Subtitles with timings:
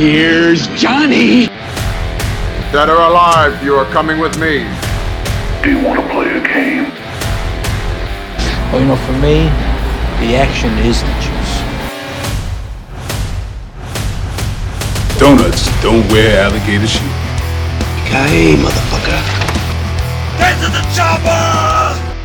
[0.00, 1.44] Here's Johnny.
[2.72, 4.64] Dead or alive, you are coming with me.
[5.62, 6.84] Do you want to play a game?
[8.72, 9.44] Well, you know, for me,
[10.24, 11.52] the action is the juice.
[15.20, 17.02] Donuts don't wear alligator shoes.
[18.08, 19.20] Hey, motherfucker.
[20.38, 22.16] Get to the chopper!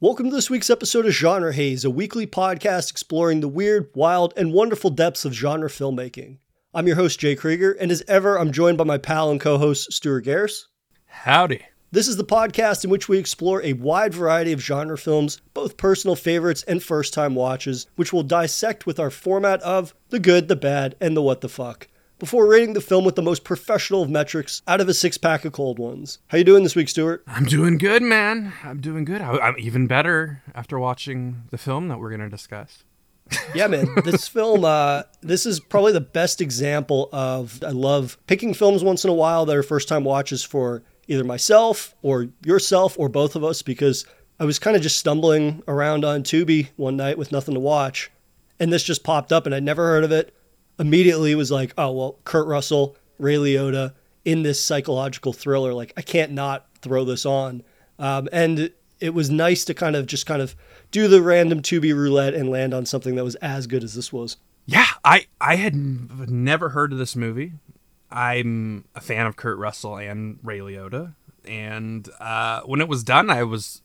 [0.00, 4.32] Welcome to this week's episode of Genre Haze, a weekly podcast exploring the weird, wild,
[4.36, 6.36] and wonderful depths of genre filmmaking.
[6.76, 9.58] I'm your host, Jay Krieger, and as ever, I'm joined by my pal and co
[9.58, 10.64] host, Stuart Garris.
[11.06, 11.64] Howdy.
[11.92, 15.76] This is the podcast in which we explore a wide variety of genre films, both
[15.76, 20.48] personal favorites and first time watches, which we'll dissect with our format of the good,
[20.48, 21.86] the bad, and the what the fuck.
[22.18, 25.44] Before rating the film with the most professional of metrics out of a six pack
[25.44, 26.18] of cold ones.
[26.26, 27.22] How you doing this week, Stuart?
[27.28, 28.52] I'm doing good, man.
[28.64, 29.22] I'm doing good.
[29.22, 32.82] I, am even better after watching the film that we're going to discuss.
[33.54, 33.88] Yeah, man.
[34.04, 39.04] This film, uh, this is probably the best example of I love picking films once
[39.04, 43.36] in a while that are first time watches for either myself or yourself or both
[43.36, 44.06] of us because
[44.40, 48.10] I was kind of just stumbling around on Tubi one night with nothing to watch,
[48.58, 50.34] and this just popped up, and I'd never heard of it
[50.78, 53.94] immediately was like, oh, well, Kurt Russell, Ray Liotta
[54.24, 55.72] in this psychological thriller.
[55.72, 57.62] Like, I can't not throw this on.
[57.98, 60.56] Um, and it was nice to kind of just kind of
[60.94, 64.12] do the random Tubi roulette and land on something that was as good as this
[64.12, 64.36] was.
[64.64, 67.54] Yeah, I, I had never heard of this movie.
[68.12, 71.16] I'm a fan of Kurt Russell and Ray Liotta.
[71.44, 73.82] And uh, when it was done, I was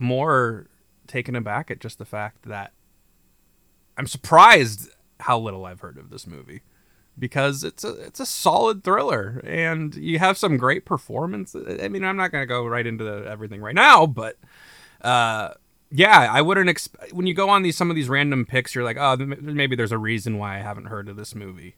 [0.00, 0.66] more
[1.06, 2.72] taken aback at just the fact that
[3.96, 6.62] I'm surprised how little I've heard of this movie
[7.16, 11.54] because it's a it's a solid thriller and you have some great performance.
[11.54, 14.36] I mean, I'm not going to go right into the, everything right now, but
[15.00, 15.50] uh,
[15.90, 18.84] yeah, I wouldn't expect when you go on these some of these random picks, you're
[18.84, 21.76] like, oh, maybe there's a reason why I haven't heard of this movie.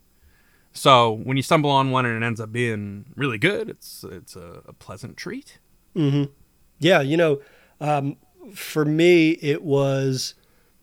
[0.73, 4.37] So when you stumble on one and it ends up being really good, it's it's
[4.37, 5.59] a, a pleasant treat.
[5.97, 6.33] Mm-hmm.
[6.79, 7.41] Yeah, you know,
[7.81, 8.17] um,
[8.55, 10.35] for me, it was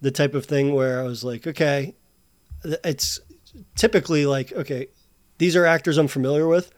[0.02, 1.96] the type of thing where I was like, okay,
[2.84, 3.20] it's
[3.76, 4.88] typically like okay
[5.38, 6.72] these are actors i'm familiar with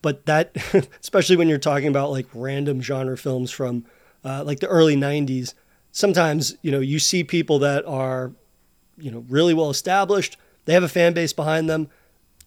[0.00, 0.56] but that
[1.00, 3.84] especially when you're talking about like random genre films from
[4.24, 5.54] uh, like the early 90s
[5.92, 8.32] sometimes you know you see people that are
[8.98, 11.88] you know really well established they have a fan base behind them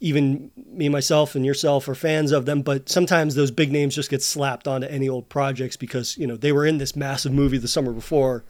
[0.02, 4.10] even me myself and yourself are fans of them but sometimes those big names just
[4.10, 7.58] get slapped onto any old projects because you know they were in this massive movie
[7.58, 8.44] the summer before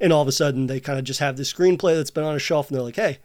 [0.00, 2.36] and all of a sudden they kind of just have this screenplay that's been on
[2.36, 3.18] a shelf and they're like hey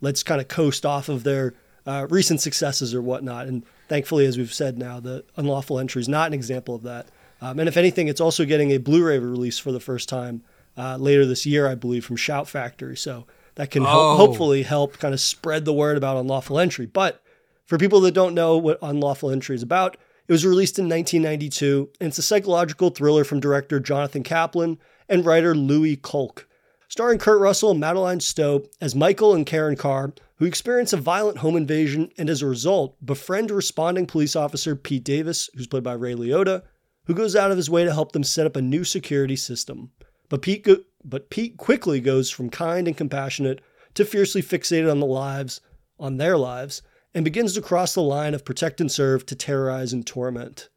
[0.00, 1.54] let's kind of coast off of their
[1.86, 3.46] uh, recent successes or whatnot.
[3.46, 7.06] And thankfully, as we've said now, the unlawful entry is not an example of that.
[7.40, 10.42] Um, and if anything, it's also getting a Blu-ray release for the first time
[10.76, 12.96] uh, later this year, I believe, from Shout Factory.
[12.96, 14.16] So that can oh.
[14.16, 16.86] hopefully help kind of spread the word about unlawful entry.
[16.86, 17.22] But
[17.64, 19.96] for people that don't know what unlawful entry is about,
[20.28, 24.78] it was released in 1992, and it's a psychological thriller from director Jonathan Kaplan
[25.08, 26.46] and writer Lewis Colick
[26.88, 31.38] starring Kurt Russell and Madeleine Stowe as Michael and Karen Carr, who experience a violent
[31.38, 35.92] home invasion and as a result befriend responding police officer Pete Davis, who's played by
[35.92, 36.62] Ray Liotta,
[37.04, 39.90] who goes out of his way to help them set up a new security system.
[40.28, 43.60] But Pete, go- but Pete quickly goes from kind and compassionate
[43.94, 45.60] to fiercely fixated on the lives,
[45.98, 46.82] on their lives,
[47.14, 50.68] and begins to cross the line of protect and serve to terrorize and torment.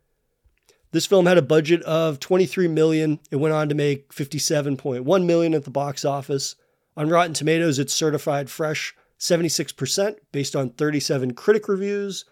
[0.92, 3.20] This film had a budget of 23 million.
[3.30, 6.56] It went on to make 57.1 million at the box office.
[6.98, 12.26] On Rotten Tomatoes, it's certified fresh 76% based on 37 critic reviews.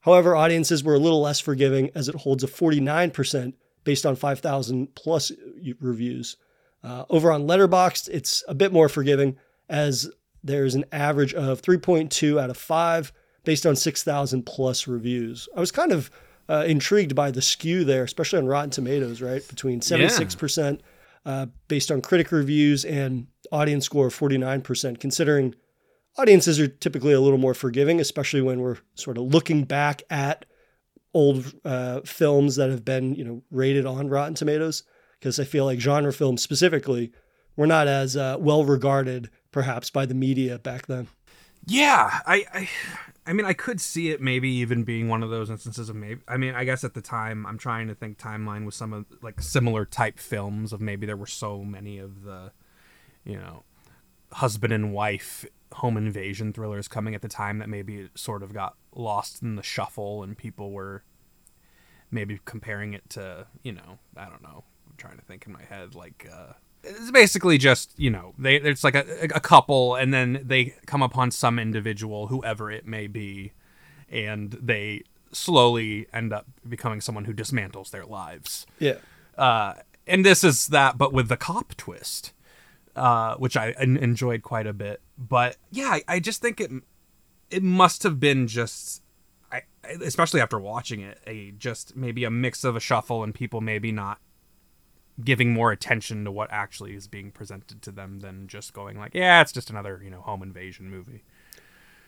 [0.00, 4.94] However, audiences were a little less forgiving as it holds a 49% based on 5,000
[4.94, 5.32] plus
[5.80, 6.36] reviews.
[6.84, 9.36] Uh, over on Letterboxd, it's a bit more forgiving
[9.68, 10.10] as
[10.42, 13.12] there's an average of 3.2 out of 5
[13.44, 15.48] based on 6,000 plus reviews.
[15.56, 16.10] I was kind of
[16.48, 19.46] uh, intrigued by the skew there, especially on Rotten Tomatoes, right?
[19.48, 20.80] Between 76%
[21.24, 21.32] yeah.
[21.32, 25.54] uh, based on critic reviews and audience score of 49%, considering
[26.18, 30.44] audiences are typically a little more forgiving, especially when we're sort of looking back at
[31.14, 34.82] old uh, films that have been, you know, rated on Rotten Tomatoes.
[35.24, 37.10] Because I feel like genre films specifically
[37.56, 41.08] were not as uh, well regarded, perhaps, by the media back then.
[41.64, 42.68] Yeah, I, I
[43.24, 46.20] I mean, I could see it maybe even being one of those instances of maybe.
[46.28, 49.06] I mean, I guess at the time, I'm trying to think timeline with some of
[49.22, 52.52] like similar type films of maybe there were so many of the,
[53.24, 53.62] you know,
[54.30, 58.52] husband and wife home invasion thrillers coming at the time that maybe it sort of
[58.52, 61.02] got lost in the shuffle and people were
[62.10, 64.64] maybe comparing it to, you know, I don't know.
[64.96, 66.52] Trying to think in my head like uh,
[66.82, 69.04] it's basically just you know they it's like a,
[69.34, 73.52] a couple and then they come upon some individual whoever it may be
[74.08, 75.02] and they
[75.32, 78.98] slowly end up becoming someone who dismantles their lives Yeah.
[79.36, 79.74] uh,
[80.06, 82.32] and this is that but with the cop twist
[82.94, 86.70] uh, which i en- enjoyed quite a bit but yeah I, I just think it
[87.50, 89.02] it must have been just
[89.50, 89.62] I,
[90.02, 93.90] especially after watching it a just maybe a mix of a shuffle and people maybe
[93.90, 94.18] not
[95.22, 99.12] giving more attention to what actually is being presented to them than just going like
[99.14, 101.22] yeah it's just another you know home invasion movie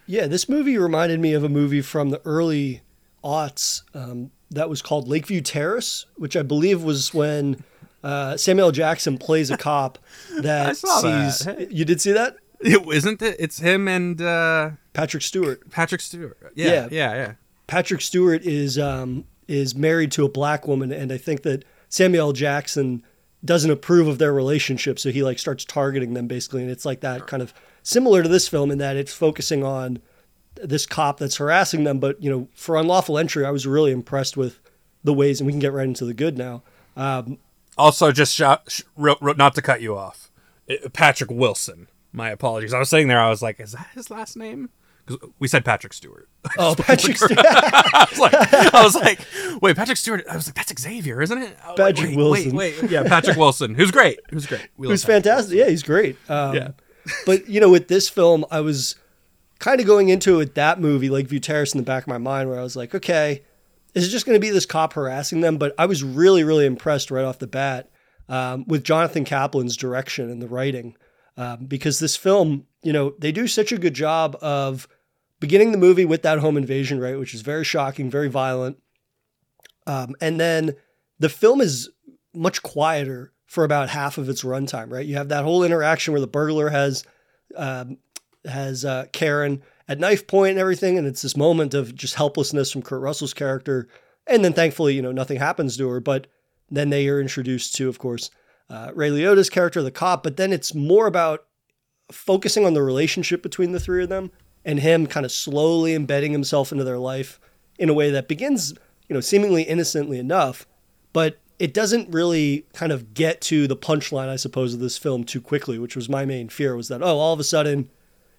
[0.06, 2.82] Yeah, this movie reminded me of a movie from the early
[3.24, 7.64] aughts um, that was called Lakeview Terrace, which I believe was when
[8.04, 9.98] uh, Samuel Jackson plays a cop
[10.42, 11.32] that saw that.
[11.32, 11.70] sees.
[11.72, 12.36] You did see that?
[12.60, 15.68] it isn't it it's him and uh Patrick Stewart.
[15.70, 16.88] patrick stewart yeah Yeah.
[16.90, 17.32] yeah yeah,
[17.66, 22.32] Patrick Stewart is um, is married to a black woman, and I think that Samuel.
[22.32, 23.02] Jackson
[23.44, 27.00] doesn't approve of their relationship, so he like starts targeting them basically, and it's like
[27.00, 30.00] that kind of similar to this film in that it's focusing on
[30.62, 31.98] this cop that's harassing them.
[31.98, 34.60] But you know, for unlawful entry, I was really impressed with
[35.04, 36.62] the ways, and we can get right into the good now.
[36.96, 37.38] Um,
[37.78, 40.30] also just shot, not to cut you off
[40.92, 44.36] patrick wilson my apologies i was sitting there i was like is that his last
[44.36, 44.68] name
[45.06, 47.32] because we said patrick stewart oh, Patrick Stewart.
[47.38, 49.20] I was like, I was like,
[49.60, 50.24] wait, Patrick Stewart.
[50.30, 51.56] I was like, that's Xavier, isn't it?
[51.66, 52.54] Like, Patrick wait, Wilson.
[52.56, 54.68] Wait, wait, yeah, Patrick Wilson, who's great, who's great.
[54.76, 55.56] We Who's fantastic.
[55.56, 56.16] Yeah, he's great.
[56.28, 56.68] Um, Yeah.
[57.24, 58.96] but you know, with this film, I was
[59.58, 62.18] kind of going into it with that movie, Lakeview Terrace, in the back of my
[62.18, 63.42] mind, where I was like, okay,
[63.94, 65.56] is it just going to be this cop harassing them?
[65.56, 67.90] But I was really, really impressed right off the bat
[68.28, 70.96] um, with Jonathan Kaplan's direction and the writing,
[71.36, 74.86] um, because this film, you know, they do such a good job of
[75.40, 78.78] beginning the movie with that home invasion, right, which is very shocking, very violent,
[79.86, 80.74] um, and then
[81.18, 81.90] the film is
[82.34, 85.06] much quieter for about half of its runtime, right?
[85.06, 87.04] You have that whole interaction where the burglar has
[87.54, 87.98] um,
[88.44, 92.72] has uh, Karen at knife point and everything, and it's this moment of just helplessness
[92.72, 93.88] from Kurt Russell's character,
[94.26, 96.00] and then thankfully, you know, nothing happens to her.
[96.00, 96.26] But
[96.70, 98.30] then they are introduced to, of course,
[98.68, 100.22] uh, Ray Liotta's character, the cop.
[100.22, 101.46] But then it's more about
[102.10, 104.30] focusing on the relationship between the three of them
[104.66, 107.40] and him kind of slowly embedding himself into their life
[107.78, 108.74] in a way that begins,
[109.08, 110.66] you know, seemingly innocently enough,
[111.12, 115.24] but it doesn't really kind of get to the punchline, I suppose, of this film
[115.24, 117.88] too quickly, which was my main fear was that, oh, all of a sudden,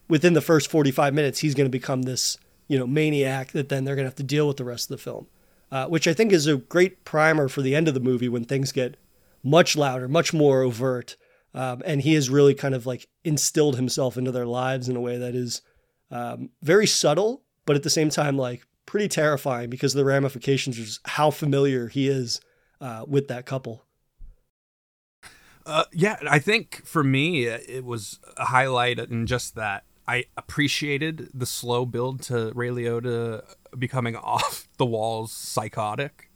[0.10, 2.38] within the first 45 minutes, he's going to become this,
[2.68, 4.98] you know, maniac that then they're going to have to deal with the rest of
[4.98, 5.28] the film,
[5.72, 8.44] uh, which I think is a great primer for the end of the movie when
[8.44, 8.98] things get
[9.44, 11.16] much louder, much more overt.
[11.54, 15.02] Um, and he has really kind of like instilled himself into their lives in a
[15.02, 15.62] way that is
[16.12, 20.80] um, very subtle, but at the same time, like pretty terrifying because of the ramifications
[20.80, 22.42] of how familiar he is
[22.82, 23.84] uh, with that couple.
[25.66, 31.30] Uh, yeah, I think for me it was a highlight in just that I appreciated
[31.34, 33.44] the slow build to Ray Liotta
[33.78, 36.32] becoming off the walls psychotic.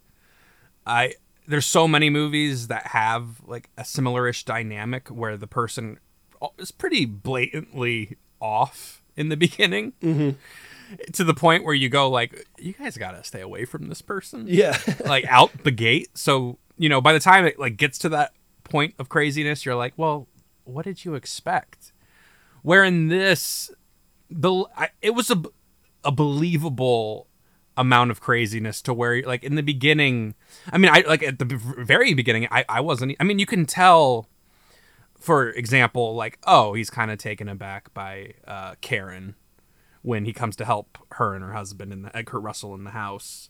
[0.85, 1.15] I
[1.47, 6.00] there's so many movies that have like a similarish dynamic where the person
[6.57, 10.31] is pretty blatantly off in the beginning mm-hmm.
[11.12, 14.46] to the point where you go like you guys gotta stay away from this person
[14.48, 14.78] Yeah.
[15.06, 16.10] like out the gate.
[16.18, 19.75] So you know, by the time it like gets to that point of craziness, you're
[19.75, 20.28] like, well,
[20.63, 21.92] what did you expect?
[22.63, 23.72] Where in this,
[24.30, 25.44] the I, it was a
[26.04, 27.28] a believable
[27.78, 30.35] amount of craziness to where like in the beginning,
[30.71, 33.16] I mean, I like at the very beginning, I I wasn't.
[33.19, 34.28] I mean, you can tell.
[35.21, 39.35] For example, like, oh, he's kind of taken aback by uh, Karen
[40.01, 42.92] when he comes to help her and her husband and the, Kurt Russell in the
[42.92, 43.49] house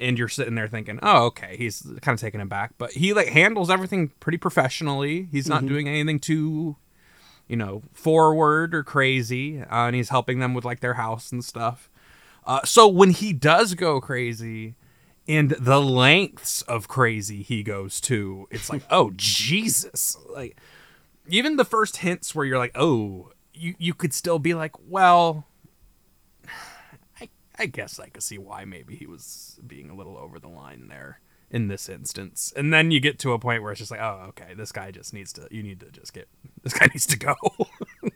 [0.00, 3.28] and you're sitting there thinking, "Oh, okay, he's kind of taken aback," but he like
[3.28, 5.28] handles everything pretty professionally.
[5.30, 6.76] He's not doing anything too,
[7.48, 11.44] you know, forward or crazy, uh, and he's helping them with like their house and
[11.44, 11.90] stuff.
[12.46, 14.74] Uh, so when he does go crazy,
[15.26, 20.16] and the lengths of crazy he goes to, it's like, oh Jesus!
[20.30, 20.60] Like
[21.28, 25.46] even the first hints where you're like, oh, you you could still be like, well,
[27.20, 30.48] I I guess I could see why maybe he was being a little over the
[30.48, 31.20] line there
[31.50, 32.52] in this instance.
[32.56, 34.90] And then you get to a point where it's just like, oh, okay, this guy
[34.90, 36.28] just needs to you need to just get
[36.62, 37.34] this guy needs to go.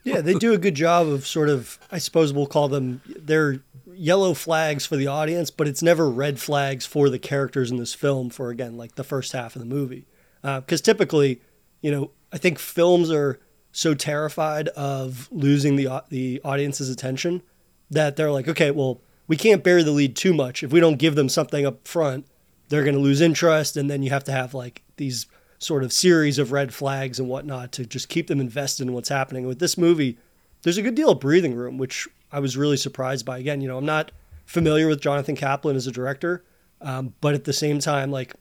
[0.04, 3.60] Yeah, they do a good job of sort of, I suppose we'll call them, they're
[3.94, 7.94] yellow flags for the audience, but it's never red flags for the characters in this
[7.94, 10.06] film for, again, like the first half of the movie.
[10.42, 11.40] Uh, because typically,
[11.82, 13.38] you know, I think films are
[13.72, 17.42] so terrified of losing the, the audience's attention
[17.90, 20.62] that they're like, okay, well, we can't bury the lead too much.
[20.62, 22.26] If we don't give them something up front,
[22.68, 23.76] they're going to lose interest.
[23.76, 25.26] And then you have to have like these
[25.58, 29.08] sort of series of red flags and whatnot to just keep them invested in what's
[29.08, 29.46] happening.
[29.46, 30.18] With this movie,
[30.62, 33.38] there's a good deal of breathing room, which I was really surprised by.
[33.38, 34.12] Again, you know, I'm not
[34.44, 36.44] familiar with Jonathan Kaplan as a director,
[36.80, 38.34] um, but at the same time, like,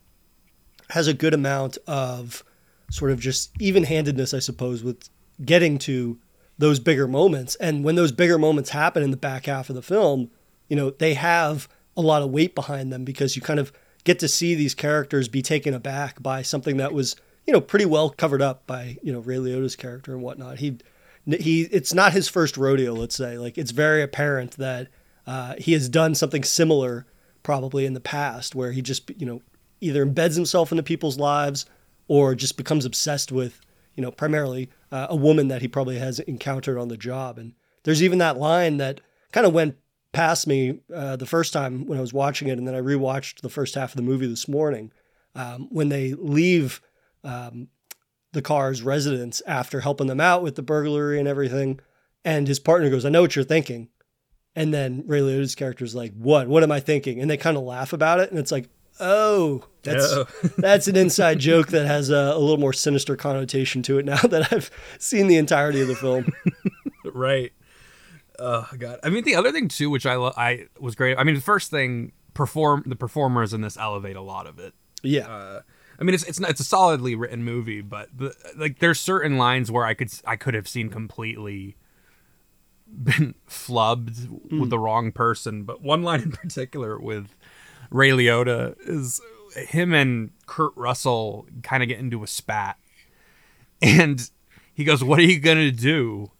[0.89, 2.43] has a good amount of
[2.91, 5.09] sort of just even handedness, I suppose, with
[5.43, 6.19] getting to
[6.57, 7.55] those bigger moments.
[7.55, 10.29] And when those bigger moments happen in the back half of the film,
[10.67, 11.67] you know, they have
[11.97, 13.71] a lot of weight behind them because you kind of
[14.03, 17.15] get to see these characters be taken aback by something that was,
[17.47, 20.59] you know, pretty well covered up by, you know, Ray Liotta's character and whatnot.
[20.59, 20.77] He,
[21.25, 23.37] he, it's not his first rodeo, let's say.
[23.37, 24.89] Like, it's very apparent that
[25.25, 27.05] uh, he has done something similar
[27.41, 29.41] probably in the past where he just, you know,
[29.79, 31.65] either embeds himself into people's lives
[32.07, 33.61] or just becomes obsessed with,
[33.95, 37.37] you know, primarily uh, a woman that he probably has encountered on the job.
[37.37, 37.53] And
[37.83, 39.77] there's even that line that kind of went
[40.11, 43.41] past me uh, the first time when I was watching it, and then I rewatched
[43.41, 44.91] the first half of the movie this morning.
[45.33, 46.81] Um, when they leave
[47.23, 47.69] um,
[48.33, 51.79] the Carr's residence after helping them out with the burglary and everything,
[52.25, 53.87] and his partner goes, "I know what you're thinking,"
[54.55, 56.49] and then Ray Liotta's character is like, "What?
[56.49, 58.69] What am I thinking?" And they kind of laugh about it, and it's like,
[59.01, 60.15] "Oh, that's
[60.57, 64.21] that's an inside joke that has a, a little more sinister connotation to it now
[64.21, 66.31] that I've seen the entirety of the film."
[67.05, 67.51] right.
[68.39, 68.99] Oh god.
[69.03, 71.17] I mean, the other thing too, which I lo- I was great.
[71.17, 74.73] I mean, the first thing perform the performers in this elevate a lot of it.
[75.03, 75.27] Yeah.
[75.27, 75.61] Uh,
[75.99, 79.37] I mean, it's it's not, it's a solidly written movie, but the, like there's certain
[79.37, 81.75] lines where I could I could have seen completely
[82.87, 84.27] been flubbed
[84.59, 85.63] with the wrong person.
[85.63, 87.35] But one line in particular with
[87.91, 89.21] Ray Liotta is
[89.55, 92.77] him and Kurt Russell kind of get into a spat,
[93.81, 94.29] and
[94.73, 96.31] he goes, "What are you gonna do?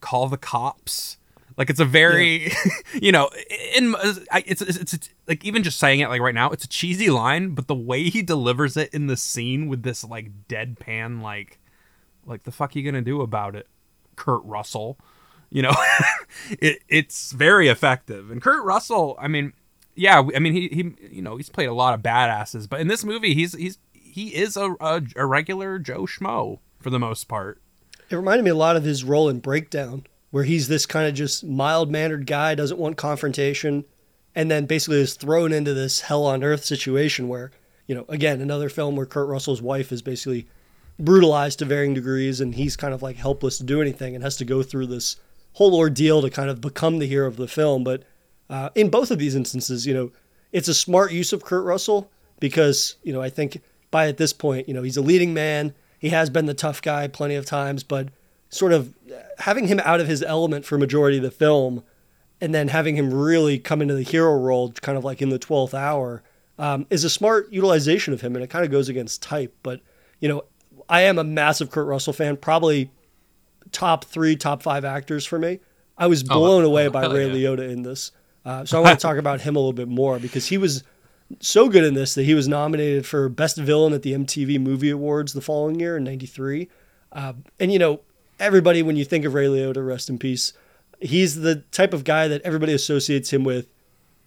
[0.00, 1.16] Call the cops?"
[1.56, 2.52] Like it's a very,
[3.00, 3.30] you know,
[3.76, 3.94] in
[4.34, 7.50] it's, it's it's like even just saying it like right now, it's a cheesy line,
[7.50, 11.58] but the way he delivers it in the scene with this like deadpan like,
[12.26, 13.68] like the fuck are you gonna do about it,
[14.16, 14.98] Kurt Russell,
[15.48, 15.72] you know,
[16.50, 18.30] it it's very effective.
[18.30, 19.54] And Kurt Russell, I mean,
[19.96, 22.88] yeah, I mean he he you know he's played a lot of badasses, but in
[22.88, 27.24] this movie he's he's he is a a, a regular Joe schmo for the most
[27.24, 27.60] part.
[28.08, 31.14] It reminded me a lot of his role in Breakdown, where he's this kind of
[31.14, 33.84] just mild mannered guy, doesn't want confrontation,
[34.34, 37.50] and then basically is thrown into this hell on earth situation where,
[37.86, 40.46] you know, again, another film where Kurt Russell's wife is basically
[40.98, 44.36] brutalized to varying degrees and he's kind of like helpless to do anything and has
[44.36, 45.16] to go through this
[45.54, 47.82] whole ordeal to kind of become the hero of the film.
[47.82, 48.04] But
[48.48, 50.12] uh, in both of these instances, you know,
[50.52, 52.10] it's a smart use of Kurt Russell
[52.40, 53.60] because, you know, I think
[53.90, 55.74] by at this point, you know, he's a leading man.
[55.98, 58.08] He has been the tough guy plenty of times, but
[58.48, 58.94] sort of
[59.38, 61.82] having him out of his element for majority of the film
[62.40, 65.38] and then having him really come into the hero role kind of like in the
[65.38, 66.22] 12th hour
[66.58, 69.80] um, is a smart utilization of him and it kind of goes against type but
[70.20, 70.44] you know
[70.88, 72.90] i am a massive kurt russell fan probably
[73.72, 75.58] top three top five actors for me
[75.98, 77.48] i was blown away by ray yeah.
[77.48, 78.12] liotta in this
[78.46, 80.82] uh, so i want to talk about him a little bit more because he was
[81.40, 84.90] so good in this that he was nominated for best villain at the mtv movie
[84.90, 86.68] awards the following year in 93
[87.12, 88.00] uh, and you know
[88.40, 90.54] everybody when you think of ray liotta rest in peace
[91.00, 93.68] he's the type of guy that everybody associates him with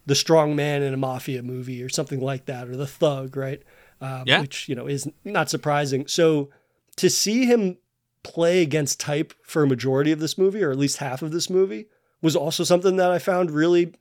[0.05, 3.61] the strong man in a mafia movie or something like that, or the thug, right?
[4.01, 4.41] Um, Yeah.
[4.41, 6.07] Which, you know, is not surprising.
[6.07, 6.49] So
[6.97, 7.77] to see him
[8.23, 11.49] play against type for a majority of this movie, or at least half of this
[11.49, 11.85] movie,
[12.21, 13.93] was also something that I found really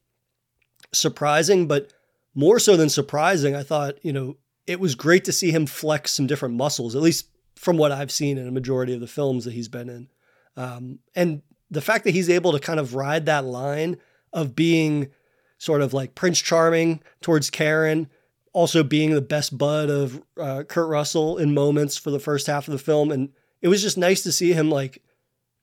[0.92, 1.92] surprising, but
[2.34, 6.12] more so than surprising, I thought, you know, it was great to see him flex
[6.12, 9.44] some different muscles, at least from what I've seen in a majority of the films
[9.44, 10.08] that he's been in.
[10.56, 13.96] Um, and the fact that he's able to kind of ride that line
[14.32, 15.10] of being
[15.58, 18.08] sort of like Prince Charming towards Karen,
[18.52, 22.68] also being the best bud of uh, Kurt Russell in moments for the first half
[22.68, 23.10] of the film.
[23.10, 23.30] And
[23.60, 25.02] it was just nice to see him like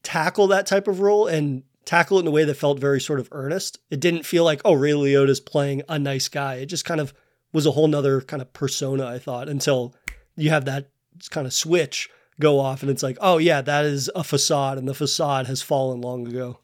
[0.04, 3.20] tackle that type of role and tackle it in a way that felt very sort
[3.20, 3.80] of earnest.
[3.90, 6.56] It didn't feel like, oh, Ray Liotta's playing a nice guy.
[6.56, 7.14] It just kind of
[7.54, 9.96] was a whole nother kind of persona, I thought, until
[10.36, 10.90] you have that
[11.30, 14.88] kind of switch go off and it's like, oh yeah, that is a facade and
[14.88, 16.60] the facade has fallen long ago.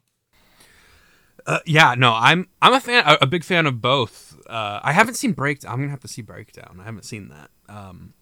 [1.46, 4.38] Uh, yeah, no, I'm I'm a fan, a, a big fan of both.
[4.46, 5.72] Uh, I haven't seen Breakdown.
[5.72, 6.78] I'm gonna have to see Breakdown.
[6.80, 7.50] I haven't seen that.
[7.68, 8.14] Um,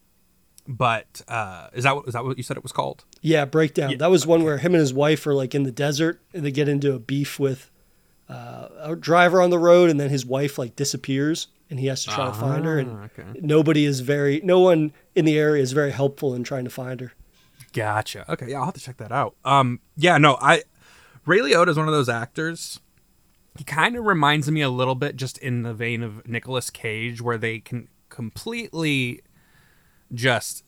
[0.71, 3.05] but uh, is that what, is that what you said it was called?
[3.21, 3.99] Yeah, breakdown.
[3.99, 6.53] that was one where him and his wife are like in the desert and they
[6.53, 7.71] get into a beef with
[8.29, 12.05] uh, a driver on the road and then his wife like disappears and he has
[12.05, 13.41] to try to find her and Ah, okay.
[13.41, 17.01] nobody is very no one in the area is very helpful in trying to find
[17.01, 17.13] her.
[17.73, 18.25] Gotcha.
[18.33, 19.35] Okay, yeah, I'll have to check that out.
[19.45, 20.63] Um, yeah, no, I
[21.27, 22.81] Ray Liotta is one of those actors.
[23.59, 27.21] He kind of reminds me a little bit, just in the vein of Nicolas Cage,
[27.21, 29.21] where they can completely
[30.13, 30.65] just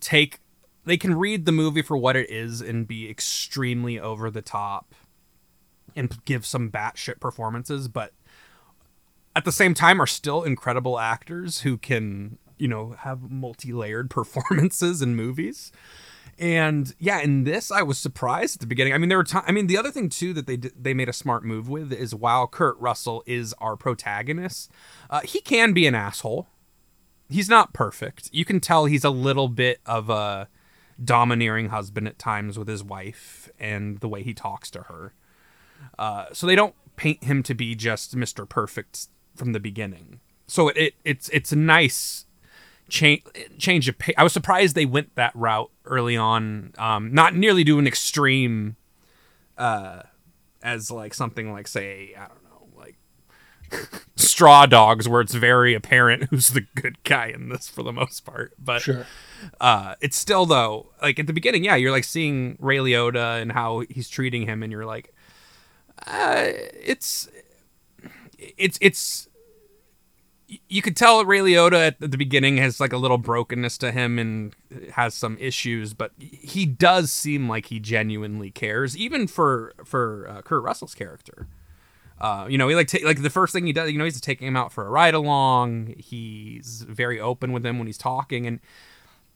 [0.00, 0.40] take
[0.84, 4.94] they can read the movie for what it is and be extremely over the top
[5.94, 8.12] and give some batshit performances, but
[9.36, 15.02] at the same time are still incredible actors who can, you know, have multi-layered performances
[15.02, 15.72] in movies.
[16.38, 18.94] And yeah, in this I was surprised at the beginning.
[18.94, 19.44] I mean, there were times.
[19.46, 21.92] I mean, the other thing too that they did, they made a smart move with
[21.92, 24.70] is while Kurt Russell is our protagonist,
[25.10, 26.48] uh, he can be an asshole.
[27.32, 28.30] He's not perfect.
[28.32, 30.48] You can tell he's a little bit of a
[31.02, 35.14] domineering husband at times with his wife and the way he talks to her.
[35.98, 38.48] Uh, so they don't paint him to be just Mr.
[38.48, 40.20] Perfect from the beginning.
[40.46, 42.26] So it, it it's it's a nice
[42.88, 43.22] change
[43.58, 44.14] change of pace.
[44.18, 46.72] I was surprised they went that route early on.
[46.78, 48.76] Um, not nearly do an extreme,
[49.56, 50.02] uh,
[50.62, 52.41] as like something like say I don't
[54.16, 58.24] Straw Dogs, where it's very apparent who's the good guy in this for the most
[58.24, 58.52] part.
[58.58, 59.06] But Sure.
[59.60, 63.52] uh, it's still though like at the beginning, yeah, you're like seeing Ray Liotta and
[63.52, 65.14] how he's treating him, and you're like,
[66.06, 66.44] uh,
[66.84, 67.28] it's
[68.38, 69.28] it's it's
[70.68, 74.18] you could tell Ray Liotta at the beginning has like a little brokenness to him
[74.18, 74.54] and
[74.92, 80.42] has some issues, but he does seem like he genuinely cares, even for for uh,
[80.42, 81.46] Kurt Russell's character.
[82.22, 84.20] Uh, you know, he like ta- like the first thing he does, you know, he's
[84.20, 85.94] taking him out for a ride along.
[85.98, 88.60] He's very open with him when he's talking, and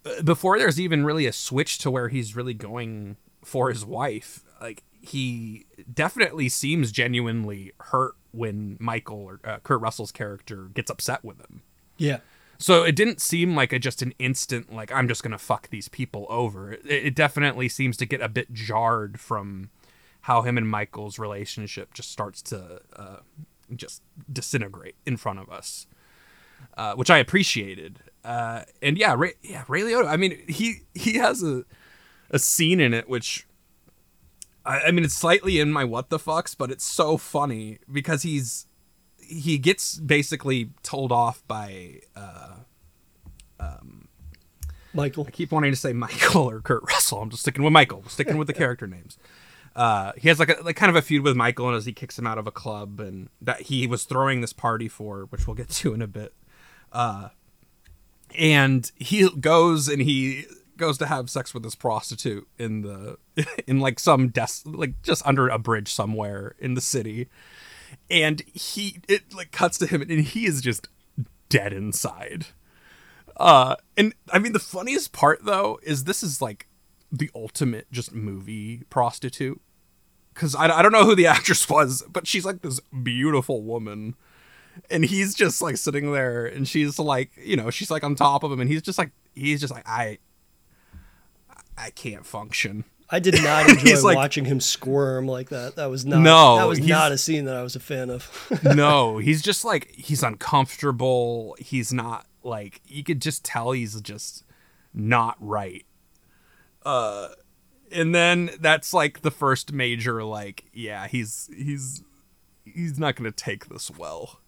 [0.06, 4.44] uh, before there's even really a switch to where he's really going for his wife,
[4.60, 11.24] like he definitely seems genuinely hurt when Michael or uh, Kurt Russell's character gets upset
[11.24, 11.62] with him.
[11.96, 12.18] Yeah.
[12.58, 15.88] So it didn't seem like a just an instant like I'm just gonna fuck these
[15.88, 16.72] people over.
[16.72, 19.70] It, it definitely seems to get a bit jarred from
[20.26, 23.18] how him and Michael's relationship just starts to uh,
[23.76, 24.02] just
[24.32, 25.86] disintegrate in front of us,
[26.76, 28.00] uh, which I appreciated.
[28.24, 30.08] Uh, and yeah, Ray, yeah, Ray Liotta.
[30.08, 31.64] I mean, he he has a
[32.28, 33.46] a scene in it which
[34.64, 38.22] I, I mean it's slightly in my what the fucks, but it's so funny because
[38.22, 38.66] he's
[39.16, 42.56] he gets basically told off by uh,
[44.96, 45.24] Michael.
[45.28, 47.22] I keep wanting to say Michael or Kurt Russell.
[47.22, 49.18] I'm just sticking with Michael, sticking with the character names.
[49.76, 51.92] Uh, he has like a like kind of a feud with Michael, and as he
[51.92, 55.46] kicks him out of a club, and that he was throwing this party for, which
[55.46, 56.34] we'll get to in a bit.
[56.92, 57.28] Uh,
[58.36, 63.18] and he goes and he goes to have sex with this prostitute in the
[63.66, 67.28] in like some desk like just under a bridge somewhere in the city
[68.10, 70.88] and he it like cuts to him and he is just
[71.48, 72.46] dead inside
[73.38, 76.66] uh and i mean the funniest part though is this is like
[77.12, 79.60] the ultimate just movie prostitute
[80.34, 84.14] because I, I don't know who the actress was but she's like this beautiful woman
[84.90, 88.42] and he's just like sitting there and she's like you know she's like on top
[88.42, 90.18] of him and he's just like he's just like i
[91.78, 95.76] i can't function I did not enjoy like- watching him squirm like that.
[95.76, 96.18] That was not.
[96.18, 98.28] No, that was not a scene that I was a fan of.
[98.74, 104.42] no he's just like he's uncomfortable he's not like you could just tell he's just
[104.92, 105.84] not right
[106.86, 107.28] uh
[107.92, 112.02] and then that's like the first major like yeah he's he's
[112.64, 114.40] he's not gonna take this well.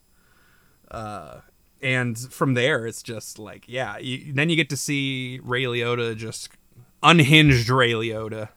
[0.91, 1.41] Uh
[1.83, 6.17] and from there it's just like yeah you, then you get to see ray liotta
[6.17, 6.49] just
[7.03, 8.49] unhinged ray liotta.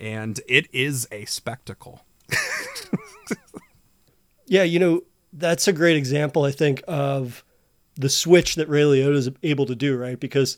[0.00, 2.04] And it is a spectacle.
[4.46, 7.44] Yeah, you know, that's a great example, I think, of
[7.96, 10.18] the switch that Ray Liotta is able to do, right?
[10.18, 10.56] Because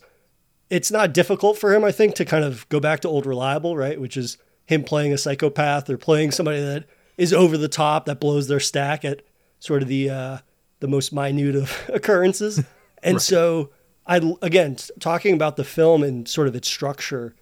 [0.69, 3.75] it's not difficult for him, I think, to kind of go back to old reliable,
[3.75, 3.99] right?
[3.99, 6.85] Which is him playing a psychopath or playing somebody that
[7.17, 9.21] is over the top, that blows their stack at
[9.59, 10.37] sort of the uh,
[10.79, 12.63] the most minute of occurrences.
[13.01, 13.69] And so,
[14.05, 17.33] I again talking about the film and sort of its structure,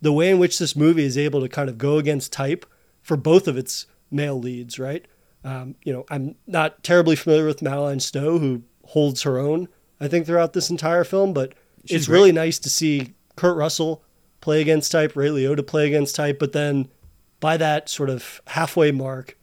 [0.00, 2.64] the way in which this movie is able to kind of go against type
[3.02, 5.04] for both of its male leads, right?
[5.44, 9.68] Um, you know, I'm not terribly familiar with Madeleine Stowe, who holds her own,
[10.00, 11.52] I think, throughout this entire film, but
[11.84, 14.02] it's really nice to see Kurt Russell
[14.40, 16.88] play against type, Ray Liotta play against type, but then
[17.40, 19.36] by that sort of halfway mark,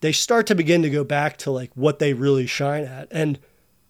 [0.00, 3.08] they start to begin to go back to like what they really shine at.
[3.10, 3.38] And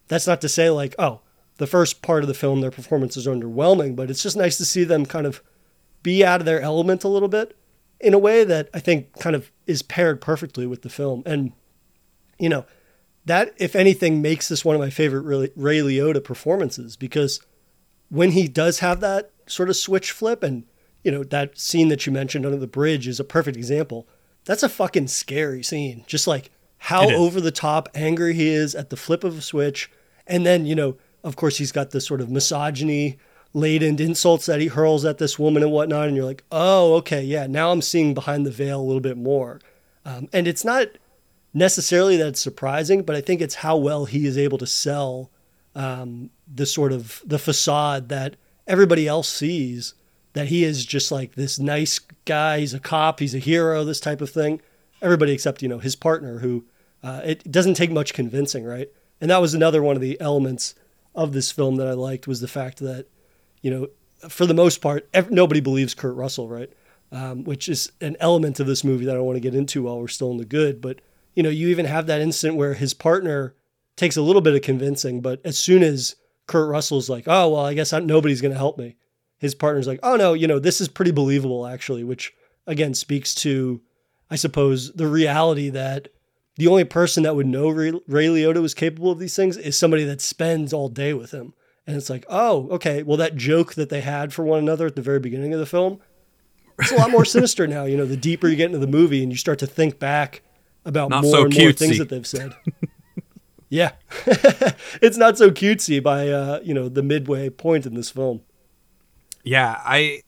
[0.09, 1.21] that's not to say like, oh,
[1.57, 4.65] the first part of the film, their performance is underwhelming, but it's just nice to
[4.65, 5.43] see them kind of
[6.03, 7.57] be out of their element a little bit
[8.01, 11.23] in a way that I think kind of is paired perfectly with the film.
[11.25, 11.53] And,
[12.39, 12.67] you know,
[13.25, 17.41] that, if anything, makes this one of my favorite Ray Ray Liotta performances because
[18.09, 20.65] when he does have that sort of switch flip and,
[21.03, 24.07] you know, that scene that you mentioned under the bridge is a perfect example.
[24.45, 26.05] That's a fucking scary scene.
[26.07, 29.91] Just like how over the top angry he is at the flip of a switch.
[30.27, 33.19] And then, you know, of course, he's got this sort of misogyny
[33.55, 36.09] laden insults that he hurls at this woman and whatnot.
[36.09, 39.17] And you're like, oh, okay, yeah, now I'm seeing behind the veil a little bit
[39.17, 39.61] more.
[40.05, 40.89] Um, and it's not
[41.55, 45.31] necessarily that it's surprising, but I think it's how well he is able to sell
[45.75, 49.95] um, the sort of the facade that everybody else sees
[50.35, 52.61] that he is just like this nice guy.
[52.61, 53.21] He's a cop.
[53.21, 53.85] He's a hero.
[53.85, 54.61] This type of thing.
[55.01, 56.65] Everybody except you know his partner, who
[57.03, 58.89] uh, it doesn't take much convincing, right?
[59.21, 60.75] And that was another one of the elements
[61.15, 63.07] of this film that I liked was the fact that
[63.63, 63.89] you know
[64.29, 66.71] for the most part ev- nobody believes Kurt Russell, right?
[67.13, 69.85] Um, which is an element of this movie that I don't want to get into
[69.85, 70.81] while we're still in the good.
[70.81, 71.01] But
[71.35, 73.55] you know, you even have that instant where his partner
[73.97, 77.65] takes a little bit of convincing, but as soon as Kurt Russell's like, "Oh well,
[77.65, 78.97] I guess I, nobody's going to help me,"
[79.39, 82.33] his partner's like, "Oh no, you know, this is pretty believable actually," which
[82.67, 83.81] again speaks to,
[84.31, 86.09] I suppose, the reality that
[86.57, 89.77] the only person that would know Ray, Ray Liotta was capable of these things is
[89.77, 91.55] somebody that spends all day with him.
[91.87, 94.97] And it's like, oh, okay, well, that joke that they had for one another at
[94.97, 96.01] the very beginning of the film,
[96.79, 97.85] it's a lot more sinister now.
[97.85, 100.43] You know, the deeper you get into the movie and you start to think back
[100.85, 102.55] about Not more so and more things that they've said.
[103.69, 103.93] yeah,
[105.03, 108.43] it's not so cutesy by uh, you know the midway point in this film.
[109.43, 110.23] Yeah, I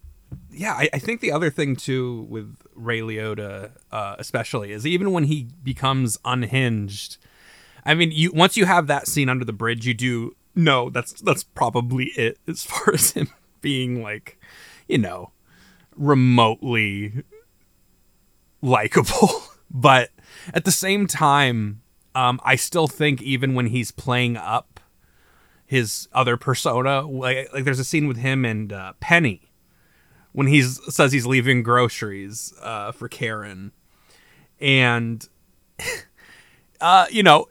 [0.50, 5.12] yeah, I, I think the other thing too with Ray Liotta, uh, especially, is even
[5.12, 7.18] when he becomes unhinged.
[7.84, 11.20] I mean, you once you have that scene under the bridge, you do know that's
[11.20, 13.28] that's probably it as far as him
[13.60, 14.40] being like,
[14.88, 15.32] you know,
[15.94, 17.24] remotely
[18.62, 19.42] likable.
[19.70, 20.10] but
[20.54, 21.82] at the same time,
[22.16, 24.80] um, I still think even when he's playing up
[25.66, 29.52] his other persona, like, like there's a scene with him and uh, Penny
[30.32, 33.72] when he says he's leaving groceries uh, for Karen,
[34.60, 35.28] and
[36.80, 37.48] uh, you know,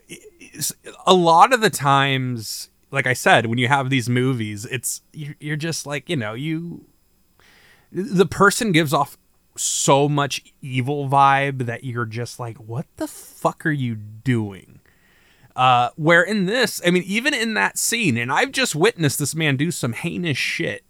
[1.06, 5.36] a lot of the times, like I said, when you have these movies, it's you're,
[5.39, 6.86] you're just like you know you
[7.91, 9.15] the person gives off
[9.58, 14.80] so much evil vibe that you're just like, what the fuck are you doing?
[15.56, 19.34] Uh, where in this, I mean, even in that scene, and I've just witnessed this
[19.34, 20.84] man do some heinous shit.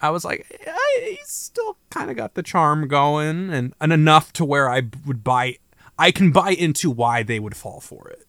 [0.00, 4.32] I was like, yeah, he's still kind of got the charm going, and, and enough
[4.34, 5.58] to where I would buy,
[5.98, 8.26] I can buy into why they would fall for it.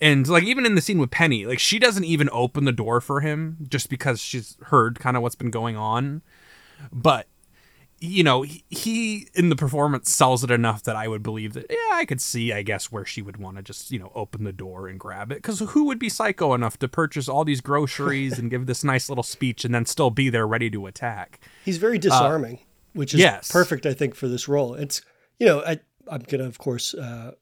[0.00, 3.00] And like even in the scene with Penny, like she doesn't even open the door
[3.00, 6.22] for him just because she's heard kind of what's been going on.
[6.92, 7.26] But
[8.04, 11.66] you know, he, he in the performance sells it enough that I would believe that
[11.70, 14.44] yeah, I could see I guess where she would want to just, you know, open
[14.44, 17.60] the door and grab it cuz who would be psycho enough to purchase all these
[17.60, 21.40] groceries and give this nice little speech and then still be there ready to attack?
[21.64, 22.60] He's very disarming,
[22.92, 23.50] which is yes.
[23.50, 24.74] perfect, I think, for this role.
[24.74, 25.02] It's
[25.38, 27.32] you know, I I'm gonna of course uh,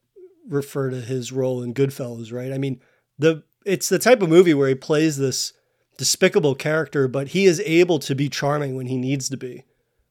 [0.47, 2.51] refer to his role in Goodfellas, right?
[2.51, 2.79] I mean,
[3.17, 5.53] the it's the type of movie where he plays this
[5.97, 9.63] despicable character, but he is able to be charming when he needs to be,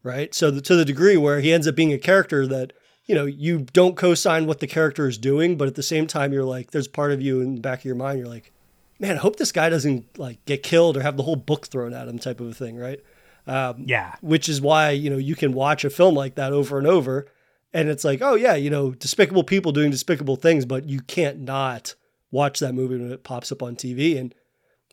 [0.02, 0.34] right?
[0.34, 2.72] So the, to the degree where he ends up being a character that
[3.06, 6.32] you know you don't co-sign what the character is doing, but at the same time
[6.32, 8.52] you're like, there's part of you in the back of your mind, you're like,
[9.00, 11.92] man, I hope this guy doesn't like get killed or have the whole book thrown
[11.94, 13.00] at him, type of a thing, right?
[13.46, 14.14] Um, Yeah.
[14.20, 17.26] which is why you know you can watch a film like that over and over
[17.74, 21.40] and it's like oh yeah you know despicable people doing despicable things but you can't
[21.40, 21.96] not
[22.30, 24.32] watch that movie when it pops up on tv and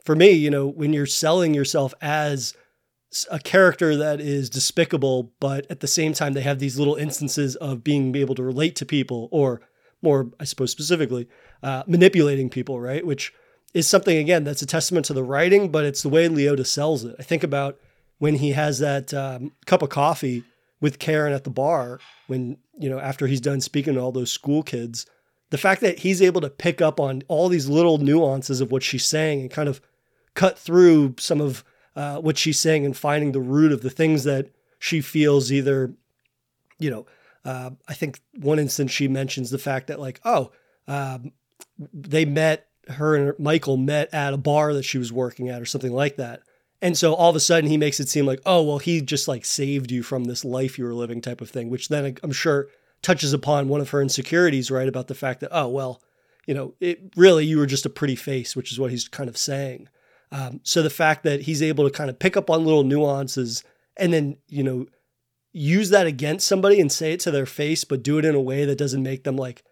[0.04, 2.56] for me you know when you're selling yourself as
[3.32, 7.56] a character that is despicable but at the same time they have these little instances
[7.56, 9.62] of being able to relate to people or
[10.02, 11.28] more i suppose specifically
[11.64, 13.06] uh, manipulating people right?
[13.06, 13.34] Which
[13.74, 17.04] is something again that's a testament to the writing but it's the way Liotta sells
[17.04, 17.16] it.
[17.20, 17.78] I think about
[18.20, 20.44] when he has that um, cup of coffee
[20.82, 24.32] with Karen at the bar, when, you know, after he's done speaking to all those
[24.32, 25.06] school kids,
[25.50, 28.84] the fact that he's able to pick up on all these little nuances of what
[28.84, 29.82] she's saying and kind of
[30.36, 31.64] cut through some of
[31.96, 34.50] uh, what she's saying and finding the root of the things that
[34.80, 35.94] she feels either,
[36.78, 37.06] you know,
[37.46, 40.52] uh, I think one instance she mentions the fact that, like, oh,
[40.88, 41.32] um,
[41.94, 45.66] they met, her and Michael met at a bar that she was working at or
[45.66, 46.42] something like that.
[46.82, 49.28] And so all of a sudden he makes it seem like, oh, well, he just
[49.28, 52.32] like saved you from this life you were living type of thing, which then I'm
[52.32, 52.70] sure
[53.02, 54.88] touches upon one of her insecurities, right?
[54.88, 56.02] About the fact that, oh, well,
[56.48, 59.30] you know, it really, you were just a pretty face, which is what he's kind
[59.30, 59.88] of saying.
[60.32, 63.64] Um, so the fact that he's able to kind of pick up on little nuances
[63.98, 64.86] and then, you know,
[65.52, 68.42] use that against somebody and say it to their face, but do it in a
[68.42, 69.64] way that doesn't make them like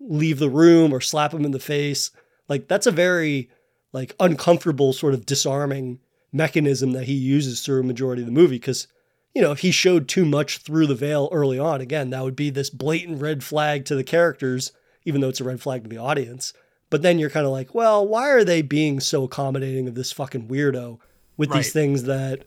[0.00, 2.10] leave the room or slap them in the face.
[2.48, 3.50] Like that's a very
[3.92, 6.00] like uncomfortable sort of disarming
[6.32, 8.88] mechanism that he uses through a majority of the movie because
[9.34, 12.36] you know if he showed too much through the veil early on again that would
[12.36, 14.72] be this blatant red flag to the characters
[15.04, 16.52] even though it's a red flag to the audience
[16.96, 20.12] but then you're kind of like well why are they being so accommodating of this
[20.12, 20.98] fucking weirdo
[21.36, 22.44] with these things that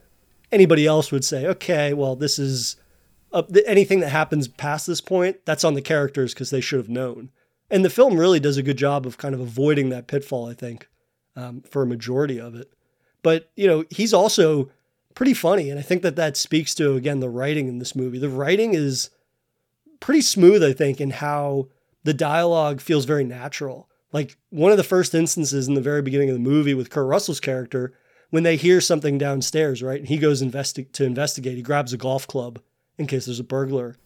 [0.52, 2.76] anybody else would say, okay, well, this is
[3.32, 6.78] uh, th- anything that happens past this point, that's on the characters because they should
[6.78, 7.30] have known.
[7.70, 10.54] And the film really does a good job of kind of avoiding that pitfall, I
[10.54, 10.88] think,
[11.36, 12.72] um, for a majority of it.
[13.22, 14.70] But, you know, he's also
[15.14, 15.70] pretty funny.
[15.70, 18.18] And I think that that speaks to, again, the writing in this movie.
[18.18, 19.10] The writing is
[20.00, 21.68] pretty smooth, I think, in how
[22.02, 23.88] the dialogue feels very natural.
[24.12, 27.06] Like one of the first instances in the very beginning of the movie with Kurt
[27.06, 27.92] Russell's character,
[28.30, 30.00] when they hear something downstairs, right?
[30.00, 32.60] And he goes investi- to investigate, he grabs a golf club
[32.98, 33.96] in case there's a burglar.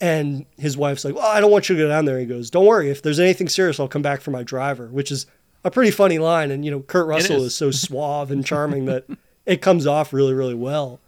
[0.00, 2.18] And his wife's like, Well, I don't want you to go down there.
[2.18, 2.90] He goes, Don't worry.
[2.90, 5.26] If there's anything serious, I'll come back for my driver, which is
[5.62, 6.50] a pretty funny line.
[6.50, 7.44] And, you know, Kurt Russell is.
[7.44, 9.06] is so suave and charming that
[9.46, 11.00] it comes off really, really well.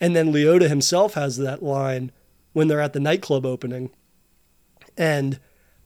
[0.00, 2.12] And then Liotta himself has that line
[2.52, 3.90] when they're at the nightclub opening.
[4.96, 5.38] And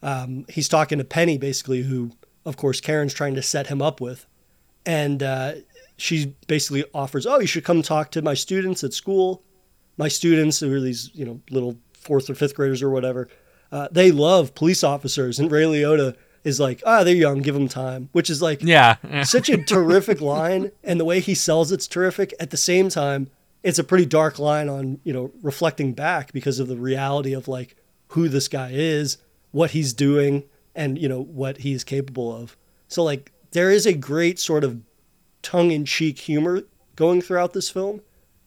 [0.05, 2.13] um, he's talking to Penny, basically, who,
[2.45, 4.27] of course, Karen's trying to set him up with.
[4.87, 5.53] And uh,
[5.97, 9.43] she basically offers, Oh, you should come talk to my students at school.
[9.97, 13.29] My students, who are these, you know, little fourth or fifth graders or whatever,
[13.73, 15.39] uh, they love police officers.
[15.39, 18.97] And Ray Liotta is like, Ah, they're young, give them time, which is like, Yeah.
[19.23, 23.31] such a terrific line and the way he sells it's terrific at the same time
[23.63, 27.49] it's a pretty dark line on you know reflecting back because of the reality of
[27.49, 27.77] like
[28.09, 29.17] who this guy is
[29.55, 32.57] what he's doing and you know what he's capable of
[32.89, 34.81] so like there is a great sort of
[35.43, 36.63] tongue-in-cheek humor
[36.97, 38.01] going throughout this film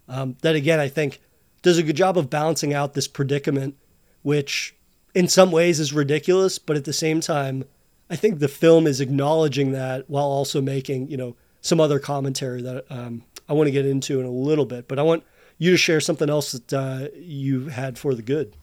[0.08, 1.20] um, that again i think
[1.62, 3.76] does a good job of balancing out this predicament
[4.22, 4.76] which
[5.15, 7.63] in some ways is ridiculous but at the same time
[8.10, 12.62] I think the film is acknowledging that while also making, you know, some other commentary
[12.62, 14.88] that um, I want to get into in a little bit.
[14.88, 15.24] But I want
[15.58, 18.56] you to share something else that uh, you had for the good.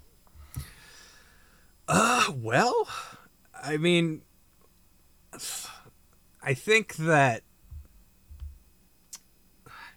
[1.89, 2.89] Well,
[3.63, 4.23] I mean,
[6.43, 7.43] I think that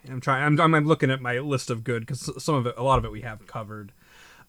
[0.09, 0.59] I'm trying.
[0.59, 3.05] I'm, I'm looking at my list of good because some of it, a lot of
[3.05, 3.91] it, we have covered.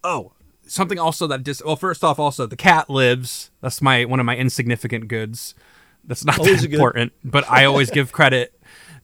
[0.05, 0.33] Oh,
[0.67, 1.65] something also that just.
[1.65, 3.51] Well, first off, also the cat lives.
[3.61, 5.55] That's my one of my insignificant goods.
[6.05, 8.55] That's not Always that a good- important, but I always give credit.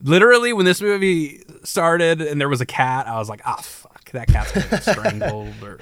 [0.01, 4.11] Literally, when this movie started and there was a cat, I was like, ah, fuck,
[4.11, 5.79] that cat's gonna get strangled or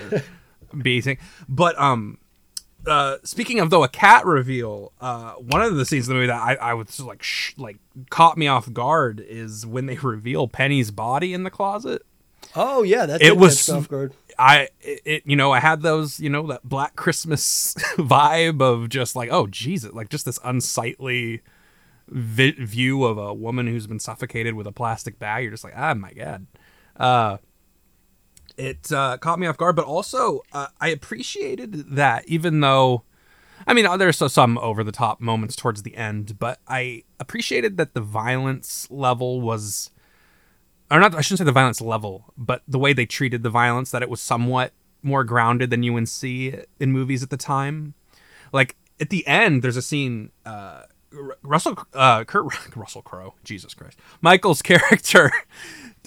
[0.81, 1.17] beating.
[1.49, 2.17] But um,
[2.87, 6.27] uh, speaking of though a cat reveal, uh, one of the scenes in the movie
[6.27, 7.77] that I, I was just like sh- like
[8.09, 12.01] caught me off guard is when they reveal Penny's body in the closet.
[12.55, 14.13] Oh yeah, that It was- off guard.
[14.39, 19.15] I it, you know I had those you know that Black Christmas vibe of just
[19.15, 21.41] like oh Jesus like just this unsightly
[22.07, 25.43] vi- view of a woman who's been suffocated with a plastic bag.
[25.43, 26.47] You're just like oh my god.
[26.97, 27.37] Uh,
[28.57, 33.03] it uh, caught me off guard, but also uh, I appreciated that even though.
[33.65, 37.93] I mean, there's some over the top moments towards the end, but I appreciated that
[37.93, 39.89] the violence level was
[40.91, 43.91] or not I shouldn't say the violence level, but the way they treated the violence
[43.91, 47.93] that it was somewhat more grounded than you would see in movies at the time.
[48.51, 50.31] Like at the end, there's a scene.
[50.45, 50.83] Uh,
[51.43, 55.31] Russell, uh, Kurt Russell Crowe, Jesus Christ, Michael's character.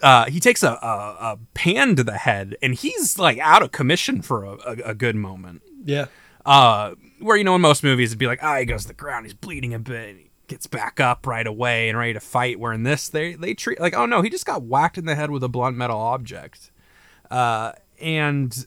[0.03, 3.73] Uh, he takes a, a, a pan to the head, and he's like out of
[3.73, 6.07] commission for a, a, a good moment Yeah,
[6.45, 8.95] uh, where you know in most movies it'd be like, ah, he goes to the
[8.95, 12.21] ground, he's bleeding a bit, and he gets back up right away and ready to
[12.21, 12.61] fight.
[12.61, 15.15] Where in this, they they treat like, oh no, he just got whacked in the
[15.15, 16.71] head with a blunt metal object,
[17.31, 18.67] uh, and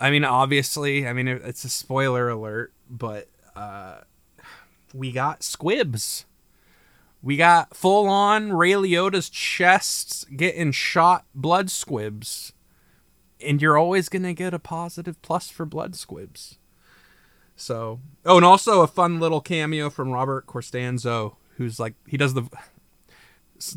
[0.00, 4.02] I mean, obviously, I mean it- it's a spoiler alert, but uh,
[4.94, 6.24] we got squibs.
[7.22, 12.52] We got full on Ray Liotta's chest getting shot blood squibs
[13.40, 16.58] and you're always gonna get a positive plus for blood squibs.
[17.56, 22.34] So, oh, and also a fun little cameo from Robert Costanzo, who's like he does
[22.34, 22.48] the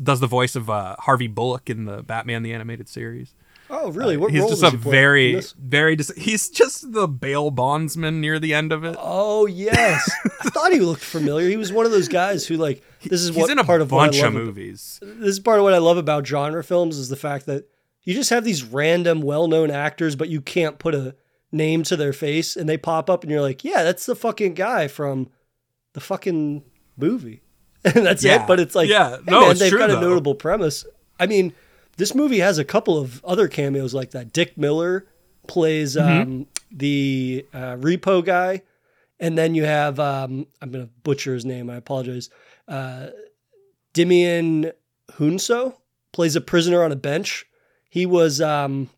[0.02, 3.34] does the voice of uh, Harvey Bullock in the Batman the animated series.
[3.74, 4.16] Oh, really?
[4.16, 8.20] Uh, what he's role just a he very very dis- he's just the bail bondsman
[8.20, 8.96] near the end of it.
[8.98, 10.08] Oh yes,
[10.44, 11.48] I thought he looked familiar.
[11.48, 13.80] He was one of those guys who like this is he's what in a part
[13.80, 15.00] of bunch love of movies.
[15.02, 17.64] this is part of what I love about genre films is the fact that
[18.02, 21.14] you just have these random well-known actors, but you can't put a
[21.50, 24.54] name to their face, and they pop up, and you're like, yeah, that's the fucking
[24.54, 25.28] guy from
[25.94, 26.64] the fucking
[26.96, 27.42] movie,
[27.84, 28.42] and that's Yeah.
[28.42, 28.46] it.
[28.48, 29.16] But it's like, Yeah.
[29.18, 30.00] hey, No, man, it's they've true, got a though.
[30.00, 30.84] notable premise.
[31.20, 31.52] I mean,
[31.96, 34.32] this movie has a couple of other cameos like that.
[34.32, 35.06] Dick Miller
[35.46, 36.22] plays Mm-hmm.
[36.22, 38.62] um, the uh, repo guy.
[39.20, 41.70] And then you have, um, I'm going to butcher his name.
[41.70, 42.28] I apologize.
[42.66, 43.08] Uh,
[43.94, 44.72] Djimon
[45.12, 45.74] Hounsou
[46.12, 47.46] plays a prisoner on a bench.
[47.88, 48.88] He was um,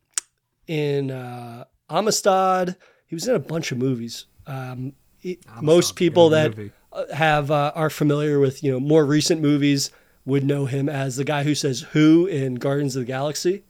[0.67, 2.77] in uh, Amistad.
[3.07, 4.27] He was in a bunch of movies.
[4.47, 6.73] Um, he- most people that movie.
[6.93, 9.91] uh, have uh, are familiar with you know more recent movies
[10.27, 13.65] would know him as the guy who says "Who" in Guardians of the Galaxy.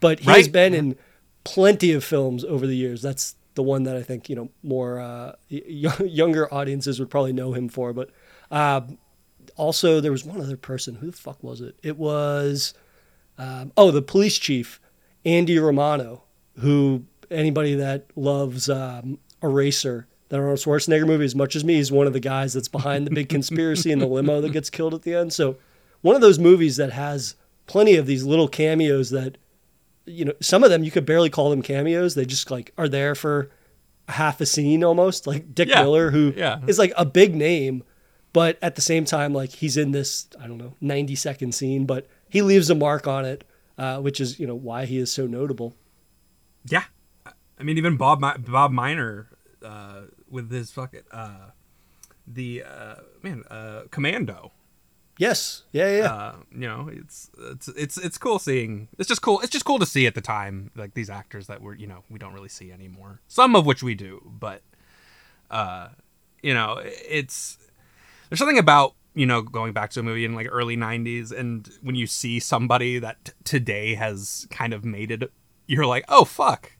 [0.00, 0.52] But he has Right.
[0.52, 0.96] been in
[1.44, 3.02] plenty of films over the years.
[3.02, 7.52] That's the one that I think you know more uh, younger audiences would probably know
[7.52, 7.92] him for.
[7.92, 8.10] But
[8.50, 8.82] uh,
[9.56, 10.96] also, there was one other person.
[10.96, 11.76] Who the fuck was it?
[11.82, 12.74] It was
[13.38, 14.80] um, oh, the police chief,
[15.24, 16.24] Andy Romano,
[16.58, 21.92] who anybody that loves um, Eraser, that Arnold Schwarzenegger movie as much as me, is
[21.92, 24.94] one of the guys that's behind the big conspiracy in the limo that gets killed
[24.94, 25.30] at the end.
[25.34, 25.58] So,
[26.00, 27.34] one of those movies that has
[27.66, 29.36] plenty of these little cameos that,
[30.06, 32.14] you know, some of them you could barely call them cameos.
[32.14, 33.50] They just like are there for
[34.08, 35.82] half a scene almost, like Dick Yeah.
[35.82, 36.60] Miller, who is Yeah.
[36.78, 37.84] like a big name,
[38.32, 41.84] but at the same time, like he's in this, I don't know, 90 second scene,
[41.84, 43.44] but he leaves a mark on it,
[43.76, 45.76] uh, which is, you know, why he is so notable.
[46.64, 46.84] Yeah,
[47.26, 49.28] I mean even Bob Bob Miner
[49.64, 51.50] uh, with his fucking uh,
[52.26, 54.52] the uh, man uh, Commando.
[55.18, 55.64] Yes.
[55.72, 55.96] Yeah.
[55.96, 56.12] Yeah.
[56.12, 58.88] Uh, you know, it's it's it's it's cool seeing.
[58.98, 59.40] It's just cool.
[59.40, 62.02] It's just cool to see at the time like these actors that were you know
[62.10, 63.20] we don't really see anymore.
[63.28, 64.62] Some of which we do, but
[65.50, 65.88] uh,
[66.42, 67.58] you know, it's
[68.28, 71.70] there's something about you know going back to a movie in like early 90s and
[71.82, 75.30] when you see somebody that t- today has kind of made it
[75.66, 76.72] you're like oh fuck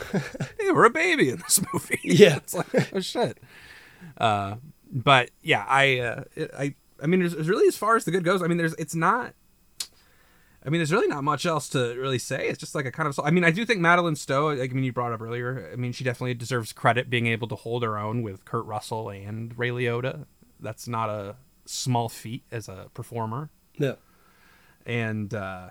[0.58, 2.36] they were a baby in this movie Yeah.
[2.36, 3.38] it's like oh shit
[4.18, 4.56] uh
[4.90, 6.24] but yeah i uh
[6.58, 8.74] i i mean there's, there's really as far as the good goes i mean there's
[8.74, 9.34] it's not
[10.64, 12.46] I mean, there's really not much else to really say.
[12.46, 13.18] It's just like a kind of.
[13.18, 14.54] I mean, I do think Madeleine Stowe.
[14.54, 15.68] Like, I mean, you brought up earlier.
[15.72, 19.10] I mean, she definitely deserves credit being able to hold her own with Kurt Russell
[19.10, 20.24] and Ray Liotta.
[20.60, 23.50] That's not a small feat as a performer.
[23.76, 23.94] yeah.
[24.86, 25.70] And uh,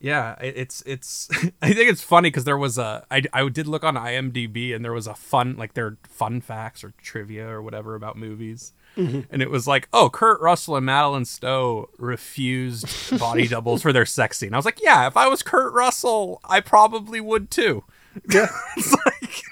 [0.00, 1.28] yeah, it's it's.
[1.62, 3.04] I think it's funny because there was a.
[3.10, 6.84] I I did look on IMDb and there was a fun like their fun facts
[6.84, 8.72] or trivia or whatever about movies.
[8.96, 9.20] Mm-hmm.
[9.30, 14.06] And it was like, oh, Kurt Russell and Madeleine Stowe refused body doubles for their
[14.06, 14.54] sex scene.
[14.54, 17.84] I was like, yeah, if I was Kurt Russell, I probably would too.
[18.32, 18.48] Yeah.
[19.04, 19.42] Like,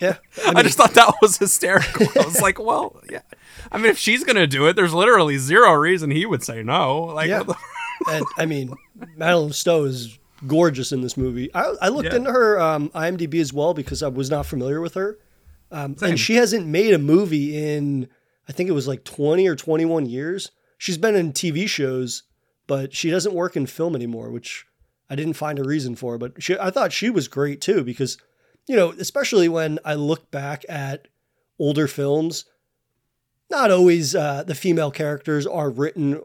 [0.00, 0.16] Yeah.
[0.46, 2.06] I, just thought that was hysterical.
[2.18, 3.20] I was like, well, yeah.
[3.70, 7.02] I mean, if she's gonna do it, there's literally zero reason he would say no.
[7.02, 7.42] Like, Yeah.
[8.08, 8.74] And I mean,
[9.16, 11.52] Madeleine Stowe is gorgeous in this movie.
[11.54, 12.16] I, I looked Yeah.
[12.16, 15.18] into her um, IMDb as well because I was not familiar with her.
[15.70, 18.08] Um, and she hasn't made a movie in,
[18.48, 20.50] I think it was like 20 or 21 years.
[20.78, 22.22] She's been in TV shows,
[22.66, 24.66] but she doesn't work in film anymore, which
[25.08, 26.16] I didn't find a reason for.
[26.18, 28.16] But she, I thought she was great too because,
[28.66, 31.06] you know, especially when I look back at
[31.58, 32.46] older films,
[33.50, 36.20] not always uh, the female characters are written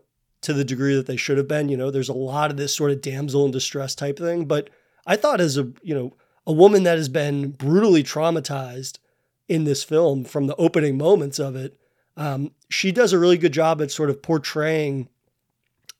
[0.45, 1.69] to the degree that they should have been.
[1.69, 4.45] You know, there's a lot of this sort of damsel in distress type thing.
[4.45, 4.69] But
[5.05, 6.13] I thought as a, you know,
[6.47, 8.99] a woman that has been brutally traumatized
[9.47, 11.77] in this film from the opening moments of it,
[12.17, 15.09] um, she does a really good job at sort of portraying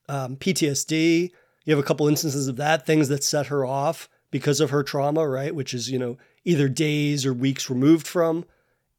[0.08, 1.32] um, PTSD.
[1.66, 4.84] You have a couple instances of that, things that set her off because of her
[4.84, 5.54] trauma, right?
[5.54, 8.46] Which is, you know, either days or weeks removed from.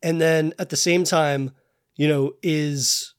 [0.03, 1.53] And then at the same time,
[1.97, 3.15] you know, is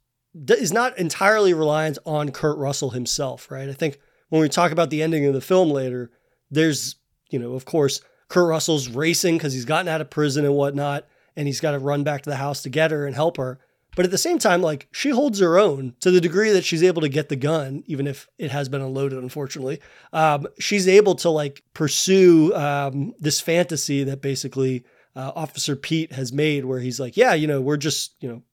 [0.49, 3.69] is not entirely reliant on Kurt Russell himself, right?
[3.69, 6.11] I think when we talk about the ending of the film later,
[6.51, 6.95] there's,
[7.29, 11.05] you know, of course, Kurt Russell's racing because he's gotten out of prison and whatnot,
[11.35, 13.59] and he's got to run back to the house to get her and help her.
[13.95, 16.83] But at the same time, like she holds her own to the degree that she's
[16.83, 19.79] able to get the gun, even if it has been unloaded, unfortunately.
[20.13, 26.31] Um, she's able to like pursue um, this fantasy that basically uh, Officer Pete has
[26.31, 28.43] made, where he's like, yeah, you know, we're just, you know,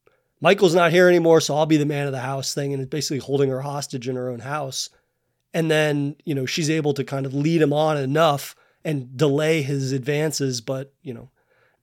[0.45, 2.91] Michael's not here anymore, so I'll be the man of the house thing, and it's
[2.91, 4.91] basically holding her hostage in her own house.
[5.55, 8.55] And then, you know, she's able to kind of lead him on enough
[8.85, 11.31] and delay his advances, but you know,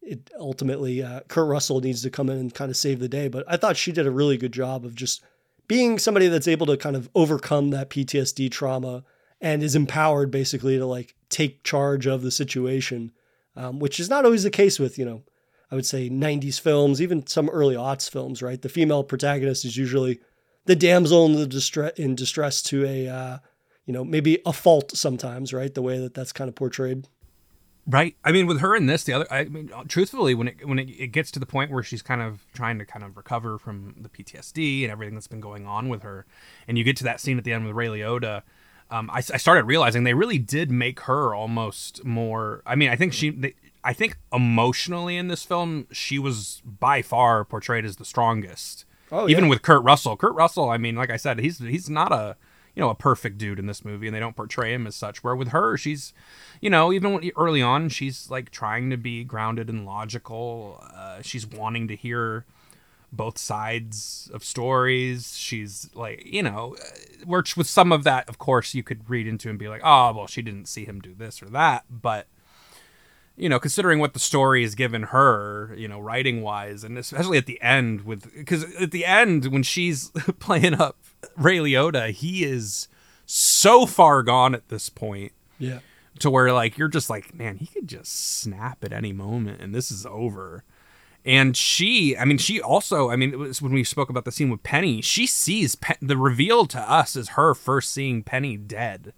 [0.03, 3.29] it ultimately uh, Kurt Russell needs to come in and kind of save the day.
[3.29, 5.23] But I thought she did a really good job of just
[5.67, 9.03] being somebody that's able to kind of overcome that PTSD trauma
[9.41, 13.11] and is empowered basically to like take charge of the situation,
[13.55, 15.23] um, which is not always the case with you know
[15.71, 18.61] I would say 90s films, even some early aughts films, right?
[18.61, 20.19] The female protagonist is usually
[20.65, 23.37] the damsel in the distress in distress to a uh,
[23.85, 25.73] you know maybe a fault sometimes, right?
[25.73, 27.07] The way that that's kind of portrayed.
[27.87, 28.15] Right.
[28.23, 29.27] I mean, with her in this, the other.
[29.31, 32.21] I mean, truthfully, when it when it, it gets to the point where she's kind
[32.21, 35.89] of trying to kind of recover from the PTSD and everything that's been going on
[35.89, 36.25] with her,
[36.67, 38.43] and you get to that scene at the end with Ray Liotta,
[38.91, 42.61] um, I, I started realizing they really did make her almost more.
[42.65, 43.31] I mean, I think she.
[43.31, 48.85] They, I think emotionally in this film, she was by far portrayed as the strongest.
[49.11, 49.49] Oh, even yeah.
[49.49, 50.15] with Kurt Russell.
[50.15, 52.37] Kurt Russell, I mean, like I said, he's he's not a
[52.75, 55.23] you know a perfect dude in this movie, and they don't portray him as such.
[55.23, 56.13] Where with her, she's
[56.61, 60.81] you know even when, early on, she's like trying to be grounded and logical.
[60.93, 62.45] Uh, she's wanting to hear
[63.11, 65.35] both sides of stories.
[65.35, 66.75] She's like, you know,
[67.25, 70.13] which with some of that, of course, you could read into and be like, oh,
[70.13, 71.83] well, she didn't see him do this or that.
[71.89, 72.27] But,
[73.41, 77.37] you know, considering what the story has given her, you know, writing wise, and especially
[77.37, 80.97] at the end with, because at the end, when she's playing up
[81.35, 82.87] Ray Liotta, he is
[83.25, 85.79] so far gone at this point Yeah.
[86.19, 89.73] to where like you're just like man he could just snap at any moment and
[89.73, 90.63] this is over
[91.23, 94.31] and she i mean she also i mean it was when we spoke about the
[94.33, 98.57] scene with penny she sees Pe- the reveal to us is her first seeing penny
[98.57, 99.13] dead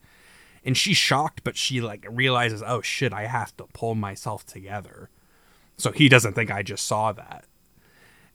[0.66, 5.10] and she's shocked but she like realizes oh shit i have to pull myself together.
[5.78, 7.46] So he doesn't think i just saw that.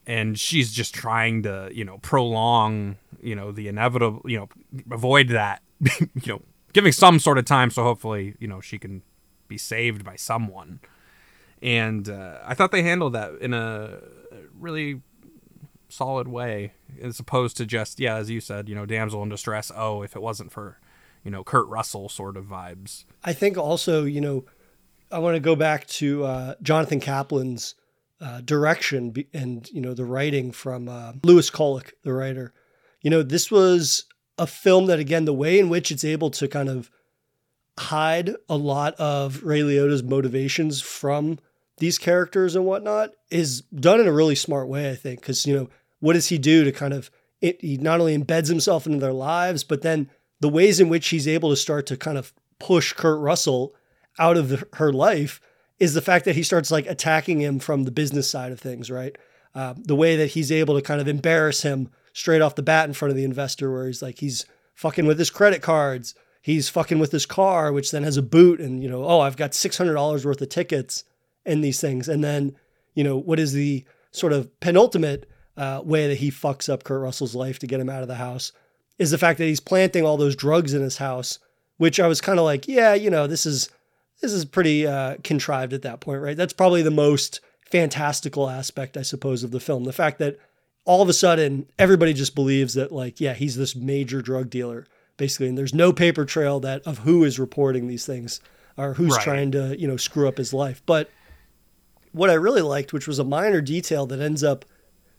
[0.05, 4.49] And she's just trying to you know prolong you know the inevitable you know
[4.91, 5.61] avoid that
[5.99, 6.41] you know
[6.73, 9.01] giving some sort of time so hopefully you know she can
[9.47, 10.79] be saved by someone.
[11.61, 13.99] And uh, i thought they handled that in a
[14.57, 15.01] really
[15.91, 19.71] solid way as opposed to just yeah as you said you know damsel in distress.
[19.75, 20.79] Oh if it wasn't for
[21.23, 24.45] you know kurt russell sort of vibes I think also, you know,
[25.11, 27.75] I want to go back to uh, Jonathan Kaplan's
[28.21, 32.53] uh, direction and, you know, the writing from uh, Lewis Colick, the writer.
[33.01, 34.05] You know, this was
[34.37, 36.89] a film that, again, the way in which it's able to kind of
[37.77, 41.39] hide a lot of Ray Liotta's motivations from
[41.77, 45.21] these characters and whatnot is done in a really smart way, I think.
[45.21, 47.09] Because, you know, what does he do to kind of,
[47.41, 50.09] it, he not only embeds himself into their lives, but then
[50.39, 53.73] the ways in which he's able to start to kind of push Kurt Russell
[54.17, 55.41] out of the, her life
[55.79, 58.91] is the fact that he starts like attacking him from the business side of things,
[58.91, 59.17] right?
[59.55, 62.87] Uh, the way that he's able to kind of embarrass him straight off the bat
[62.87, 66.69] in front of the investor, where he's like, he's fucking with his credit cards, he's
[66.69, 69.53] fucking with his car, which then has a boot, and you know, oh, I've got
[69.53, 71.03] six hundred dollars worth of tickets
[71.45, 72.55] and these things, and then
[72.93, 77.01] you know, what is the sort of penultimate uh, way that he fucks up Kurt
[77.01, 78.51] Russell's life to get him out of the house
[78.99, 81.39] is the fact that he's planting all those drugs in his house,
[81.77, 83.69] which I was kind of like, yeah, you know, this is
[84.21, 86.35] this is pretty uh, contrived at that point, right?
[86.37, 87.39] That's probably the most
[87.71, 89.85] fantastical aspect, I suppose, of the film.
[89.85, 90.37] The fact that
[90.85, 94.85] all of a sudden everybody just believes that, like, yeah, he's this major drug dealer,
[95.15, 98.41] basically, and there's no paper trail that of who is reporting these things
[98.75, 99.23] or who's Right.
[99.23, 100.81] trying to, you know, screw up his life.
[100.85, 101.09] But
[102.11, 104.65] what I really liked, which was a minor detail that ends up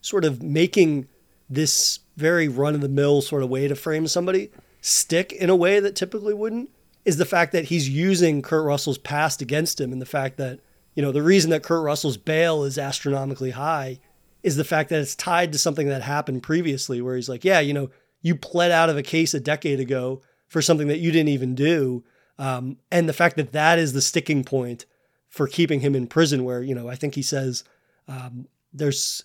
[0.02, 1.08] sort of making
[1.48, 4.50] this very run of the mill sort of way to frame somebody
[4.80, 6.70] stick in a way that typically wouldn't,
[7.04, 10.60] is the fact that he's using Kurt Russell's past against him and the fact that,
[10.94, 13.98] you know, the reason that Kurt Russell's bail is astronomically high
[14.42, 17.60] is the fact that it's tied to something that happened previously where he's like, yeah,
[17.60, 17.90] you know,
[18.22, 21.54] you pled out of a case a decade ago for something that you didn't even
[21.54, 22.04] do.
[22.38, 24.86] Um, and the fact that that is the sticking point
[25.28, 27.64] for keeping him in prison, where, you know, I think he says,
[28.08, 29.22] um, there's,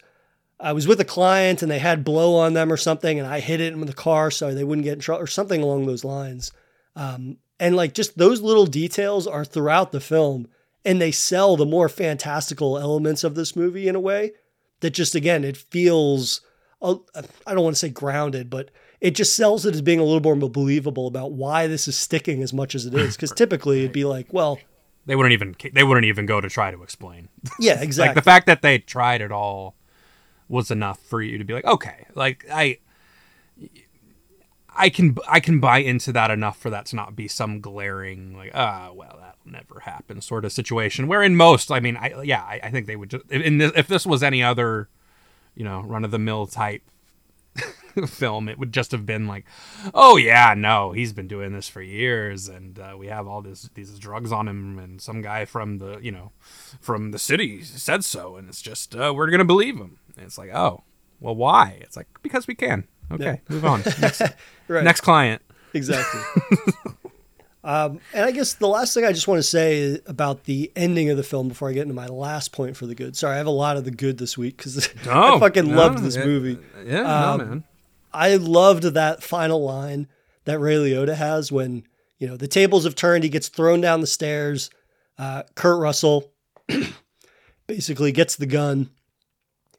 [0.59, 3.39] I was with a client and they had blow on them or something, and I
[3.39, 6.03] hit it in the car so they wouldn't get in trouble or something along those
[6.03, 6.51] lines.
[6.95, 10.47] Um, and like just those little details are throughout the film,
[10.83, 14.33] and they sell the more fantastical elements of this movie in a way
[14.81, 16.41] that just again it feels
[16.81, 16.95] uh,
[17.47, 20.21] I don't want to say grounded, but it just sells it as being a little
[20.21, 23.15] more believable about why this is sticking as much as it is.
[23.15, 24.59] Because typically it'd be like, well,
[25.05, 27.29] they wouldn't even they wouldn't even go to try to explain
[27.59, 28.07] yeah, exactly.
[28.09, 29.75] like the fact that they tried it all
[30.47, 32.77] was enough for you to be like okay like i
[34.75, 38.35] i can i can buy into that enough for that to not be some glaring
[38.35, 41.07] like ah well that'll never happen sort of situation.
[41.07, 43.71] Where in most i mean i yeah i, I think they would just in this,
[43.75, 44.89] if this was any other
[45.55, 46.83] you know run of the mill type
[48.07, 49.45] film it would just have been like
[49.93, 53.69] oh yeah no he's been doing this for years and uh, we have all this
[53.73, 56.31] these drugs on him and some guy from the you know
[56.81, 60.37] from the city said so and it's just uh, we're gonna believe him and it's
[60.37, 60.83] like oh
[61.19, 64.21] well why it's like because we can okay move on next,
[64.67, 64.83] Right.
[64.83, 65.41] next client
[65.73, 66.21] Exactly.
[67.63, 71.09] um, and I guess the last thing I just want to say about the ending
[71.09, 73.17] of the film before I get into my last point for the good.
[73.17, 75.75] Sorry, I have a lot of the good this week because I Oh, fucking no,
[75.75, 76.57] loved this it- movie.
[76.85, 77.63] yeah Um, no man
[78.13, 80.07] I loved that final line
[80.45, 81.83] that Ray Liotta has when
[82.19, 83.25] you know the tables have turned.
[83.25, 84.69] He gets thrown down the stairs.
[85.17, 86.31] Uh, Kurt Russell
[87.67, 88.89] basically gets the gun,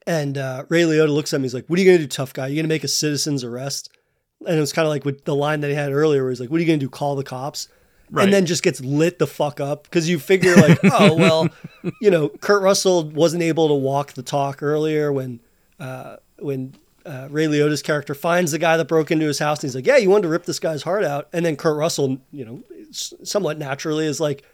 [0.06, 1.44] and uh, Ray Liotta looks at me.
[1.44, 2.46] He's like, "What are you gonna do, tough guy?
[2.46, 3.90] You gonna make a citizen's arrest?"
[4.46, 6.40] And it was kind of like with the line that he had earlier, where he's
[6.40, 6.88] like, "What are you gonna do?
[6.88, 7.68] Call the cops?"
[8.10, 8.24] Right.
[8.24, 11.48] And then just gets lit the fuck up because you figure like, oh well,
[12.00, 15.40] you know, Kurt Russell wasn't able to walk the talk earlier when
[15.80, 19.68] uh, when uh, Ray Liotta's character finds the guy that broke into his house and
[19.68, 22.18] he's like, yeah, you wanted to rip this guy's heart out, and then Kurt Russell,
[22.30, 24.44] you know, somewhat naturally is like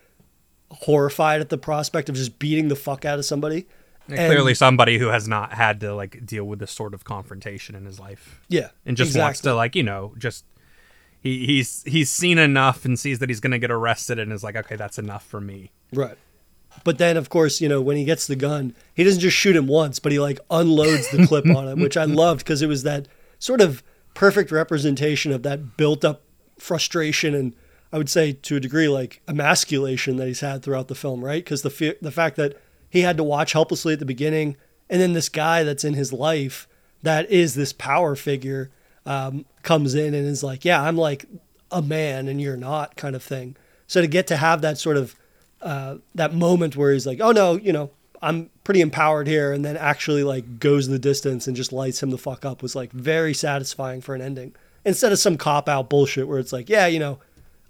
[0.70, 3.66] horrified at the prospect of just beating the fuck out of somebody.
[4.08, 7.04] And And- clearly, somebody who has not had to like deal with this sort of
[7.04, 10.44] confrontation in his life, Yeah, and just wants to like you know just
[11.20, 14.56] he he's he's seen enough and sees that he's gonna get arrested and is like,
[14.56, 15.70] okay, that's enough for me.
[15.92, 16.16] Right.
[16.84, 19.54] But then, of course, you know, when he gets the gun, he doesn't just shoot
[19.54, 22.66] him once, but he like unloads the clip on him, which I loved because it
[22.66, 23.82] was that sort of
[24.14, 26.22] perfect representation of that built up
[26.58, 27.54] frustration and
[27.92, 31.44] I would say to a degree like emasculation that he's had throughout the film, right?
[31.44, 32.56] Because the fe- the fact that
[32.92, 34.54] he had to watch helplessly at the beginning,
[34.90, 36.68] and then this guy that's in his life
[37.02, 38.70] that is this power figure
[39.06, 41.24] um, comes in and is like, yeah, I'm like
[41.70, 43.56] a man and you're not, kind of thing.
[43.86, 45.16] So to get to have that sort of
[45.62, 47.90] uh, that moment where he's like, oh no, you know,
[48.20, 52.10] I'm pretty empowered here, and then actually like goes the distance and just lights him
[52.10, 54.54] the fuck up was like very satisfying for an ending.
[54.84, 57.18] Instead of some cop out bullshit where it's like, yeah, you know,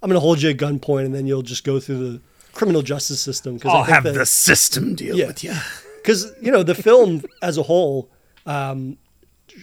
[0.01, 2.21] I'm gonna hold you at gunpoint and then you'll just go through the
[2.53, 3.55] criminal justice system.
[3.55, 5.27] Because I'll have the system deal Yeah.
[5.27, 5.53] with you.
[5.97, 8.09] because you know the film as a whole
[8.45, 8.97] um,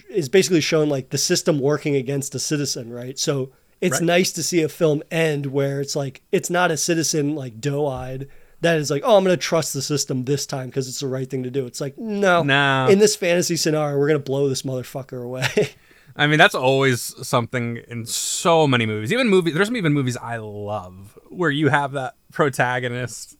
[0.09, 3.17] is basically showing like the system working against a citizen, right?
[3.19, 4.03] So it's Right.
[4.05, 8.27] nice to see a film end where it's like it's not a citizen like doe-eyed
[8.61, 11.07] that is like, oh, I'm going to trust the system this time because it's the
[11.07, 11.65] right thing to do.
[11.65, 12.87] It's like, no, No.
[12.91, 15.47] In this fantasy scenario, we're going to blow this motherfucker away.
[16.15, 19.11] I mean, that's always something in so many movies.
[19.13, 23.37] Even movies, there's some even movies I love where you have that protagonist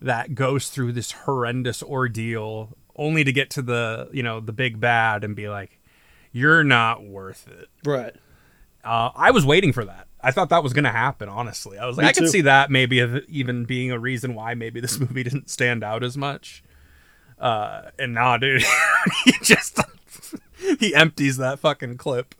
[0.00, 4.80] that goes through this horrendous ordeal only to get to the, you know, the big
[4.80, 5.80] bad and be like,
[6.32, 7.68] you're not worth it.
[7.84, 8.14] right.
[8.84, 10.08] Uh, I was waiting for that.
[10.20, 11.78] I thought that was going to happen, honestly.
[11.78, 12.98] I was like, Me I could see that maybe
[13.28, 16.62] even being a reason why maybe this movie didn't stand out as much.
[17.38, 18.62] Uh, and nah, dude,
[19.24, 19.80] he just
[20.78, 22.34] he empties that fucking clip,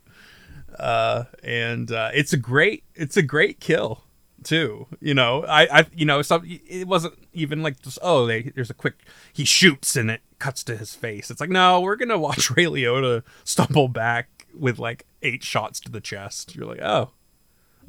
[0.79, 4.05] uh, and uh, it's a great, it's a great kill
[4.45, 4.87] too.
[5.01, 8.71] You know, I, I, you know, some it wasn't even like just oh, they, there's
[8.71, 8.95] a quick
[9.33, 11.31] he shoots and it cuts to his face.
[11.31, 15.91] It's like no, we're gonna watch Ray Liotta stumble back with like eight shots to
[15.91, 16.55] the chest.
[16.55, 17.11] You're like, oh,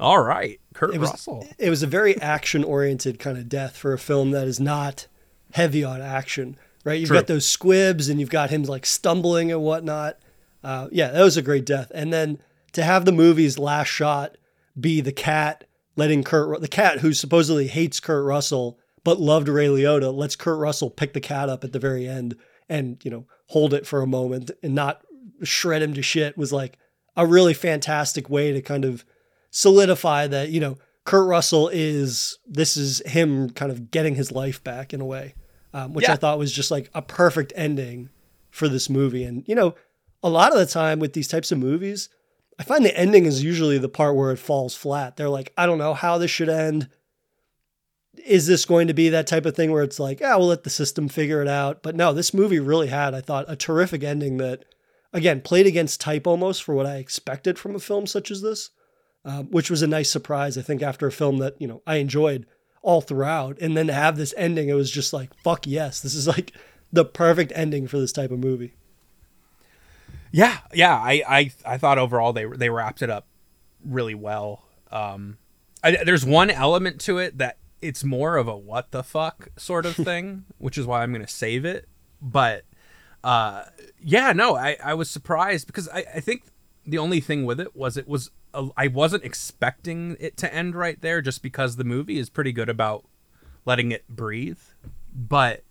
[0.00, 1.46] all right, Kurt It was Russell.
[1.58, 5.06] it was a very action oriented kind of death for a film that is not
[5.52, 6.56] heavy on action,
[6.86, 7.00] right?
[7.00, 7.18] You've True.
[7.18, 10.18] got those squibs and you've got him like stumbling and whatnot.
[10.62, 11.90] Uh, yeah, that was a great death.
[11.92, 12.38] And then
[12.72, 14.36] to have the movie's last shot
[14.78, 15.64] be the cat
[15.96, 20.58] letting Kurt, the cat who supposedly hates Kurt Russell but loved Ray Liotta, lets Kurt
[20.58, 22.36] Russell pick the cat up at the very end
[22.68, 25.02] and you know hold it for a moment and not
[25.42, 26.78] shred him to shit was like
[27.16, 29.04] a really fantastic way to kind of
[29.50, 34.62] solidify that you know Kurt Russell is this is him kind of getting his life
[34.62, 35.34] back in a way,
[35.76, 38.08] um, which I thought was just like a perfect ending
[38.50, 39.24] for this movie.
[39.24, 39.74] And you know,
[40.22, 42.08] a lot of the time with these types of movies,
[42.58, 45.16] I find the ending is usually the part where it falls flat.
[45.16, 46.88] They're like, I don't know how this should end.
[48.24, 50.64] Is this going to be that type of thing where it's like, ah, we'll let
[50.64, 51.82] the system figure it out?
[51.82, 54.64] But no, this movie really had, I thought, a terrific ending that,
[55.12, 58.70] again, played against type almost for what I expected from a film such as this
[59.26, 60.56] um, which was a nice surprise.
[60.56, 62.46] I think after a film that you know I enjoyed
[62.86, 66.14] all throughout, and then to have this ending, it was just like fuck yes, this
[66.14, 66.52] is like
[66.92, 68.74] the perfect ending for this type of movie.
[70.30, 70.94] Yeah, yeah.
[70.94, 73.26] I, I, I thought overall they they wrapped it up
[73.84, 74.62] really well.
[74.92, 75.38] Um,
[75.82, 79.84] I, there's one element to it that it's more of a what the fuck sort
[79.84, 81.88] of thing, which is why I'm gonna save it.
[82.22, 82.64] But
[83.24, 83.64] uh,
[84.00, 86.44] yeah, no, I, I was surprised because I, I think
[86.86, 88.30] the only thing with it was it was
[88.76, 92.68] I wasn't expecting it to end right there, just because the movie is pretty good
[92.68, 93.04] about
[93.64, 94.60] letting it breathe.
[95.14, 95.64] But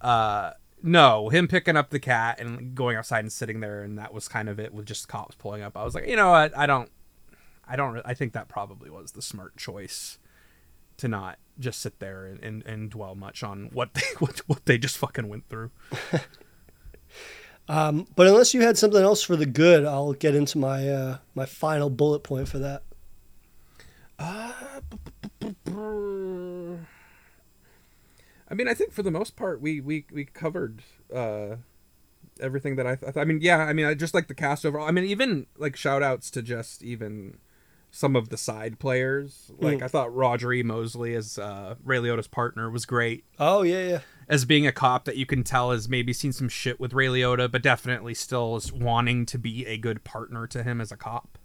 [0.00, 0.52] uh
[0.82, 4.26] no him picking up the cat and going outside and sitting there and that was
[4.26, 5.76] kind of it with just cops pulling up.
[5.76, 6.56] I was like you know what?
[6.56, 6.90] I don't
[7.66, 10.18] i don't i think that probably was the smart choice
[10.96, 14.66] to not just sit there and, and, and dwell much on what they what, what
[14.66, 15.70] they just fucking went through
[17.68, 21.18] Um, but unless you had something else for the good, I'll get into my uh,
[21.34, 22.82] my final bullet point for that.
[28.50, 30.82] I mean, I think for the most part, we we we covered
[31.14, 31.56] uh,
[32.40, 32.96] everything that I.
[32.96, 33.58] Th- I mean, yeah.
[33.58, 34.86] I mean, I just like the cast overall.
[34.86, 37.38] I mean, even like shout outs to just even
[37.90, 39.50] some of the side players.
[39.58, 39.82] Like Mm.
[39.82, 40.62] I thought Roger E.
[40.62, 43.24] Mosley as uh, Ray Liotta's partner was great.
[43.38, 44.00] Oh yeah, yeah.
[44.28, 47.06] As being a cop that you can tell has maybe seen some shit with Ray
[47.06, 50.96] Liotta, but definitely still is wanting to be a good partner to him as a
[50.96, 51.38] cop.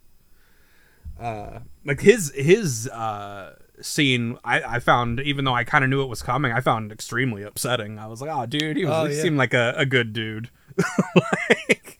[1.19, 6.03] Uh, like his his uh scene I, I found even though I kind of knew
[6.03, 7.97] it was coming I found extremely upsetting.
[7.97, 10.49] I was like, oh dude, he, was, Oh, he seemed like a, a good dude.
[11.15, 11.99] like,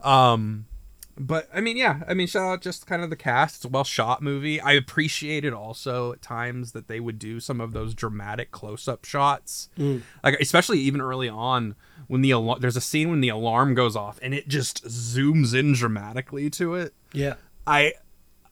[0.00, 0.66] um
[1.18, 3.56] but I mean, yeah, I mean, shout out just kind of the cast.
[3.56, 4.60] It's a well shot movie.
[4.60, 9.04] I appreciated also at times that they would do some of those dramatic close up
[9.04, 10.02] shots, mm.
[10.24, 11.74] like especially even early on
[12.08, 15.54] when the alar- there's a scene when the alarm goes off and it just zooms
[15.54, 16.94] in dramatically to it.
[17.12, 17.34] Yeah.
[17.66, 17.94] I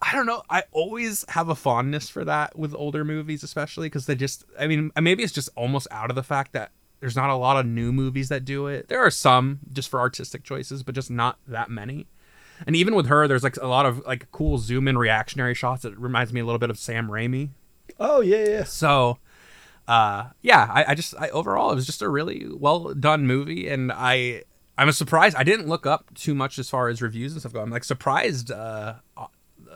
[0.03, 0.43] I don't know.
[0.49, 4.45] I always have a fondness for that with older movies, especially because they just.
[4.59, 7.59] I mean, maybe it's just almost out of the fact that there's not a lot
[7.59, 8.89] of new movies that do it.
[8.89, 12.07] There are some just for artistic choices, but just not that many.
[12.67, 15.83] And even with her, there's like a lot of like cool zoom in reactionary shots
[15.83, 17.51] that reminds me a little bit of Sam Raimi.
[17.99, 18.65] Oh yeah, yeah.
[18.65, 19.19] So,
[19.89, 23.69] uh, yeah, I, I just I overall it was just a really well done movie,
[23.69, 24.45] and I
[24.79, 27.61] I'm surprised I didn't look up too much as far as reviews and stuff go.
[27.61, 28.95] I'm like surprised uh,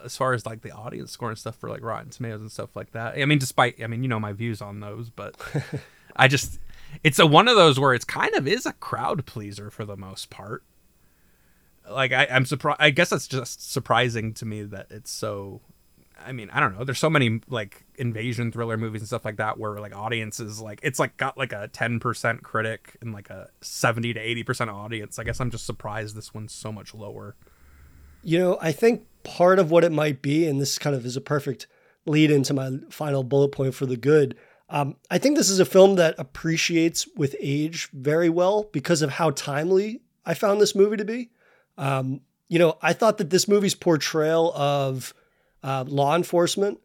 [0.04, 2.76] as far as like the audience score and stuff for like Rotten Tomatoes and stuff
[2.76, 3.18] like that.
[3.18, 5.36] I mean, despite I mean you know my views on those, but
[6.16, 6.58] I just
[7.02, 9.96] it's a one of those where it's kind of is a crowd pleaser for the
[9.96, 10.62] most part.
[11.90, 12.80] Like I, I'm surprised.
[12.80, 15.60] I guess that's just surprising to me that it's so.
[16.24, 16.84] I mean, I don't know.
[16.84, 20.80] There's so many like invasion thriller movies and stuff like that where like audiences like
[20.82, 25.18] it's like got like a 10% critic and like a 70 to 80% audience.
[25.18, 27.36] I guess I'm just surprised this one's so much lower.
[28.22, 31.16] You know, I think part of what it might be, and this kind of is
[31.16, 31.66] a perfect
[32.06, 34.36] lead into my final bullet point for the good.
[34.70, 39.10] Um, I think this is a film that appreciates with age very well because of
[39.10, 41.30] how timely I found this movie to be.
[41.76, 45.14] Um, you know, I thought that this movie's portrayal of
[45.62, 46.80] uh, law enforcement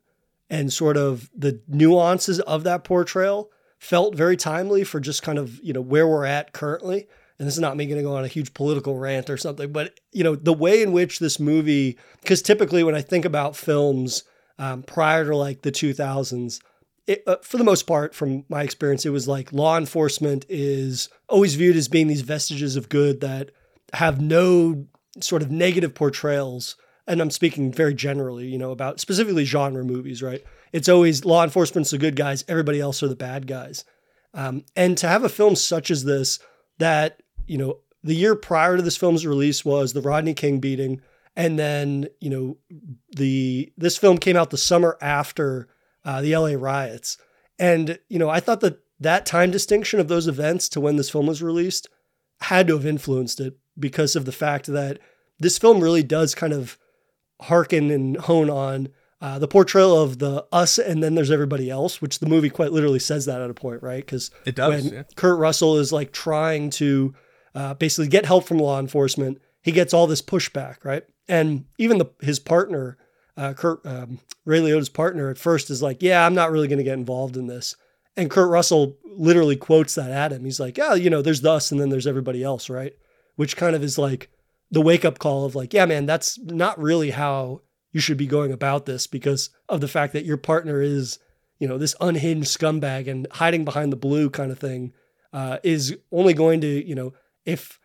[0.50, 5.60] and sort of the nuances of that portrayal felt very timely for just kind of,
[5.64, 7.08] you know, where we're at currently.
[7.38, 9.72] And this is not me going to go on a huge political rant or something,
[9.72, 13.56] but, you know, the way in which this movie, because typically when I think about
[13.56, 14.24] films
[14.58, 16.60] um, prior to like the 2000s,
[17.08, 21.10] it, uh, for the most part, from my experience, it was like law enforcement is
[21.28, 23.52] always viewed as being these vestiges of good that
[23.94, 24.86] have no
[25.22, 26.76] sort of negative portrayals.
[27.08, 30.44] And I'm speaking very generally, you know, about specifically genre movies, right?
[30.72, 33.84] It's always law enforcement's the good guys, everybody else are the bad guys.
[34.34, 36.40] Um, and to have a film such as this,
[36.78, 41.02] that, you know, the year prior to this film's release was the Rodney King beating.
[41.36, 42.58] And then, you know,
[43.16, 45.68] the this film came out the summer after
[46.06, 47.18] uh, the LA riots.
[47.58, 51.10] And, you know, I thought that that time distinction of those events to when this
[51.10, 51.88] film was released
[52.42, 55.00] had to have influenced it because of the fact that
[55.40, 56.78] this film really does kind of
[57.42, 58.90] hearken and hone on
[59.22, 62.72] uh, the portrayal of the us and then there's everybody else, which the movie quite
[62.72, 64.06] literally says that at a point, right?
[64.06, 65.04] Because It does, when yeah.
[65.16, 67.14] Kurt Russell is like trying to
[67.54, 71.04] uh, basically get help from law enforcement, he gets all this pushback, right?
[71.28, 72.98] And even the his partner,
[73.36, 76.80] uh, Kurt um, Ray Liotta's partner, at first is like, "Yeah, I'm not really going
[76.80, 77.76] to get involved in this."
[78.16, 80.46] And Kurt Russell literally quotes that at him.
[80.46, 82.94] He's like, "Yeah, you know, there's the us and then there's everybody else, right?"
[83.40, 84.30] Which kind of is like
[84.70, 87.62] the wake up call of like, "Yeah, man, that's not really how
[87.94, 91.20] you should be going about this because of the fact that your partner is,
[91.58, 94.92] you know, this unhinged scumbag and hiding behind the blue kind of thing
[95.32, 97.14] uh, is only going to, you know,
[97.46, 97.80] if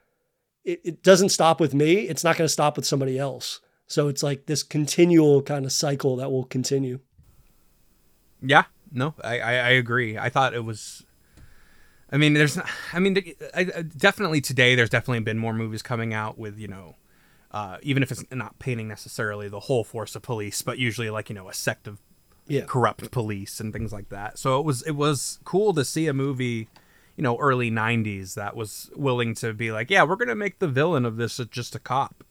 [0.64, 3.60] it, it doesn't stop with me, it's not going to stop with somebody else.
[3.86, 6.98] So it's like this continual kind of cycle that will continue.
[8.42, 10.18] Yeah, no, I, I, I agree.
[10.18, 11.04] I thought it was.
[12.12, 12.56] I mean, there's.
[12.56, 13.14] not- I mean,
[13.96, 14.74] definitely today.
[14.74, 16.96] There's definitely been more movies coming out with you know,
[17.50, 21.28] uh, even if it's not painting necessarily the whole force of police, but usually like
[21.28, 22.00] you know a sect of
[22.46, 22.64] Yeah.
[22.66, 24.38] corrupt police and things like that.
[24.38, 26.68] So it was it was cool to see a movie,
[27.16, 30.68] you know, early '90s that was willing to be like, yeah, we're gonna make the
[30.68, 32.23] villain of this just a cop.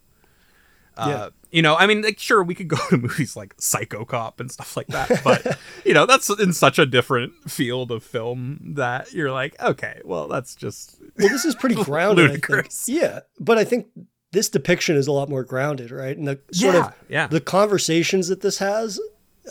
[0.98, 1.30] Uh, Yeah.
[1.52, 4.52] You know, I mean, like, sure, we could go to movies like Psycho Cop and
[4.52, 9.14] stuff like that, but you know, that's in such a different field of film that
[9.14, 12.30] you're like, okay, well, that's just Well, this is pretty grounded.
[12.32, 12.90] Ludicrous.
[12.90, 13.20] Yeah.
[13.40, 13.86] But I think
[14.32, 16.18] this depiction is a lot more grounded, right?
[16.18, 17.28] And the sort Yeah, of yeah.
[17.28, 19.00] the conversations that this has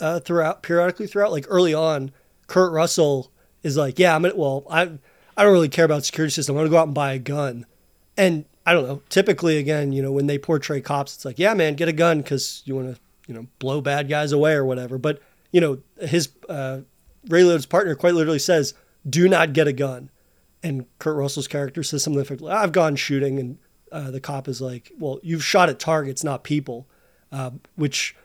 [0.01, 2.11] uh, throughout, periodically throughout, like early on,
[2.47, 3.31] Kurt Russell
[3.63, 4.91] is like, yeah, I'm gonna, well, I,
[5.37, 6.57] I don't really care about security system.
[6.57, 7.65] I'm to go out and buy a gun.
[8.17, 11.53] And I don't know, typically, again, you know, when they portray cops, it's like, yeah,
[11.53, 14.63] man, get a gun because you want to, you know, blow bad guys away or
[14.63, 14.97] whatever.
[14.97, 16.81] But, you know, his, uh,
[17.27, 18.73] Ray Liotta's partner quite literally says,
[19.09, 20.09] do not get a gun.
[20.61, 23.37] And Kurt Russell's character says something like, I've gone shooting.
[23.37, 23.57] And
[23.91, 26.87] uh, the cop is like, well, you've shot at targets, not people.
[27.33, 28.15] Uh, which,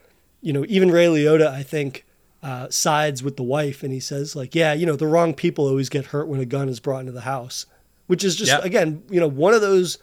[0.41, 2.05] you know, even Ray Liotta, I think,
[2.43, 3.83] uh, sides with the wife.
[3.83, 6.45] And he says, like, yeah, you know, the wrong people always get hurt when a
[6.45, 7.67] gun is brought into the house,
[8.07, 8.61] which is just, Yeah.
[8.63, 9.99] again, you know, one of those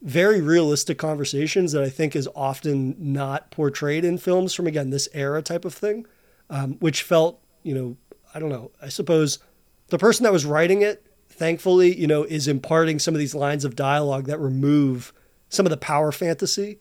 [0.00, 5.08] very realistic conversations that I think is often not portrayed in films from, again, this
[5.12, 6.06] era type of thing,
[6.50, 7.96] um, which felt, you know,
[8.34, 9.38] I don't know, I suppose
[9.88, 13.64] the person that was writing it, thankfully, you know, is imparting some of these lines
[13.64, 15.12] of dialogue that remove
[15.48, 16.78] some of the power fantasy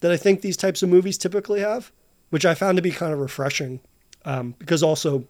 [0.00, 1.92] that I think these types of movies typically have,
[2.30, 3.80] which I found to be kind of refreshing.
[4.24, 5.28] Um, because also,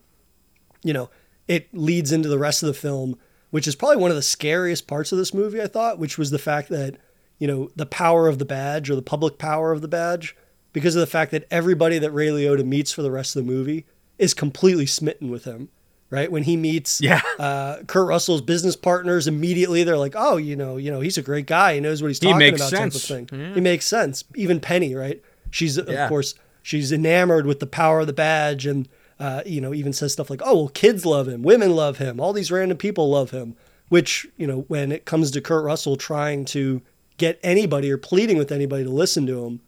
[0.82, 1.10] you know,
[1.48, 3.18] it leads into the rest of the film,
[3.50, 6.30] which is probably one of the scariest parts of this movie, I thought, which was
[6.30, 6.96] the fact that,
[7.38, 10.36] you know, the power of the badge or the public power of the badge,
[10.72, 13.50] because of the fact that everybody that Ray Liotta meets for the rest of the
[13.52, 13.86] movie
[14.18, 15.68] is completely smitten with him.
[16.08, 17.20] Right when he meets Yeah.
[17.38, 21.22] uh, Kurt Russell's business partners, immediately they're like, "Oh, you know, you know, he's a
[21.22, 21.74] great guy.
[21.74, 22.94] He knows what he's He talking about." sense.
[23.08, 23.40] Type of thing.
[23.40, 23.54] Yeah.
[23.54, 24.22] He makes sense.
[24.36, 25.20] Even Penny, right?
[25.50, 26.04] She's Yeah.
[26.04, 29.92] of course she's enamored with the power of the badge, and uh, you know, even
[29.92, 33.10] says stuff like, "Oh, well, kids love him, women love him, all these random people
[33.10, 33.56] love him."
[33.88, 36.82] Which you know, when it comes to Kurt Russell trying to
[37.16, 39.60] get anybody or pleading with anybody to listen to him,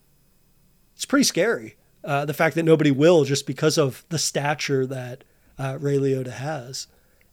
[0.95, 1.77] it's pretty scary.
[2.05, 5.25] Uh, the fact that nobody will just because of the stature that
[5.59, 6.87] uh, Ray Liotta has.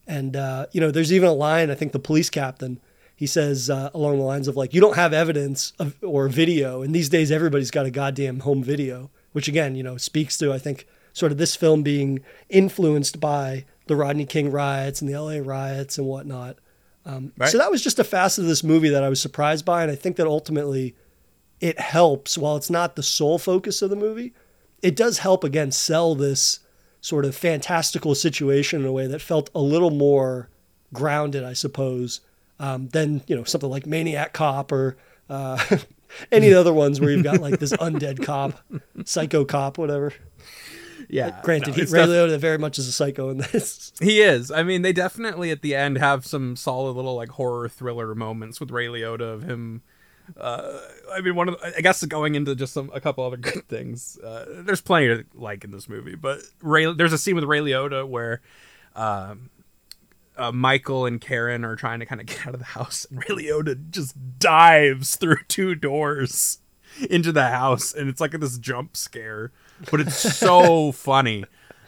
[0.07, 2.79] And, uh, you know, there's even a line, I think the police captain,
[3.15, 6.81] he says uh, along the lines of like, you don't have evidence of, or video.
[6.81, 10.51] And these days, everybody's got a goddamn home video, which again, you know, speaks to,
[10.51, 15.19] I think, sort of this film being influenced by the Rodney King riots and the
[15.19, 16.57] LA riots and whatnot.
[17.05, 17.49] Um, Right.
[17.49, 19.83] So that was just a facet of this movie that I was surprised by.
[19.83, 20.95] And I think that ultimately
[21.61, 24.33] it helps, while it's not the sole focus of the movie,
[24.81, 26.59] it does help again sell this
[27.01, 30.49] sort of fantastical situation in a way that felt a little more
[30.93, 32.21] grounded, I suppose,
[32.59, 34.97] um, than you know something like Maniac Cop or
[35.29, 35.63] uh,
[36.31, 38.59] any of the other ones where you've got like this undead cop,
[39.05, 40.13] psycho cop, whatever.
[41.09, 41.39] Yeah.
[41.43, 43.91] Granted, no, he, Ray def- Liotta very much is a psycho in this.
[44.01, 44.51] He is.
[44.51, 48.59] I mean, they definitely at the end have some solid little like horror thriller moments
[48.59, 49.81] with Ray Liotta of him.
[50.39, 50.79] Uh,
[51.13, 53.67] I mean, one of the, I guess going into just some a couple other good
[53.67, 54.17] things.
[54.19, 57.59] Uh, there's plenty to like in this movie, but Ray there's a scene with Ray
[57.59, 58.41] Liotta where.
[58.95, 59.49] Um,
[60.37, 63.19] uh, Michael and Karen are trying to kind of get out of the house, and
[63.19, 66.59] Ray Liotta just dives through two doors
[67.09, 69.51] into the house, and it's like this jump scare,
[69.91, 71.45] but it's so funny.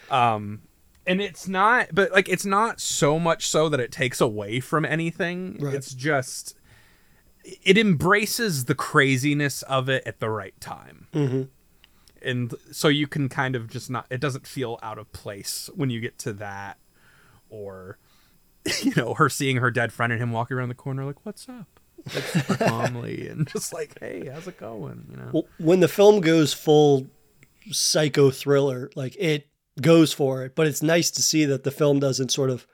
[0.10, 0.62] Um,
[1.06, 4.86] and it's not, but like it's not so much so that it takes away from
[4.86, 5.58] anything.
[5.60, 5.74] Right.
[5.74, 6.58] It's just
[7.64, 11.08] it embraces the craziness of it at the right time.
[11.14, 11.44] Mm-hmm.
[12.22, 15.90] And so you can kind of just not, it doesn't feel out of place when
[15.90, 16.78] you get to that,
[17.50, 17.98] or,
[18.82, 21.48] you know, her seeing her dead friend and him walking around the corner, like, what's
[21.48, 21.80] up?
[22.14, 25.06] Like, super calmly, and just like, hey, how's it going?
[25.10, 25.30] You know?
[25.32, 27.08] Well, when the film goes full
[27.72, 29.48] psycho thriller, like it
[29.82, 32.66] goes for it, but it's nice to see that the film doesn't sort of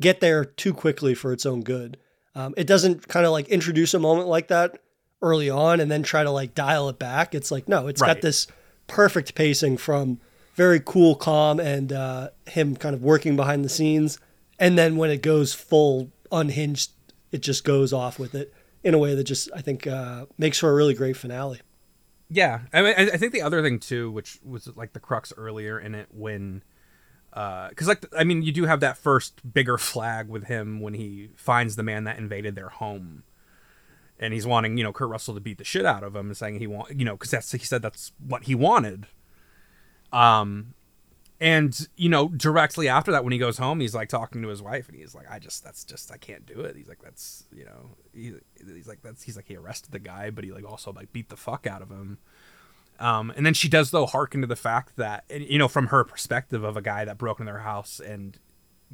[0.00, 1.96] get there too quickly for its own good.
[2.34, 4.78] Um, it doesn't kind of like introduce a moment like that
[5.22, 7.34] early on and then try to like dial it back.
[7.34, 8.08] It's like, no, it's Right.
[8.14, 8.46] got this
[8.86, 10.20] perfect pacing from
[10.54, 14.18] very cool, calm, and uh, him kind of working behind the scenes.
[14.58, 16.90] And then when it goes full unhinged,
[17.32, 20.58] it just goes off with it in a way that just, I think, uh, makes
[20.58, 21.60] for a really great finale.
[22.32, 25.80] Yeah, I mean, I think the other thing too, which was like the crux earlier
[25.80, 26.62] in it, when,
[27.32, 30.94] uh, because like I mean, you do have that first bigger flag with him when
[30.94, 33.24] he finds the man that invaded their home,
[34.20, 36.36] and he's wanting you know Kurt Russell to beat the shit out of him and
[36.36, 39.08] saying he want you know because that's he said that's what he wanted.
[40.12, 40.74] Um,
[41.40, 44.62] and you know directly after that when he goes home he's like talking to his
[44.62, 46.76] wife and he's like i just that's just i can't do it.
[46.76, 48.34] He's like that's you know he,
[48.74, 51.28] he's like that's he's like he arrested the guy but he like also like beat
[51.30, 52.18] the fuck out of him.
[52.98, 56.04] Um and then she does though hearken to the fact that you know from her
[56.04, 58.38] perspective of a guy that broke into their house and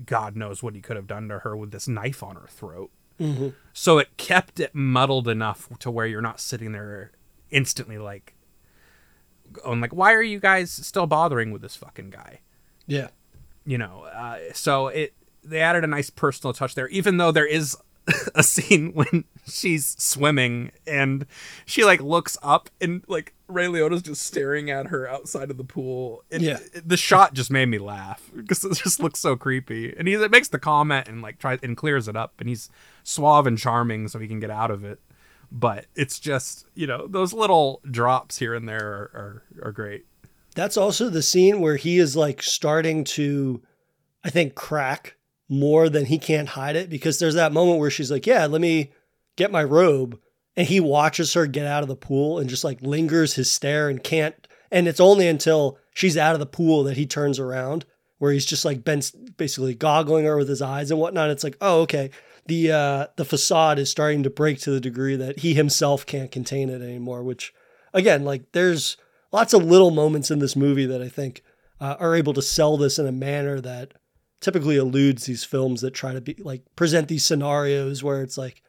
[0.05, 2.90] god knows what he could have done to her with this knife on her throat.
[3.72, 7.12] So it kept it muddled enough to where you're not sitting there
[7.51, 8.34] instantly like
[9.53, 12.40] going like why are you guys still bothering with this fucking guy?
[12.86, 13.09] Yeah.
[13.64, 17.47] you know uh, so it they added a nice personal touch there even though there
[17.47, 17.76] is
[18.36, 21.26] a scene when she's swimming and
[21.64, 25.64] she like looks up and like ray liotta's just staring at her outside of the
[25.64, 26.22] pool.
[26.30, 26.59] And Yeah.
[26.84, 29.92] the shot just made me laugh because it just looks so creepy.
[29.97, 32.34] And he it makes the comment and like tries and clears it up.
[32.38, 32.70] And he's
[33.03, 35.01] suave and charming so he can get out of it
[35.51, 40.05] but it's just you know those little drops here and there are, are, are great
[40.55, 43.62] That's also the scene where he is like starting to,
[44.24, 45.16] I think, crack
[45.49, 48.61] more than he can't hide it because there's that moment where she's like, Yeah, let
[48.61, 48.92] me
[49.36, 50.18] get my robe.
[50.57, 53.88] And he watches her get out of the pool and just like lingers his stare
[53.90, 54.49] and can't.
[54.70, 57.84] And it's only until she's out of the pool that he turns around
[58.18, 59.03] where he's just like been
[59.36, 61.30] basically goggling her with his eyes and whatnot.
[61.30, 62.11] It's like, oh, okay.
[62.47, 66.30] The uh, the facade is starting to break to the degree that he himself can't
[66.30, 67.22] contain it anymore.
[67.22, 67.53] Which,
[67.92, 68.97] again, like there's
[69.32, 71.42] lots of little moments in this movie that I think
[71.80, 73.94] uh, are able to sell this in a manner that
[74.40, 78.62] typically eludes these films that try to be like present these scenarios where it's like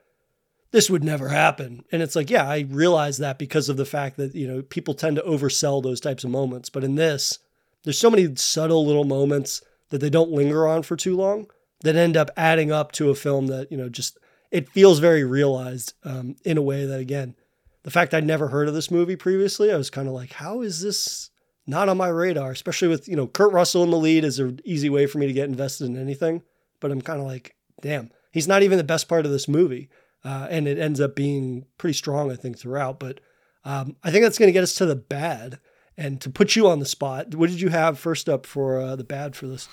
[0.71, 1.83] this would never happen.
[1.91, 4.93] And it's like, yeah, I realize that because of the fact that, you know, people
[4.93, 6.69] tend to oversell those types of moments.
[6.69, 7.39] But in this,
[7.83, 11.47] there's so many subtle little moments that they don't linger on for too long
[11.81, 14.17] that end up adding up to a film that, you know, just
[14.51, 17.35] it feels very realized um, in a way that, again,
[17.83, 20.61] the fact I'd never heard of this movie previously, I was kind of like, how
[20.61, 21.29] is this
[21.65, 22.51] not on my radar?
[22.51, 25.27] Especially with, you know, Kurt Russell in the lead is an easy way for me
[25.27, 26.41] to get invested in anything.
[26.79, 29.89] But I'm kind of like, damn, he's not even the best part of this movie.
[30.23, 32.99] Uh, and it ends up being pretty strong, I think, throughout.
[32.99, 33.19] But
[33.63, 35.59] um, I think that's going to get us to the bad.
[35.95, 38.95] And to put you on the spot, what did you have first up for uh,
[38.95, 39.67] the bad for this?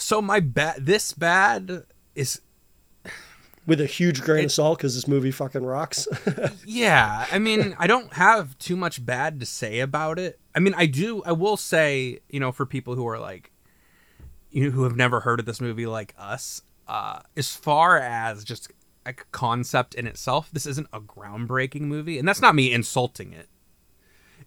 [0.00, 1.84] So my bad, this bad
[2.14, 2.40] is
[3.66, 6.08] with a huge grain of salt because this movie fucking rocks.
[6.66, 10.40] yeah, I mean, I don't have too much bad to say about it.
[10.54, 11.22] I mean, I do.
[11.24, 13.52] I will say, you know, for people who are like,
[14.50, 18.42] you know, who have never heard of this movie like us, uh, as far as
[18.42, 18.72] just
[19.06, 23.48] a concept in itself, this isn't a groundbreaking movie, and that's not me insulting it.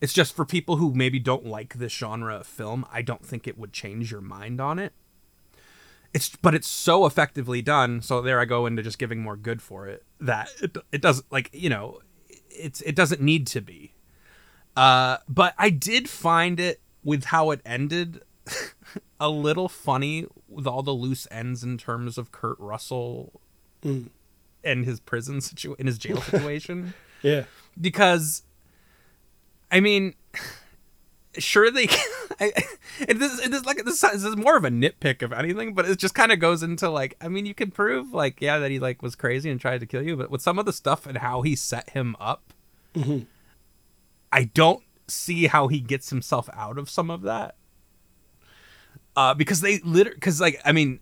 [0.02, 3.48] It's just for people who maybe don't like this genre of film, I don't think
[3.48, 4.92] it would change your mind on it.
[6.14, 8.02] It's but it's so effectively done.
[8.02, 11.32] So there I go into just giving more good for it that it, it doesn't
[11.32, 12.00] like you know
[12.50, 13.94] it's it doesn't need to be.
[14.78, 18.22] Uh, but I did find it with how it ended
[19.20, 23.40] a little funny with all the loose ends in terms of Kurt Russell
[23.84, 24.10] Mm.
[24.64, 26.94] and his prison situation, in his jail situation.
[27.22, 27.44] yeah.
[27.80, 28.44] because
[29.70, 30.14] I mean,
[31.38, 31.88] sure they.
[32.40, 32.52] I,
[33.00, 35.86] it is, it is like this, this is more of a nitpick of anything, but
[35.86, 38.72] it just kind of goes into like I mean, you can prove like yeah that
[38.72, 41.06] he like was crazy and tried to kill you, but with some of the stuff
[41.06, 42.54] and how he set him up,
[44.32, 47.56] I don't see how he gets himself out of some of that.
[49.16, 51.00] Uh, because they literally, because like I mean,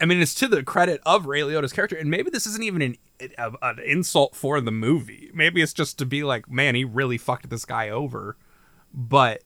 [0.00, 2.82] I mean, it's to the credit of Ray Liotta's character, and maybe this isn't even
[2.82, 2.96] an
[3.36, 5.30] a, an insult for the movie.
[5.34, 8.36] Maybe it's just to be like, man, he really fucked this guy over.
[8.92, 9.42] But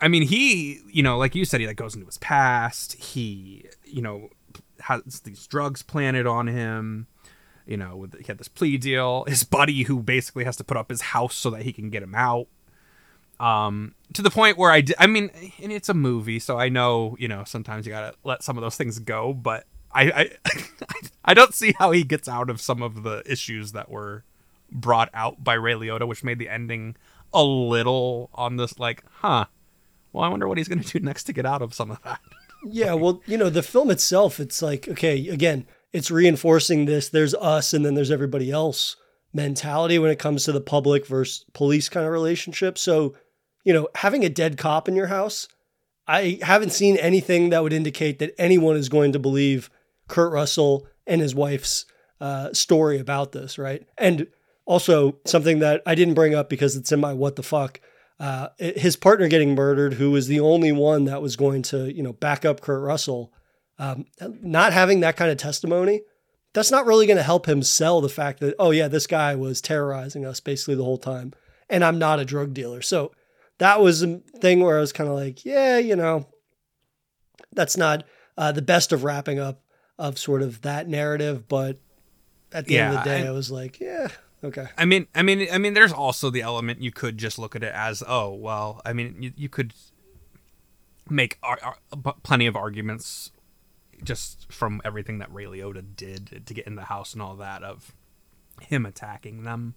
[0.00, 2.94] I mean, he, you know, like you said, he like goes into his past.
[2.94, 4.30] He, you know,
[4.80, 7.06] has these drugs planted on him.
[7.66, 9.24] You know, with, he had this plea deal.
[9.26, 12.02] His buddy, who basically has to put up his house so that he can get
[12.02, 12.48] him out
[13.38, 15.30] um to the point where I, I mean
[15.62, 18.56] and it's a movie so I know you know sometimes you got to let some
[18.56, 20.30] of those things go but I I
[21.24, 24.24] I don't see how he gets out of some of the issues that were
[24.72, 26.96] brought out by Ray Liotta which made the ending
[27.34, 29.46] a little on this like huh
[30.16, 32.02] well I wonder what he's going to do next to get out of some of
[32.02, 32.20] that
[32.68, 37.34] Yeah, well, you know, the film itself, it's like, okay, again, it's reinforcing this there's
[37.34, 38.96] us and then there's everybody else
[39.32, 42.78] mentality when it comes to the public versus police kind of relationship.
[42.78, 43.14] So,
[43.64, 45.48] you know, having a dead cop in your house,
[46.08, 49.70] I haven't seen anything that would indicate that anyone is going to believe
[50.08, 51.84] Kurt Russell and his wife's
[52.20, 53.86] uh, story about this, right?
[53.98, 54.28] And
[54.64, 57.80] also something that I didn't bring up because it's in my what the fuck.
[58.18, 62.02] Uh, his partner getting murdered, who was the only one that was going to, you
[62.02, 63.30] know, back up Kurt Russell,
[63.78, 64.06] um,
[64.42, 66.00] not having that kind of testimony,
[66.54, 69.34] that's not really going to help him sell the fact that, oh yeah, this guy
[69.34, 71.34] was terrorizing us basically the whole time,
[71.68, 72.80] and I'm not a drug dealer.
[72.80, 73.12] So
[73.58, 76.26] that was a thing where I was kind of like, yeah, you know,
[77.52, 78.04] that's not
[78.38, 79.62] uh, the best of wrapping up
[79.98, 81.78] of sort of that narrative, but
[82.52, 84.08] at the end of the day, I- I was like, yeah,
[84.46, 84.68] okay.
[84.76, 87.62] I mean, I mean, I mean, there's also the element you could just look at
[87.62, 89.72] it as, oh, well, I mean, you, you could
[91.08, 93.30] make ar- ar- plenty of arguments
[94.02, 97.62] just from everything that Ray Liotta did to get in the house and all that
[97.62, 97.94] of
[98.60, 99.74] him attacking them.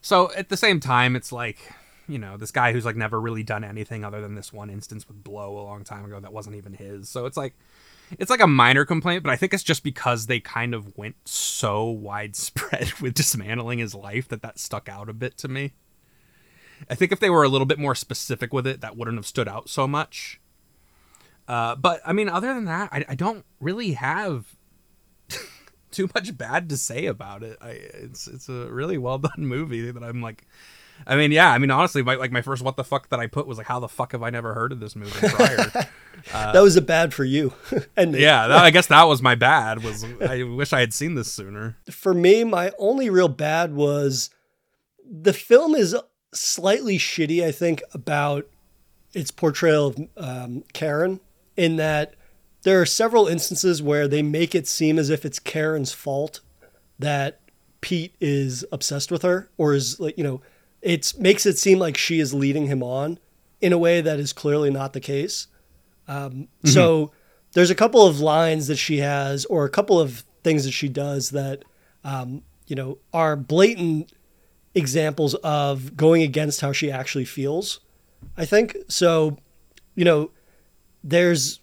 [0.00, 1.58] So at the same time, it's like,
[2.06, 5.08] you know, this guy who's like never really done anything other than this one instance
[5.08, 7.08] with Blow a long time ago that wasn't even his.
[7.08, 7.54] So it's like,
[8.18, 11.16] it's like a minor complaint, but I think it's just because they kind of went
[11.24, 15.72] so widespread with dismantling his life that that stuck out a bit to me.
[16.88, 19.26] I think if they were a little bit more specific with it, that wouldn't have
[19.26, 20.40] stood out so much.
[21.48, 24.54] Uh, but I mean, other than that, I, I don't really have
[25.90, 27.58] too much bad to say about it.
[27.60, 30.46] I, it's it's a really well done movie that I'm like.
[31.06, 31.50] I mean, yeah.
[31.50, 33.66] I mean, honestly, my, like my first "what the fuck" that I put was like,
[33.66, 35.56] "How the fuck have I never heard of this movie prior?"
[36.32, 37.52] that was a bad for you.
[37.96, 39.82] and yeah, that, I guess that was my bad.
[39.82, 41.76] Was I wish I had seen this sooner.
[41.90, 44.30] for me, my only real bad was
[45.08, 45.96] the film is
[46.34, 48.46] slightly shitty, I think, about
[49.14, 51.20] its portrayal of um, Karen,
[51.56, 52.14] in that
[52.62, 56.40] there are several instances where they make it seem as if it's Karen's fault
[56.98, 57.40] that
[57.80, 60.42] Pete is obsessed with her, or is like, you know,
[60.82, 63.18] it makes it seem like she is leading him on
[63.60, 65.48] in a way that is clearly not the case.
[66.06, 67.12] Um, So
[67.52, 70.88] there's a couple of lines that she has, or a couple of things that she
[70.88, 71.64] does that,
[72.04, 74.12] um, you know, are blatant
[74.74, 77.80] examples of going against how she actually feels.
[78.36, 79.38] I think so.
[79.94, 80.30] You know,
[81.02, 81.60] there's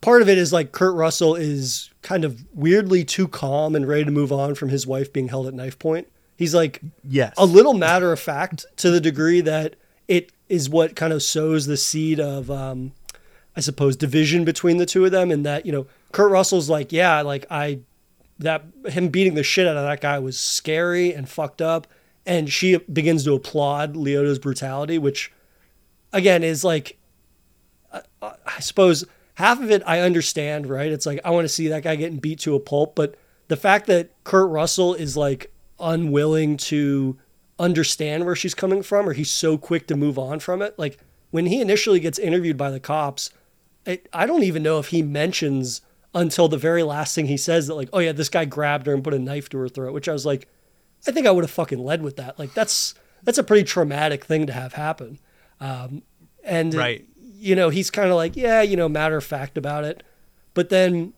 [0.00, 4.04] part of it is like Kurt Russell is kind of weirdly too calm and ready
[4.04, 6.08] to move on from his wife being held at knife point.
[6.42, 7.34] He's like Yes.
[7.38, 9.76] a little matter of fact to the degree that
[10.08, 12.90] it is what kind of sows the seed of, um,
[13.56, 15.30] I suppose, division between the two of them.
[15.30, 17.78] And that, you know, Kurt Russell's like, yeah, like I,
[18.40, 21.86] that him beating the shit out of that guy was scary and fucked up.
[22.26, 25.32] And she begins to applaud Liotta's brutality, which
[26.12, 26.98] again is like,
[27.92, 30.90] I, I suppose half of it I understand, right?
[30.90, 32.96] It's like, I want to see that guy getting beat to a pulp.
[32.96, 33.14] But
[33.46, 35.50] the fact that Kurt Russell is like
[35.82, 37.18] unwilling to
[37.58, 40.78] understand where she's coming from or he's so quick to move on from it.
[40.78, 40.98] Like
[41.30, 43.30] when he initially gets interviewed by the cops,
[43.86, 45.80] I, I don't even know if he mentions
[46.14, 48.94] until the very last thing he says that like, oh yeah, this guy grabbed her
[48.94, 50.48] and put a knife to her throat, which I was like,
[51.06, 52.38] I think I would have fucking led with that.
[52.38, 55.18] Like that's that's a pretty traumatic thing to have happen.
[55.60, 56.02] Um,
[56.44, 57.06] and Right.
[57.20, 60.02] you know, he's kind of like, yeah, you know, matter of fact about it.
[60.54, 61.12] But then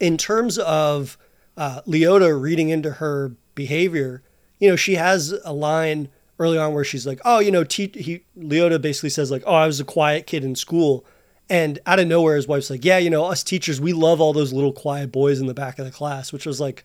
[0.00, 1.16] in terms of
[1.56, 4.22] uh, Liotta reading into her behavior,
[4.58, 7.92] you know, she has a line early on where she's like, "Oh, you know, te-
[7.94, 11.04] he Liotta basically says like, "Oh, I was a quiet kid in school."
[11.48, 14.32] And out of nowhere his wife's like, "Yeah, you know, us teachers, we love all
[14.32, 16.84] those little quiet boys in the back of the class," which was like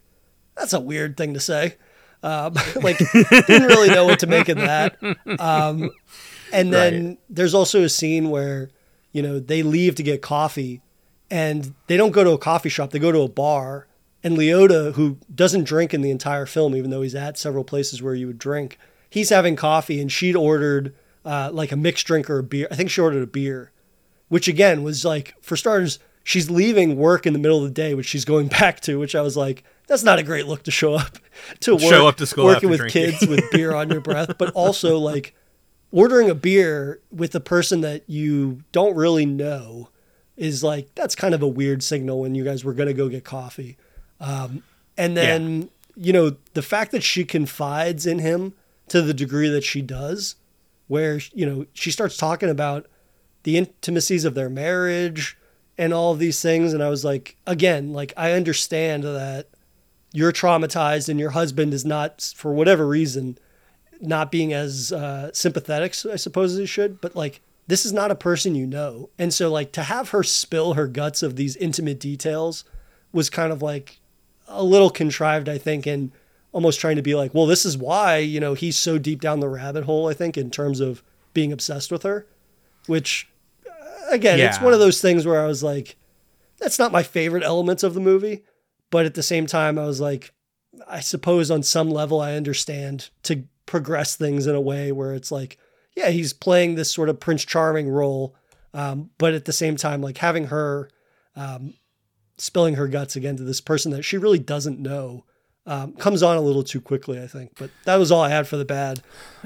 [0.56, 1.76] that's a weird thing to say.
[2.24, 4.98] Um, like didn't really know what to make of that.
[5.40, 5.92] Um,
[6.52, 8.70] and then there's also a scene where,
[9.12, 10.82] you know, they leave to get coffee
[11.30, 13.88] and they don't go to a coffee shop, they go to a bar.
[14.26, 18.02] And Liotta, who doesn't drink in the entire film, even though he's at several places
[18.02, 22.28] where you would drink, he's having coffee and she'd ordered uh, like a mixed drink
[22.28, 22.68] or a beer.
[22.72, 23.72] I think she ordered a beer,
[24.28, 27.94] which again was like, for starters, she's leaving work in the middle of the day,
[27.94, 30.72] which she's going back to, which I was like, that's not a great look to
[30.72, 31.20] show up
[31.60, 33.12] to work, Show up to school working with drinking.
[33.12, 35.36] kids with beer on your breath, but also like
[35.92, 39.90] ordering a beer with a person that you don't really know
[40.36, 43.08] is like that's kind of a weird signal when you guys were going to go
[43.08, 43.78] get coffee.
[44.20, 44.64] Um,
[44.98, 48.54] and then you know the fact that she confides in him
[48.88, 50.36] to the degree that she does,
[50.88, 52.88] where you know she starts talking about
[53.44, 55.38] the intimacies of their marriage
[55.78, 59.48] and all of these things, and I was like, again, like I understand that
[60.14, 63.38] you're traumatized and your husband is not for whatever reason
[64.02, 67.02] not being as uh, sympathetic, I suppose as he should.
[67.02, 70.24] But like, this is not a person you know, and so like to have her
[70.24, 72.64] spill her guts of these intimate details
[73.12, 74.00] was kind of like
[74.48, 76.12] a little contrived, I think, and
[76.52, 79.40] almost trying to be like, well, this is why you know he's so deep down
[79.40, 80.08] the rabbit hole.
[80.08, 82.26] I think in terms of being obsessed with her,
[82.88, 83.28] which
[83.68, 85.98] uh, again, it's one of those things where I was like,
[86.60, 88.44] that's not my favorite elements of the movie,
[88.90, 90.34] but at the same time, I was like,
[90.88, 95.32] I suppose on some level I understand to progress things in a way where it's
[95.32, 95.58] like,
[95.96, 98.36] yeah, he's playing this sort of Prince Charming role,
[98.74, 100.90] um, but at the same time, like having her
[101.36, 101.74] um,
[102.38, 105.26] spilling her guts again to this person that she really doesn't know
[105.66, 107.52] um, comes on a little too quickly, I think.
[107.58, 109.02] But that was all I had for the bad.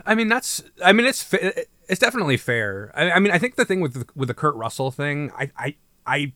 [0.06, 0.64] I mean, that's.
[0.84, 2.92] I mean, it's it's definitely fair.
[2.94, 5.52] I, I mean, I think the thing with the, with the Kurt Russell thing, I
[5.58, 5.76] I
[6.06, 6.34] I.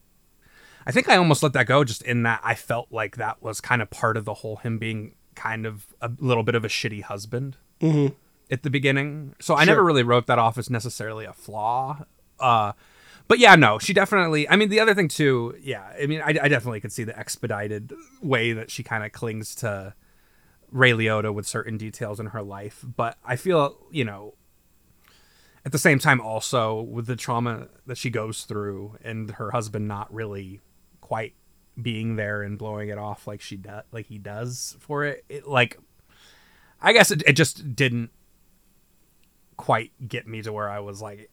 [0.86, 3.62] I think I almost let that go just in that I felt like that was
[3.62, 6.68] kind of part of the whole him being kind of a little bit of a
[6.68, 7.56] shitty husband
[8.52, 9.34] at the beginning.
[9.40, 12.04] So I never really wrote that off as necessarily a flaw.
[12.38, 12.74] Uh,
[13.28, 14.48] but yeah, no, she definitely.
[14.50, 15.92] I mean, the other thing too, yeah.
[16.02, 19.56] I mean, I, I definitely could see the expedited way that she kind of clings
[19.56, 19.94] to
[20.72, 22.84] Ray Liotta with certain details in her life.
[22.84, 24.34] But I feel, you know,
[25.66, 29.88] at the same time, also with the trauma that she goes through and her husband
[29.88, 30.60] not really
[31.00, 31.36] quite
[31.82, 35.24] being there and blowing it off like she does, like he does for it.
[35.30, 35.80] it like,
[36.82, 38.12] I guess it, it just didn't
[39.56, 41.32] quite get me to where I was like,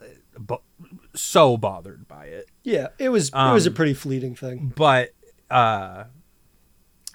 [0.00, 0.04] uh,
[0.38, 0.62] bo-
[1.20, 4.72] so bothered by it Yeah, it was it was a Um, pretty fleeting thing.
[4.76, 5.10] but
[5.50, 6.04] uh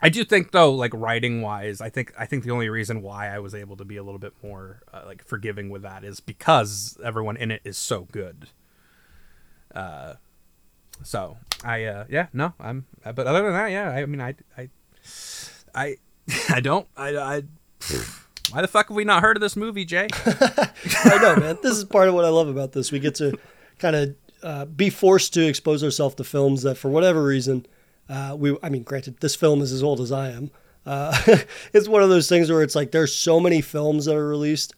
[0.01, 3.33] I do think though like writing wise I think I think the only reason why
[3.33, 6.19] I was able to be a little bit more uh, like forgiving with that is
[6.19, 8.47] because everyone in it is so good.
[9.73, 10.15] Uh
[11.03, 14.35] so I uh yeah no I'm uh, but other than that yeah I mean I
[14.57, 14.69] I
[15.73, 15.97] I
[16.49, 17.43] I don't I I
[18.51, 20.07] why the fuck have we not heard of this movie, Jay?
[20.25, 21.57] I know, man.
[21.63, 22.91] This is part of what I love about this.
[22.91, 23.37] We get to
[23.83, 27.65] kind of uh, be forced to expose ourselves to films that, for whatever reason,
[28.09, 28.57] uh, we.
[28.63, 30.51] I mean, granted, this film is as old as I am.
[30.85, 31.15] Uh,
[31.73, 34.73] it's one of those things where it's like there's so many films that are released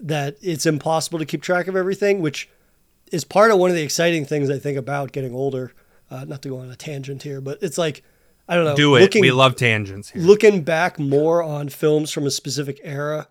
[0.00, 2.48] that it's impossible to keep track of everything, which
[3.10, 5.72] is part of one of the exciting things I think about getting older.
[6.10, 8.02] Uh, not to go on a tangent here, but it's like
[8.48, 8.76] I don't know.
[8.76, 9.00] Do it.
[9.00, 10.22] Looking, we love tangents here.
[10.22, 13.28] looking back more on films from a specific era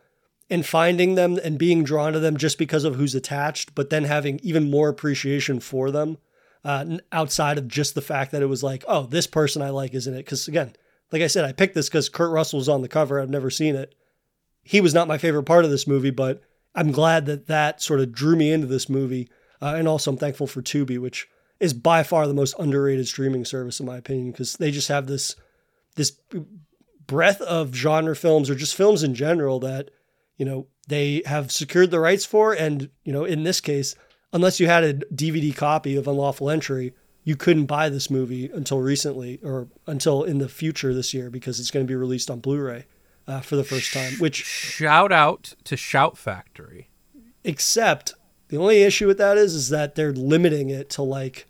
[0.50, 4.06] and finding them and being drawn to them just because of who's attached, but then
[4.06, 6.18] having even more appreciation for them
[6.64, 9.94] uh, outside of just the fact that it was like, oh, this person I like
[9.94, 10.26] isn't it?
[10.26, 10.74] Because again,
[11.12, 13.20] like I said, I picked this because Kurt Russell was on the cover.
[13.20, 13.96] I've never seen it.
[14.64, 16.42] He was not my favorite part of this movie, but
[16.76, 19.30] I'm glad that that sort of drew me into this movie.
[19.62, 21.30] Uh, and also, I'm thankful for Tubi, which
[21.60, 25.08] is by far the most underrated streaming service in my opinion, because they just have
[25.08, 25.36] this
[25.96, 26.20] this
[27.08, 29.90] breadth of genre films or just films in general that
[30.38, 33.96] you know they have secured the rights for and you know in this case
[34.34, 38.80] unless you had a dvd copy of unlawful entry you couldn't buy this movie until
[38.80, 42.40] recently or until in the future this year because it's going to be released on
[42.40, 42.86] blu-ray
[43.28, 46.90] uh, for the first time which Shout out to Shout Factory.
[47.44, 48.14] except
[48.50, 51.48] the only issue with that is is that they're limiting it to like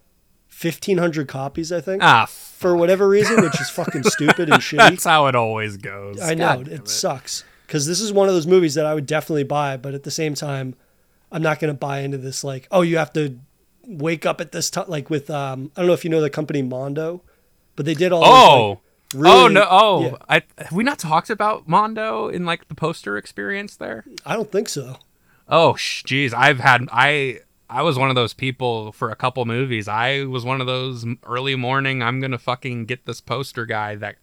[0.59, 5.03] 1500 copies i think Ah, for whatever reason which is fucking stupid and shitty that's
[5.03, 6.19] how it always goes.
[6.19, 8.93] I know God damn it, sucks because this is one of those movies that I
[8.93, 10.73] would definitely buy, but at the same time,
[11.31, 12.43] I'm not going to buy into this.
[12.43, 13.37] Like, oh, you have to
[13.85, 14.85] wake up at this time.
[14.87, 17.21] Like with, um, I don't know if you know the company Mondo,
[17.75, 18.23] but they did all.
[18.25, 18.79] Oh.
[19.13, 19.67] like, oh no!
[19.69, 20.15] Oh, yeah.
[20.29, 24.05] I, have we not talked about Mondo in like the poster experience there?
[24.25, 24.97] I don't think so.
[25.49, 27.39] Oh, geez, I've had I
[27.69, 29.89] I was one of those people for a couple movies.
[29.89, 32.01] I was one of those early morning.
[32.01, 34.15] I'm gonna fucking get this poster guy that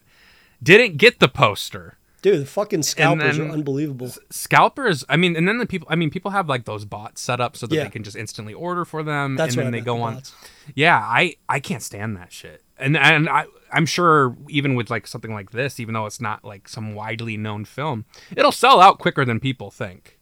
[0.63, 1.99] didn't get the poster.
[2.25, 4.11] Dude, the fucking scalpers then- are unbelievable.
[4.31, 5.05] Scalpers.
[5.11, 5.87] I mean, and then the people.
[5.91, 7.85] I mean, people have like those bots set up so that Yeah.
[7.85, 10.03] they can just instantly order for them, That's and then I they meant, go the
[10.05, 10.15] on.
[10.15, 10.35] bots.
[10.75, 12.63] Yeah, I I can't stand that shit.
[12.79, 16.45] And and I I'm sure even with like something like this, even though it's not
[16.45, 20.19] like some widely known film, it'll sell out quicker than people think.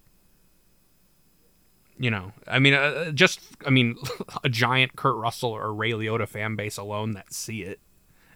[1.99, 3.97] You know, I mean, uh, just I mean,
[4.43, 7.79] a giant Kurt Russell or Ray Liotta fan base alone that see it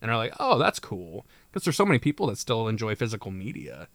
[0.00, 3.30] and are like, "Oh, that's cool," because there's so many people that still enjoy physical
[3.30, 3.88] media.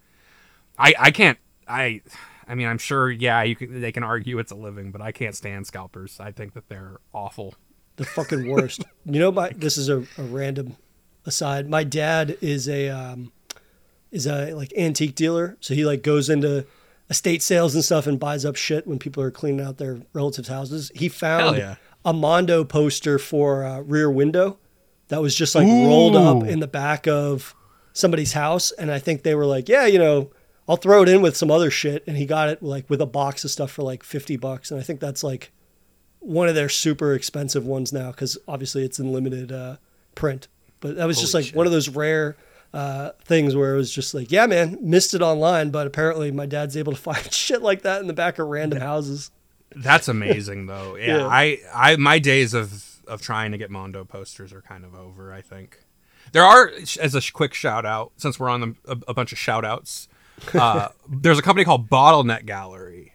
[0.80, 1.38] I I can't
[1.68, 2.02] I
[2.48, 5.12] I mean, I'm sure yeah, you can, they can argue it's a living, but I
[5.12, 6.20] can't stand scalpers.
[6.20, 7.54] I think that they're awful.
[7.98, 8.84] The fucking worst.
[9.06, 10.76] you know, my this is a, a random
[11.24, 11.70] aside.
[11.70, 13.32] My dad is a um,
[14.10, 16.66] is a like antique dealer, so he like goes into
[17.12, 20.48] estate sales and stuff and buys up shit when people are cleaning out their relatives'
[20.48, 20.92] houses.
[20.96, 21.76] He found yeah.
[22.04, 24.58] a Mondo poster for uh, Rear Window
[25.12, 27.54] that was just like rolled up in the back of
[27.94, 30.32] somebody's house, and I think they were like, yeah, you know.
[30.70, 33.06] I'll throw it in with some other shit, and he got it like with a
[33.06, 35.52] box of stuff for like fifty bucks, and I think that's like
[36.20, 39.78] one of their super expensive ones now because obviously it's in limited uh,
[40.16, 40.48] print.
[40.80, 42.38] But that was just Holy like one of those rare
[42.74, 46.46] uh, things where it was just like, yeah, man, missed it online, but apparently my
[46.46, 49.32] dad's able to find shit like that in the back of random houses.
[49.76, 50.96] That's amazing though.
[50.96, 51.28] Yeah, Yeah.
[51.28, 55.34] I I my days of of trying to get Mondo posters are kind of over,
[55.34, 55.84] I think.
[56.32, 59.38] There are as a quick shout out since we're on the, a, a bunch of
[59.38, 60.08] shout outs.
[60.56, 63.14] Uh, there's a company called Bottleneck Gallery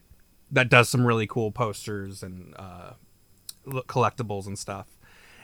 [0.53, 2.93] that does some really cool posters and uh,
[3.67, 4.87] collectibles and stuff.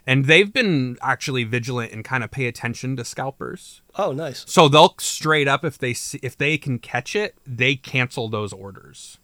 [0.06, 3.82] And they've been actually vigilant and kind of pay attention to scalpers.
[3.96, 4.44] Oh, nice.
[4.46, 8.52] So they'll straight up if they see, if they can catch it, they cancel those
[8.52, 9.18] orders.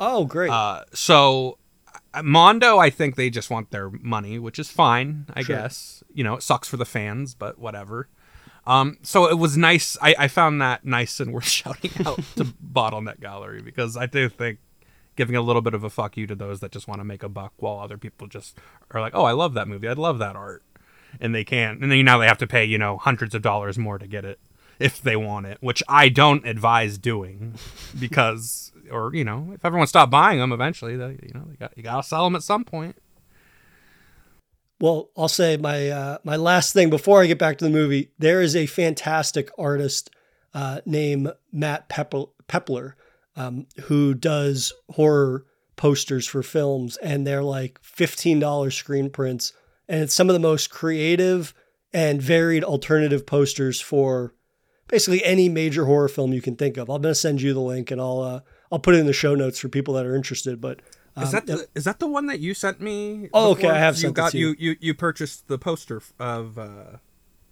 [0.00, 0.50] Oh, great.
[0.50, 1.58] Uh, so
[2.22, 5.56] Mondo, I think they just want their money, which is fine, I Sure.
[5.56, 6.02] guess.
[6.12, 8.08] You know, it sucks for the fans, but whatever.
[8.66, 9.96] Um, so it was nice.
[10.00, 14.28] I, I found that nice and worth shouting out to Bottleneck Gallery because I do
[14.28, 14.58] think
[15.16, 17.22] giving a little bit of a fuck you to those that just want to make
[17.22, 18.56] a buck while other people just
[18.92, 19.88] are like, oh, I love that movie.
[19.88, 20.62] I'd love that art.
[21.20, 21.82] And they can't.
[21.82, 24.24] And then now they have to pay, you know, hundreds of dollars more to get
[24.24, 24.38] it
[24.78, 27.54] if they want it, which I don't advise doing
[28.00, 31.76] because, or, you know, if everyone stopped buying them eventually, they, you know, you got,
[31.76, 32.96] you got to sell them at some point.
[34.80, 38.10] Well, I'll say my uh, my last thing before I get back to the movie.
[38.18, 40.10] There is a fantastic artist
[40.54, 42.94] uh, named Matt Pepl- Pepler
[43.36, 45.46] um, who does horror
[45.76, 49.52] posters for films, and they're like fifteen dollars screen prints,
[49.88, 51.54] and it's some of the most creative
[51.92, 54.34] and varied alternative posters for
[54.88, 56.88] basically any major horror film you can think of.
[56.88, 58.40] I'm to send you the link, and I'll uh,
[58.72, 60.60] I'll put it in the show notes for people that are interested.
[60.60, 60.80] But
[61.14, 63.28] um, Is that the, is that the one that you sent me?
[63.32, 64.48] Oh, okay, I have you sent it got to you.
[64.58, 64.70] you.
[64.70, 66.58] You you purchased the poster of.
[66.58, 66.96] Uh,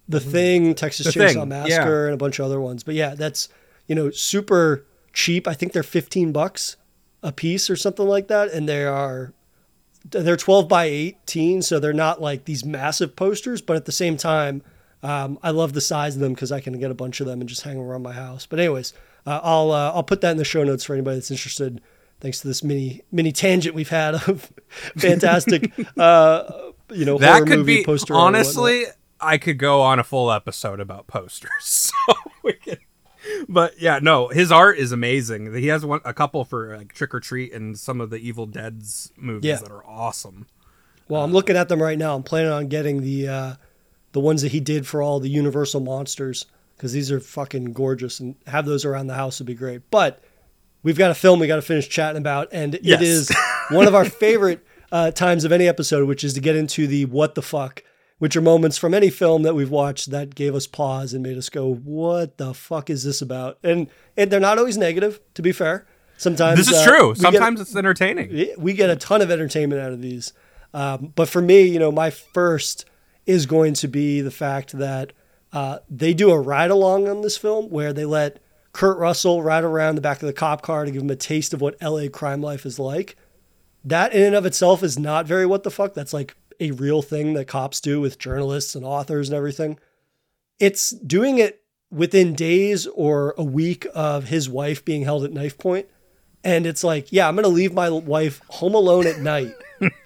[0.09, 2.83] The Thing, Texas The Chainsaw Thing, Massacre, and a bunch of other ones.
[2.83, 3.47] But yeah, that's
[3.87, 5.47] you know super cheap.
[5.47, 6.75] I think they're fifteen bucks
[7.23, 9.33] a piece or something like that, and they are
[10.09, 13.61] they're twelve by eighteen, so they're not like these massive posters.
[13.61, 14.63] But at the same time,
[15.03, 17.39] um, I love the size of them because I can get a bunch of them
[17.39, 18.45] and just hang them around my house.
[18.45, 18.93] But anyways,
[19.25, 21.81] uh, I'll uh, I'll put that in the show notes for anybody that's interested.
[22.19, 24.51] Thanks to this mini mini tangent we've had of
[24.97, 28.13] fantastic, uh, you know, that could movie be poster.
[28.13, 28.57] art and whatnot.
[28.57, 28.85] honestly.
[29.23, 31.51] I could go on a full episode about posters.
[32.07, 32.79] So we could
[33.47, 35.53] but yeah, no, his art is amazing.
[35.53, 38.47] He has one a couple for like Trick or Treat and some of the Evil
[38.47, 39.55] Dead's movies Yeah.
[39.57, 40.47] that are awesome.
[41.07, 42.15] Well, I'm looking at them right now.
[42.15, 43.53] I'm planning on getting the uh,
[44.13, 46.45] the ones that he did for all the Universal monsters
[46.81, 49.91] because these are fucking gorgeous, and have those around the house would be great.
[49.91, 50.19] But
[50.81, 52.99] we've got a film we got to finish chatting about, and Yes.
[53.01, 53.31] it is
[53.69, 57.05] one of our favorite uh, times of any episode, which is to get into the
[57.05, 57.83] what the fuck,
[58.17, 61.37] which are moments from any film that we've watched that gave us pause and made
[61.37, 63.87] us go, "What the fuck is this about?" And
[64.17, 65.85] and they're not always negative, to be fair.
[66.17, 67.07] Sometimes This is uh, true.
[67.09, 68.49] we get- Sometimes it's entertaining.
[68.57, 70.33] we get a ton of entertainment out of these.
[70.73, 72.85] Um, but for me, you know, my first
[73.27, 75.13] is going to be the fact that
[75.53, 78.41] uh, they do a ride along on this film where they let
[78.73, 81.53] Kurt Russell ride around the back of the cop car to give him a taste
[81.53, 83.15] of what LA crime life is like.
[83.83, 85.93] That in and of itself is not very what the fuck.
[85.93, 89.79] That's like a real thing that cops do with journalists and authors and everything.
[90.59, 95.57] It's doing it within days or a week of his wife being held at knife
[95.57, 95.87] point.
[96.43, 99.53] And it's like, yeah, I'm going to leave my wife home alone at night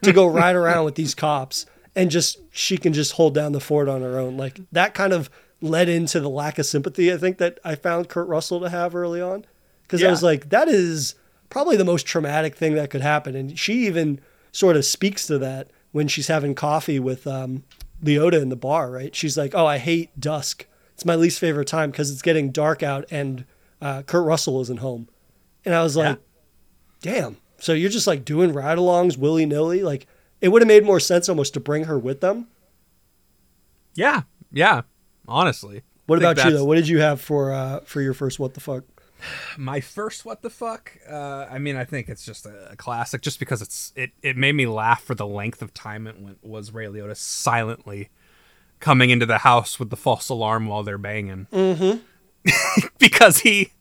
[0.01, 1.65] to go ride around with these cops
[1.95, 4.38] and just, she can just hold down the fort on her own.
[4.38, 5.30] Like that kind of
[5.61, 8.95] led into the lack of sympathy I think that I found Kurt Russell to have
[8.95, 9.45] early on.
[9.88, 11.15] Cause I was like, that is
[11.49, 13.35] probably the most traumatic thing that could happen.
[13.35, 14.19] And she even
[14.51, 17.63] sort of speaks to that when she's having coffee with um,
[18.03, 19.15] Liotta in the bar, right?
[19.15, 20.65] She's like, oh, I hate dusk.
[20.95, 23.45] It's my least favorite time because it's getting dark out and
[23.81, 25.07] uh, Kurt Russell isn't home.
[25.63, 26.19] And I was like,
[27.01, 27.38] damn.
[27.59, 29.84] So you're just like doing ride alongs willy nilly?
[29.84, 30.07] Like
[30.45, 32.45] it would have made more sense almost to bring her with them.
[33.95, 34.22] Yeah.
[34.51, 34.84] Yeah.
[35.27, 35.81] Honestly.
[36.05, 36.63] What about you though?
[36.63, 38.84] What did you have for uh, for your first what the fuck?
[39.57, 43.22] my first what the fuck uh i mean i think it's just a, a classic
[43.22, 46.43] just because it's it, it made me laugh for the length of time it went
[46.43, 48.09] was ray liotta silently
[48.81, 52.89] coming into the house with the false alarm while they're banging mm-hmm.
[52.99, 53.72] because he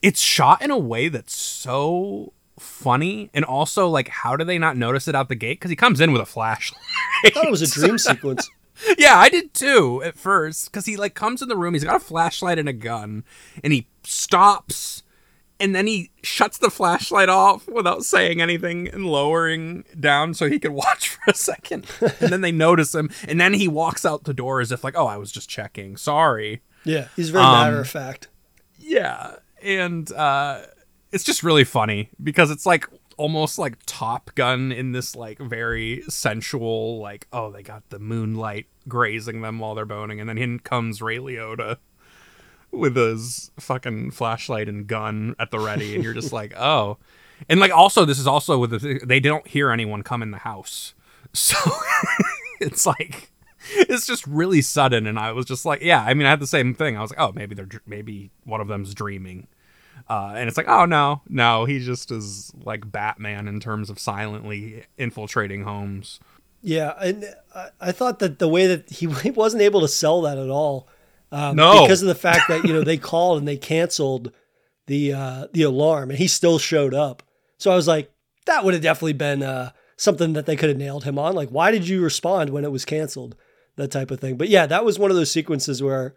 [0.00, 4.76] it's shot in a way that's so funny and also like how do they not
[4.76, 6.80] notice it out the gate because he comes in with a flashlight
[7.24, 8.48] I thought it was a dream sequence.
[8.98, 11.72] yeah, I did too at first because he like comes in the room.
[11.74, 13.24] He's got a flashlight and a gun,
[13.64, 15.02] and he stops,
[15.58, 20.58] and then he shuts the flashlight off without saying anything and lowering down so he
[20.58, 21.86] could watch for a second.
[22.20, 24.94] and then they notice him, and then he walks out the door as if like,
[24.96, 25.96] "Oh, I was just checking.
[25.96, 28.28] Sorry." Yeah, he's very Um, matter of fact.
[28.78, 30.60] Yeah, and uh,
[31.12, 36.02] it's just really funny because it's like almost like Top Gun in this like very
[36.08, 40.58] sensual like oh they got the moonlight grazing them while they're boning, and then in
[40.58, 41.78] comes Ray Liotta
[42.70, 46.98] with his fucking flashlight and gun at the ready, and you're just like oh,
[47.48, 50.38] and like also this is also with the, they don't hear anyone come in the
[50.38, 50.94] house,
[51.32, 51.56] so
[52.60, 53.30] it's like
[53.70, 56.46] it's just really sudden and i was just like yeah i mean i had the
[56.46, 56.96] same thing.
[56.96, 59.48] I was like oh maybe they're maybe one of them's dreaming
[60.08, 63.98] uh, and it's like oh no no he just is like batman in terms of
[63.98, 66.20] silently infiltrating homes
[66.62, 67.24] Yeah, and
[67.80, 70.88] I, thought that the way that he, he wasn't able to sell that at all,
[71.30, 71.82] um, No.
[71.82, 74.32] because of the fact that you know they called and they canceled
[74.86, 77.22] the uh, the alarm, and he still showed up.
[77.58, 78.10] So I was like,
[78.46, 81.34] that would have definitely been uh, something that they could have nailed him on.
[81.34, 83.34] Like, why did you respond when it was canceled?
[83.76, 84.36] That type of thing.
[84.36, 86.14] But yeah, that was one of those sequences where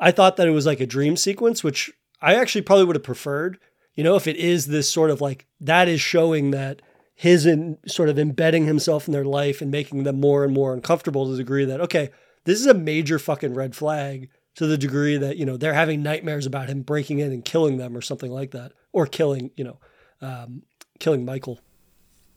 [0.00, 1.90] I thought that it was like a dream sequence, which
[2.20, 3.58] I actually probably would have preferred.
[3.94, 6.82] You know, if it is this sort of like that is showing that
[7.14, 10.74] his in sort of embedding himself in their life and making them more and more
[10.74, 12.10] uncomfortable to the degree that okay,
[12.44, 16.02] this is a major fucking red flag to the degree that you know they're having
[16.02, 19.64] nightmares about him breaking in and killing them or something like that, or killing you
[19.64, 19.78] know,
[20.20, 20.62] um,
[21.00, 21.60] killing Michael.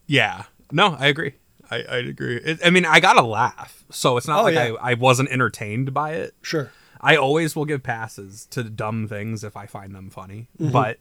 [0.07, 1.33] yeah no i agree
[1.71, 4.73] i, I agree it, i mean i gotta laugh so it's not Oh, like yeah.
[4.81, 6.71] I, I wasn't entertained by it Sure.
[7.01, 10.71] I always will give passes to dumb things if I find them funny, Mm-hmm.
[10.71, 10.99] but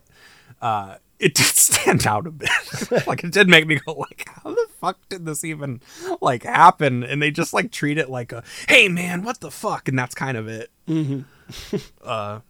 [0.62, 2.50] uh, it did stand out a bit.
[3.06, 5.80] like it did make me go like, how the fuck did this even
[6.20, 7.02] like happen?
[7.02, 9.88] And they just like treat it like a, hey man, what the fuck?
[9.88, 10.70] And that's kind of it.
[10.88, 11.76] Mm-hmm.
[12.04, 12.40] uh,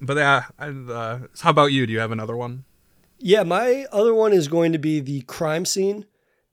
[0.00, 1.86] but yeah, I, uh, how about you?
[1.86, 2.64] Do you have another one?
[3.18, 6.06] Yeah, my other one is going to be the crime scene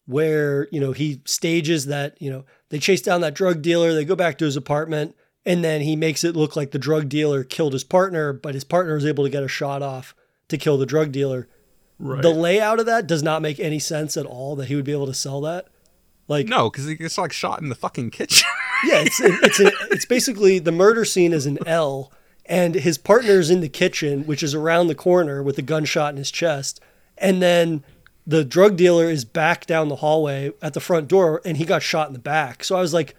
[0.06, 4.04] where, you know, he stages that, you know, they chase down that drug dealer, they
[4.06, 5.16] go back to his apartment,
[5.48, 8.66] and then he makes it look like the drug dealer killed his partner, but his
[8.66, 10.14] partner is able to get a shot off
[10.50, 11.48] to kill the drug dealer.
[11.98, 12.22] Right.
[12.22, 14.92] The layout of that does not make any sense at all that he would be
[14.92, 15.70] able to sell that.
[16.28, 18.46] Like, no, because it's like shot in the fucking kitchen.
[18.86, 22.12] yeah, it's it's a, it's basically the murder scene is an L,
[22.46, 26.18] and his partner's in the kitchen, which is around the corner with a gunshot in
[26.18, 26.82] his chest,
[27.18, 27.86] and then
[28.26, 31.82] the drug dealer is back down the hallway at the front door, and he got
[31.82, 32.66] shot in the back.
[32.66, 33.16] So I was like,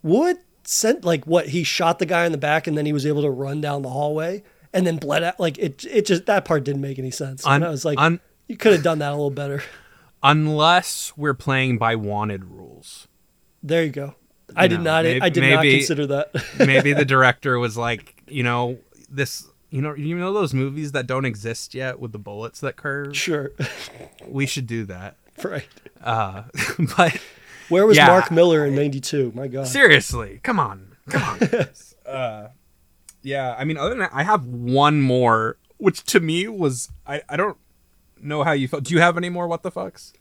[0.00, 3.06] what sent like what he shot the guy in the back and then he was
[3.06, 5.38] able to run down the hallway and then bled out.
[5.40, 7.44] Like it, it just that part didn't make any sense.
[7.46, 9.62] Un- and I was like, un- you could have done that a little better.
[10.22, 13.06] Unless we're playing by wanted rules.
[13.62, 14.14] There you go.
[14.54, 15.04] I did know, not.
[15.04, 16.30] may- I did not consider that.
[16.58, 18.78] Maybe the director was like, you know,
[19.10, 22.76] this you know you know those movies that don't exist yet with the bullets that
[22.76, 23.16] curve?
[23.16, 23.52] sure,
[24.26, 25.16] We should do that.
[25.42, 25.68] right.
[26.02, 26.44] Uh
[26.96, 27.20] but
[27.68, 28.06] Where was Yeah.
[28.06, 29.32] Mark Millar in '92?
[29.34, 29.66] My God.
[29.66, 30.96] seriously, come on.
[31.08, 31.66] Come on.
[32.06, 32.48] uh
[33.22, 37.22] yeah, I mean other than that, I have one more which to me was I
[37.28, 37.56] I don't
[38.20, 38.84] know how you felt.
[38.84, 40.12] Do you have any more what the fucks?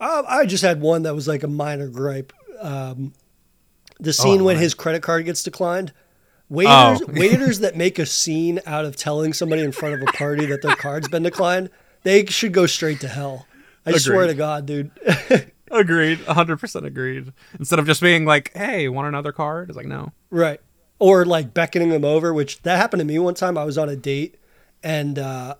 [0.00, 2.32] Um, I just had one that was like a minor gripe.
[2.60, 3.12] Um,
[4.00, 4.62] the scene when right.
[4.62, 5.92] his credit card gets declined.
[6.48, 7.06] Waiters, Oh.
[7.08, 10.62] waiters that make a scene out of telling somebody in front of a party that
[10.62, 11.68] their card's been declined,
[12.04, 13.46] they should go straight to hell.
[13.84, 14.90] I swear to God, dude.
[15.70, 16.18] Agreed.
[16.20, 17.32] 100% agreed.
[17.58, 20.60] Instead of just being like, "Hey, want another card?" It's like, "No." Right.
[20.98, 23.56] Or like beckoning them over, which that happened to me one time.
[23.56, 24.36] I was on a date
[24.82, 25.54] and uh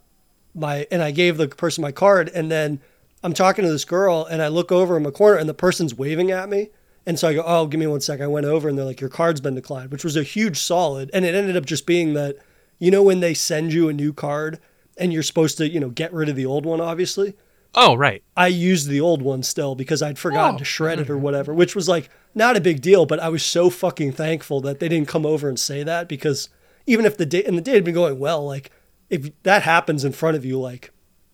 [0.55, 2.81] my and I gave the person my card and then
[3.23, 5.95] I'm talking to this girl and I look over in the corner and the person's
[5.95, 6.71] waving at me.
[7.07, 8.21] And so I go, Oh, give me one sec.
[8.21, 11.11] I went over and they're like, Your card's been declined, which was a huge solid.
[11.13, 12.37] And it ended up just being that,
[12.79, 14.59] you know, when they send you a new card
[14.97, 17.35] and you're supposed to, you know, get rid of the old one, obviously.
[17.75, 18.23] Oh, right.
[18.37, 20.59] I used the old one still because I'd forgotten Oh.
[20.59, 23.45] to shred it or whatever, which was like not a big deal, but I was
[23.45, 26.49] so fucking thankful that they didn't come over and say that because
[26.87, 28.71] even if the day and the day had been going well, like
[29.11, 30.91] if that happens in front of you, like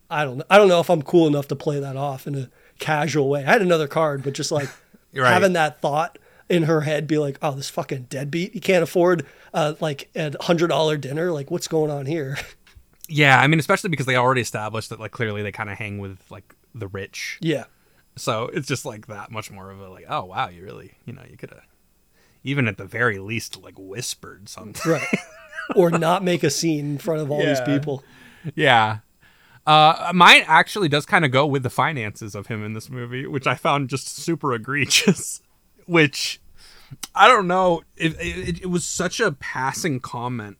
[0.09, 2.49] I don't I don't know if I'm cool enough to play that off in a
[2.79, 3.43] casual way.
[3.45, 4.69] I had another card, but just like
[5.13, 5.31] Right.
[5.31, 9.25] having that thought in her head be like, oh, this fucking deadbeat, he can't afford
[9.53, 11.31] uh, like a hundred dollar dinner.
[11.31, 12.37] Like what's going on here?
[13.07, 15.99] Yeah, I mean, especially because they already established that, like, clearly they kind of hang
[15.99, 17.37] with like the rich.
[17.41, 17.65] yeah.
[18.17, 21.11] So it's just like that much more of a like, oh wow, you really, you
[21.11, 21.65] know, you could have,
[22.45, 24.89] even at the very least, like whispered something.
[24.89, 25.05] Right.
[25.75, 28.03] or not make a scene in front of all these people.
[28.55, 28.99] yeah.
[29.67, 33.25] Uh, mine actually does kind of go with the finances of him in this movie,
[33.25, 35.41] which I found just super egregious.
[35.85, 36.39] which
[37.13, 37.81] I don't know.
[37.97, 40.57] It, it, it was such a passing comment.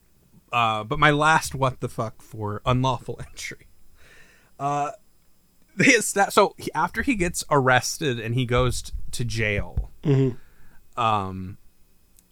[0.56, 3.68] Uh, but my last what the fuck for unlawful entry.
[4.58, 4.92] Uh,
[6.00, 9.92] so he, after he gets arrested and he goes t- to jail,
[10.96, 11.58] um,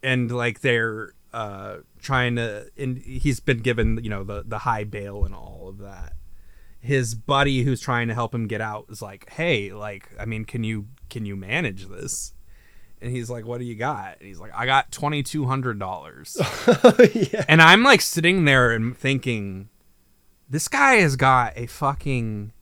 [0.02, 4.86] and like they're uh trying to, and he's been given you know the the high
[4.86, 6.14] bail and all of that.
[6.80, 10.46] His buddy who's trying to help him get out is like, hey, like I mean,
[10.46, 12.34] can you can you manage this?
[13.04, 15.78] And he's like, "What do you got?" And he's like, "I got twenty two hundred
[15.80, 16.38] dollars."
[17.14, 17.44] yeah.
[17.48, 19.70] And I'm like sitting there and thinking,
[20.50, 22.54] this guy has got a fucking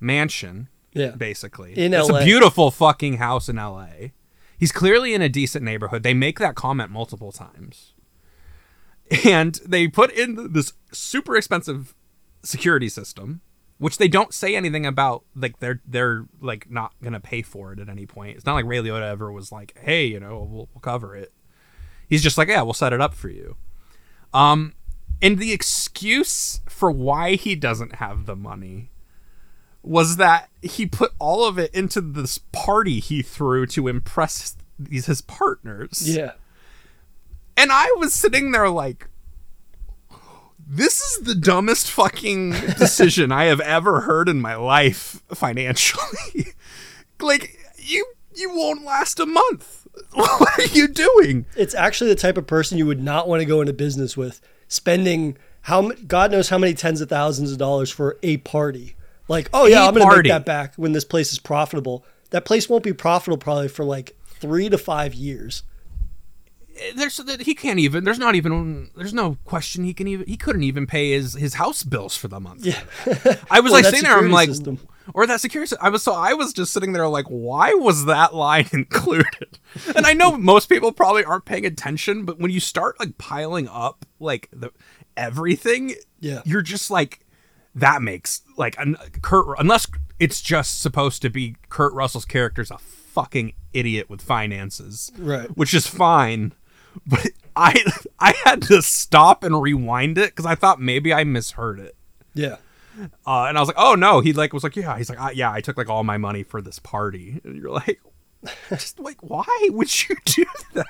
[0.00, 1.12] mansion, Yeah.
[1.12, 1.72] basically.
[1.78, 2.18] In it's LA.
[2.20, 3.88] a beautiful fucking house in LA.
[4.58, 6.02] He's clearly in a decent neighborhood.
[6.02, 7.94] They make that comment multiple times.
[9.24, 11.94] And they put in this super expensive
[12.42, 13.40] security system,
[13.78, 15.24] which they don't say anything about.
[15.34, 18.36] Like they're they're like not gonna pay for it at any point.
[18.36, 21.32] It's not like Ray Liotta ever was like, "Hey, you know, we'll, we'll cover it."
[22.08, 23.56] He's just like, "Yeah, we'll set it up for you."
[24.34, 24.74] Um,
[25.20, 28.90] and the excuse for why he doesn't have the money
[29.82, 35.06] was that he put all of it into this party he threw to impress these
[35.06, 36.02] his partners.
[36.04, 36.32] Yeah.
[37.56, 39.07] And I was sitting there like,
[40.68, 46.48] this is the dumbest fucking decision I have ever heard in my life financially.
[47.20, 48.04] like, you
[48.36, 49.86] you won't last a month.
[50.14, 51.44] What are you doing?
[51.56, 54.40] It's actually the type of person you would not want to go into business with,
[54.68, 58.94] spending how God knows how many tens of thousands of dollars for a party.
[59.26, 62.04] Like, oh yeah, A I'm going to make that back when this place is profitable.
[62.30, 65.62] That place won't be profitable probably for like three to five years.
[66.94, 68.04] There's that he can't even.
[68.04, 68.90] There's not even.
[68.96, 70.26] There's no question he can even.
[70.26, 72.64] He couldn't even pay his his house bills for the month.
[72.64, 72.80] Yeah.
[73.50, 74.16] I was Or like sitting there.
[74.18, 74.78] I'm like, system.
[75.14, 75.74] or that security.
[75.80, 79.58] I was so I was just sitting there like, why was that line included?
[79.96, 83.68] And I know most people probably aren't paying attention, but when you start like piling
[83.68, 84.70] up like the
[85.16, 86.42] everything, Yeah.
[86.44, 87.20] you're just like,
[87.74, 89.86] that makes like un- Kurt unless
[90.18, 95.48] it's just supposed to be Kurt Russell's character's a fucking idiot with finances, Right.
[95.56, 96.52] Which is fine,
[97.06, 97.82] but I
[98.18, 101.96] I had to stop and rewind it because I thought maybe I misheard it.
[102.34, 102.56] Yeah.
[103.26, 105.30] Uh, and I was like, oh no, he like was like, yeah, he's like, I,
[105.30, 108.00] yeah, I took like all my money for this party, and you're like,
[108.70, 110.44] just like, why would you do
[110.74, 110.86] that?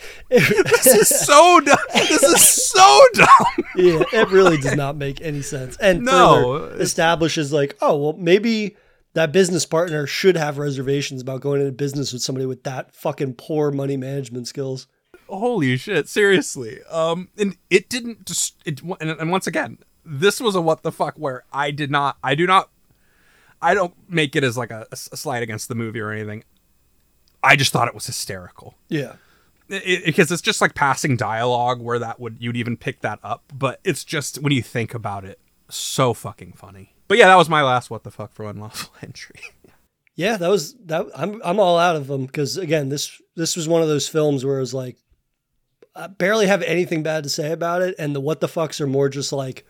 [0.28, 1.78] this is so dumb.
[1.94, 3.64] This is so dumb.
[3.76, 5.76] yeah, it really does not make any sense.
[5.78, 6.58] And No.
[6.68, 8.76] further establishes like, oh well, maybe
[9.14, 13.34] that business partner should have reservations about going into business with somebody with that fucking
[13.34, 14.86] poor money management skills.
[15.38, 16.80] Holy shit, seriously.
[16.90, 18.82] Um, and it didn't just it.
[18.82, 22.34] And, and once again, this was a what the fuck where I did not, I
[22.34, 22.70] do not,
[23.60, 26.44] I don't make it as like a, a slide against the movie or anything.
[27.42, 28.76] I just thought it was hysterical.
[28.88, 29.14] Yeah.
[29.68, 33.44] It, because it's just like passing dialogue where that would you'd even pick that up,
[33.54, 35.38] but it's just when you think about it,
[35.70, 36.94] so fucking funny.
[37.08, 39.40] But yeah, that was my last what the fuck for unlawful entry.
[40.14, 41.06] Yeah, that was that.
[41.16, 44.44] I'm I'm all out of them because again, this this was one of those films
[44.44, 44.98] where it was like,
[45.94, 48.86] I barely have anything bad to say about it, and the what the fucks are
[48.86, 49.64] more just like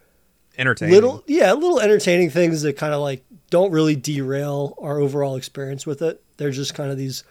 [0.59, 0.95] Entertaining.
[0.95, 5.87] little, yeah, little entertaining things that kind of like don't really derail our overall experience
[5.87, 6.23] with it.
[6.37, 7.25] They're just kind of these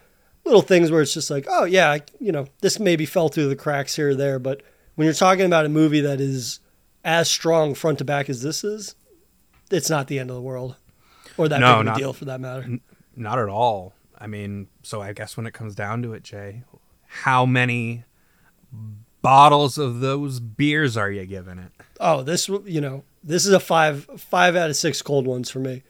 [0.44, 3.48] little things where it's just like, oh yeah, I, you know, this maybe fell through
[3.50, 4.62] the cracks here or there, but
[4.96, 6.60] when you're talking about a movie that is
[7.06, 8.96] as strong front to back as this is,
[9.70, 10.76] it's not the end of the world,
[11.38, 12.80] or that No, big of a not- deal for that matter.
[13.16, 13.94] Not at all.
[14.18, 16.64] I mean, so I guess when it comes down to it, Jay,
[17.08, 18.04] how many
[19.22, 21.72] bottles of those beers are you giving it?
[22.00, 25.60] Oh, this you know, this is a five five out of six cold ones for
[25.60, 25.84] me.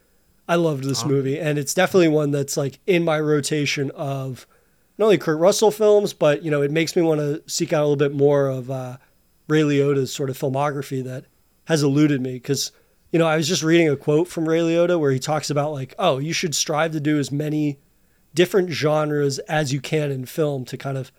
[0.48, 4.45] I loved this movie, and it's definitely one that's like in my rotation of
[4.98, 7.82] not only Kurt Russell films, but you know, it makes me want to seek out
[7.82, 8.98] a little bit more of uh,
[9.48, 11.26] Ray Liotta's sort of filmography that
[11.66, 12.72] has eluded me because
[13.12, 15.72] you know I was just reading a quote from Ray Liotta where he talks about
[15.72, 17.80] like, oh, you should strive to do as many
[18.34, 21.12] different genres as you can in film to kind of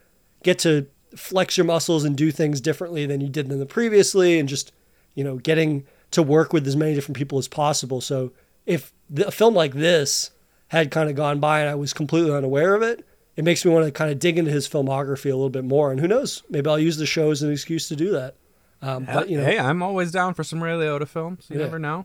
[0.42, 0.86] get to
[1.16, 4.72] flex your muscles and do things differently than you did in the previously and just
[5.14, 8.32] you know getting to work with as many different people as possible so
[8.66, 10.30] if the, a film like this
[10.68, 13.04] had kind of gone by and i was completely unaware of it
[13.36, 15.90] it makes me want to kind of dig into his filmography a little bit more
[15.90, 18.34] and who knows maybe i'll use the show as an excuse to do that
[18.82, 21.46] um, but you know hey, I'm always down for some Ray Liotta films.
[21.48, 21.66] You Yeah.
[21.66, 22.04] never know.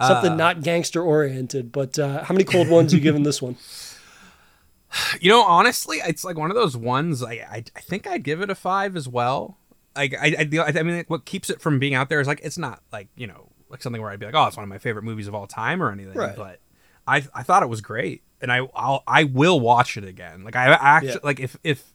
[0.00, 3.56] something not gangster oriented but uh, how many cold ones you giving this one
[5.20, 7.22] You know, honestly, it's like one of those ones.
[7.22, 9.58] I I, I think I'd give it a five as well.
[9.96, 12.40] Like I I, I mean, like, what keeps it from being out there is like
[12.42, 14.68] it's not like you know like something where I'd be like, oh, it's one of
[14.68, 16.14] my favorite movies of all time or anything.
[16.14, 16.34] Right.
[16.36, 16.60] But
[17.06, 20.42] I I thought it was great, and I I'll, I will watch it again.
[20.44, 21.16] Like I actually Yeah.
[21.22, 21.92] like if if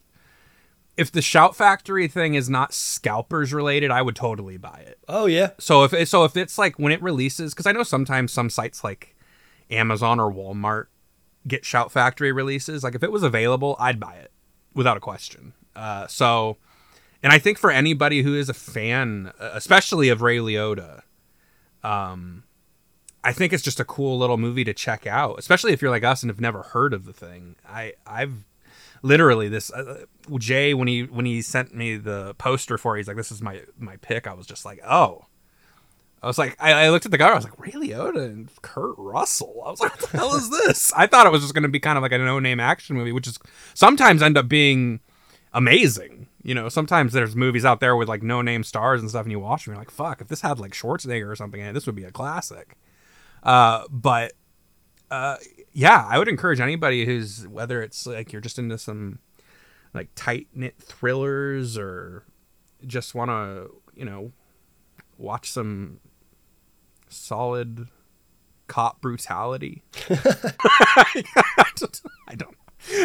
[0.98, 4.98] if the Shout Factory thing is not scalpers related, I would totally buy it.
[5.10, 8.32] oh yeah So if so if it's like when it releases, because I know sometimes
[8.32, 9.16] some sites like
[9.70, 10.86] Amazon or Walmart
[11.48, 12.84] get Shout Factory releases.
[12.84, 14.32] Like if it was available, I'd buy it
[14.74, 15.54] without a question.
[15.76, 16.58] Uh, so,
[17.22, 21.02] and I think for anybody who is a fan, uh, especially of Ray Liotta,
[21.84, 22.44] um,
[23.24, 26.04] I think it's just a cool little movie to check out, especially if you're like
[26.04, 27.56] us and have never heard of the thing.
[27.68, 28.46] I I've
[29.02, 30.06] literally this uh,
[30.38, 33.42] Jay when he when he sent me the poster for it, he's like this is
[33.42, 34.28] my my pick.
[34.28, 35.26] I was just like oh.
[36.26, 37.30] I was like, I, I looked at the guy.
[37.30, 39.62] I was like, Ray Liotta and Kurt Russell.
[39.64, 40.92] I was like, what the hell is this?
[40.94, 43.12] I thought it was just going to be kind of like a no-name action movie,
[43.12, 43.38] which is
[43.76, 45.02] sometimes end up being
[45.54, 46.26] amazing.
[46.42, 49.40] You know, sometimes there's movies out there with like no-name stars and stuff, and you
[49.40, 51.86] watch them, you're like, fuck, if this had like Schwarzenegger or something in it, this
[51.86, 52.76] would be a classic.
[53.44, 54.34] Uh, but
[55.12, 55.38] uh,
[55.74, 59.20] yeah, I would encourage anybody who's whether it's like you're just into some
[59.94, 62.26] like tight knit thrillers or
[62.88, 64.32] just want to you know
[65.20, 66.00] watch some
[67.16, 67.88] solid
[68.68, 69.84] cop brutality.
[70.10, 71.24] I
[72.36, 72.56] don't.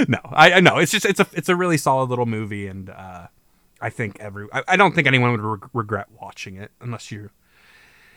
[0.08, 2.90] No, I, I know it's just it's a it's a really solid little movie, and
[2.90, 3.28] uh,
[3.80, 7.30] I think every I, I don't think anyone would re- regret watching it unless you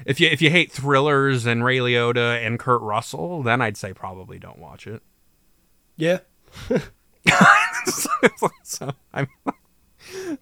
[0.06, 3.94] if you if you hate thrillers and Ray Liotta and Kurt Russell, then I'd say
[3.94, 5.02] probably don't watch it.
[5.96, 6.20] yeah
[8.64, 9.28] so I'm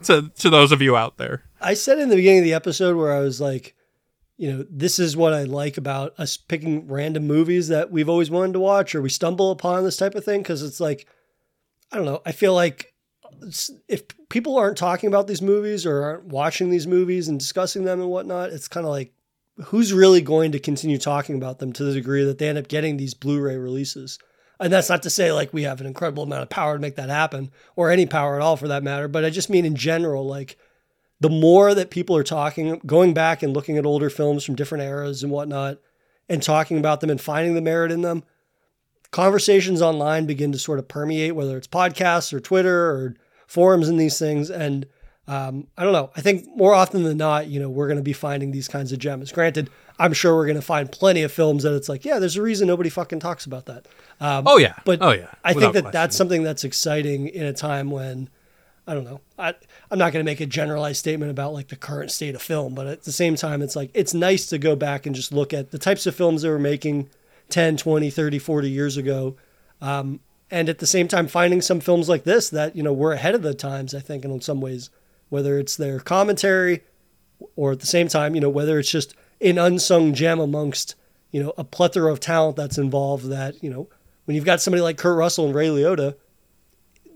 [0.04, 1.44] to to those of you out there.
[1.60, 3.76] I said in the beginning of the episode where I was like,
[4.42, 8.32] you know, this is what I like about us picking random movies that we've always
[8.32, 10.44] wanted to watch or we stumble upon this type of thing.
[10.44, 11.08] Cause it's like,
[11.92, 12.24] I don't know.
[12.26, 12.92] I feel like
[13.88, 18.02] if people aren't talking about these movies or aren't watching these movies and discussing them
[18.02, 19.14] and whatnot, it's kind of like,
[19.66, 22.68] who's really going to continue talking about them to the degree that they end up
[22.68, 24.18] getting these Blu ray releases?
[24.60, 26.96] And that's not to say like we have an incredible amount of power to make
[26.96, 29.08] that happen or any power at all for that matter.
[29.08, 30.58] But I just mean in general, like,
[31.22, 34.84] the more that people are talking, going back and looking at older films from different
[34.84, 35.78] eras and whatnot,
[36.28, 38.24] and talking about them and finding the merit in them,
[39.12, 43.16] conversations online begin to sort of permeate, whether it's podcasts or Twitter or
[43.46, 44.50] forums and these things.
[44.50, 44.88] And
[45.28, 46.10] um, I don't know.
[46.16, 48.92] I think more often than not, you know, we're going to be finding these kinds
[48.92, 49.32] of gems.
[49.32, 49.70] Granted,
[50.00, 52.42] I'm sure we're going to find plenty of films that it's like, yeah, there's a
[52.42, 53.88] reason nobody fucking talks about that.
[54.20, 55.32] Um, Oh yeah, but oh yeah.
[55.44, 58.30] I think that that's something that's exciting in a time when
[58.88, 59.22] I don't know.
[59.38, 59.54] I
[59.90, 62.74] I'm not going to make a generalized statement about like the current state of film,
[62.74, 65.54] but at the same time it's like it's nice to go back and just look
[65.54, 67.10] at the types of films they were making
[67.50, 69.36] 10, 20, 30, 40 years ago.
[69.82, 73.14] Um, and at the same time finding some films like this that you know were
[73.14, 73.96] ahead of the times.
[73.96, 74.90] I think, and in some ways,
[75.30, 76.82] whether it's their commentary
[77.56, 80.96] or at the same time, you know, whether it's just an unsung gem amongst
[81.32, 83.30] you know a plethora of talent that's involved.
[83.30, 83.88] That you know,
[84.26, 86.16] when you've got somebody like Kurt Russell and Ray Liotta,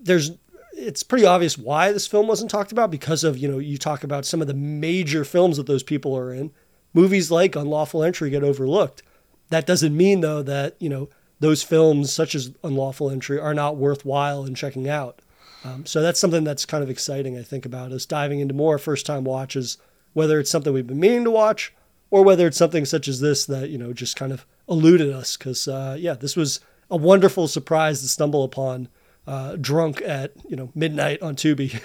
[0.00, 0.30] there's
[0.76, 4.04] it's pretty obvious why this film wasn't talked about because of you know you talk
[4.04, 6.52] about some of the major films that those people are in.
[6.94, 9.02] Movies like unlawful entry get overlooked.
[9.50, 11.08] That doesn't mean though that you know
[11.40, 15.20] those films such as unlawful entry are not worthwhile in checking out.
[15.64, 18.78] Um, so that's something that's kind of exciting i think about us diving into more
[18.78, 19.78] first time watches
[20.12, 21.74] whether it's something we've been meaning to watch
[22.10, 25.36] or whether it's something such as this that you know just kind of eluded us.
[25.36, 28.88] Because uh, yeah this was a wonderful surprise to stumble upon
[29.26, 31.80] uh, drunk at you know midnight on Tubi.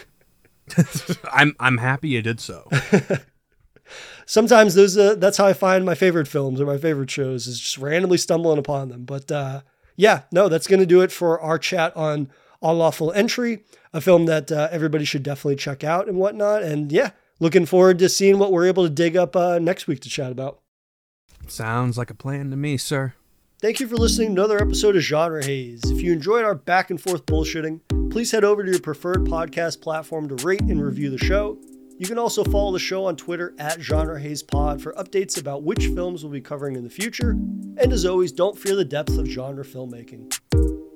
[1.32, 2.70] I'm I'm happy you did so.
[4.26, 7.60] Sometimes those uh, that's how I find my favorite films or my favorite shows is
[7.60, 9.04] just randomly stumbling upon them.
[9.04, 9.62] But uh,
[9.96, 12.30] yeah, no, that's going to do it for our chat on
[12.62, 13.64] Unlawful Entry,
[13.94, 16.64] a film that uh, everybody should definitely check out and whatnot.
[16.64, 20.00] And yeah, looking forward to seeing what we're able to dig up uh, next week
[20.02, 20.60] to chat about.
[21.48, 23.14] Sounds like a plan to me, sir.
[23.62, 25.84] Thank you for listening to another episode of Genre Haze.
[25.86, 29.82] If you enjoyed our back and forth bullshitting, please head over to your preferred podcast
[29.82, 31.60] platform to rate and review the show.
[32.00, 35.62] You can also follow the show on Twitter at Genre Haze Pod for updates about
[35.62, 37.30] which films we'll be covering in the future.
[37.78, 40.91] And as always, don't fear the depth of genre filmmaking.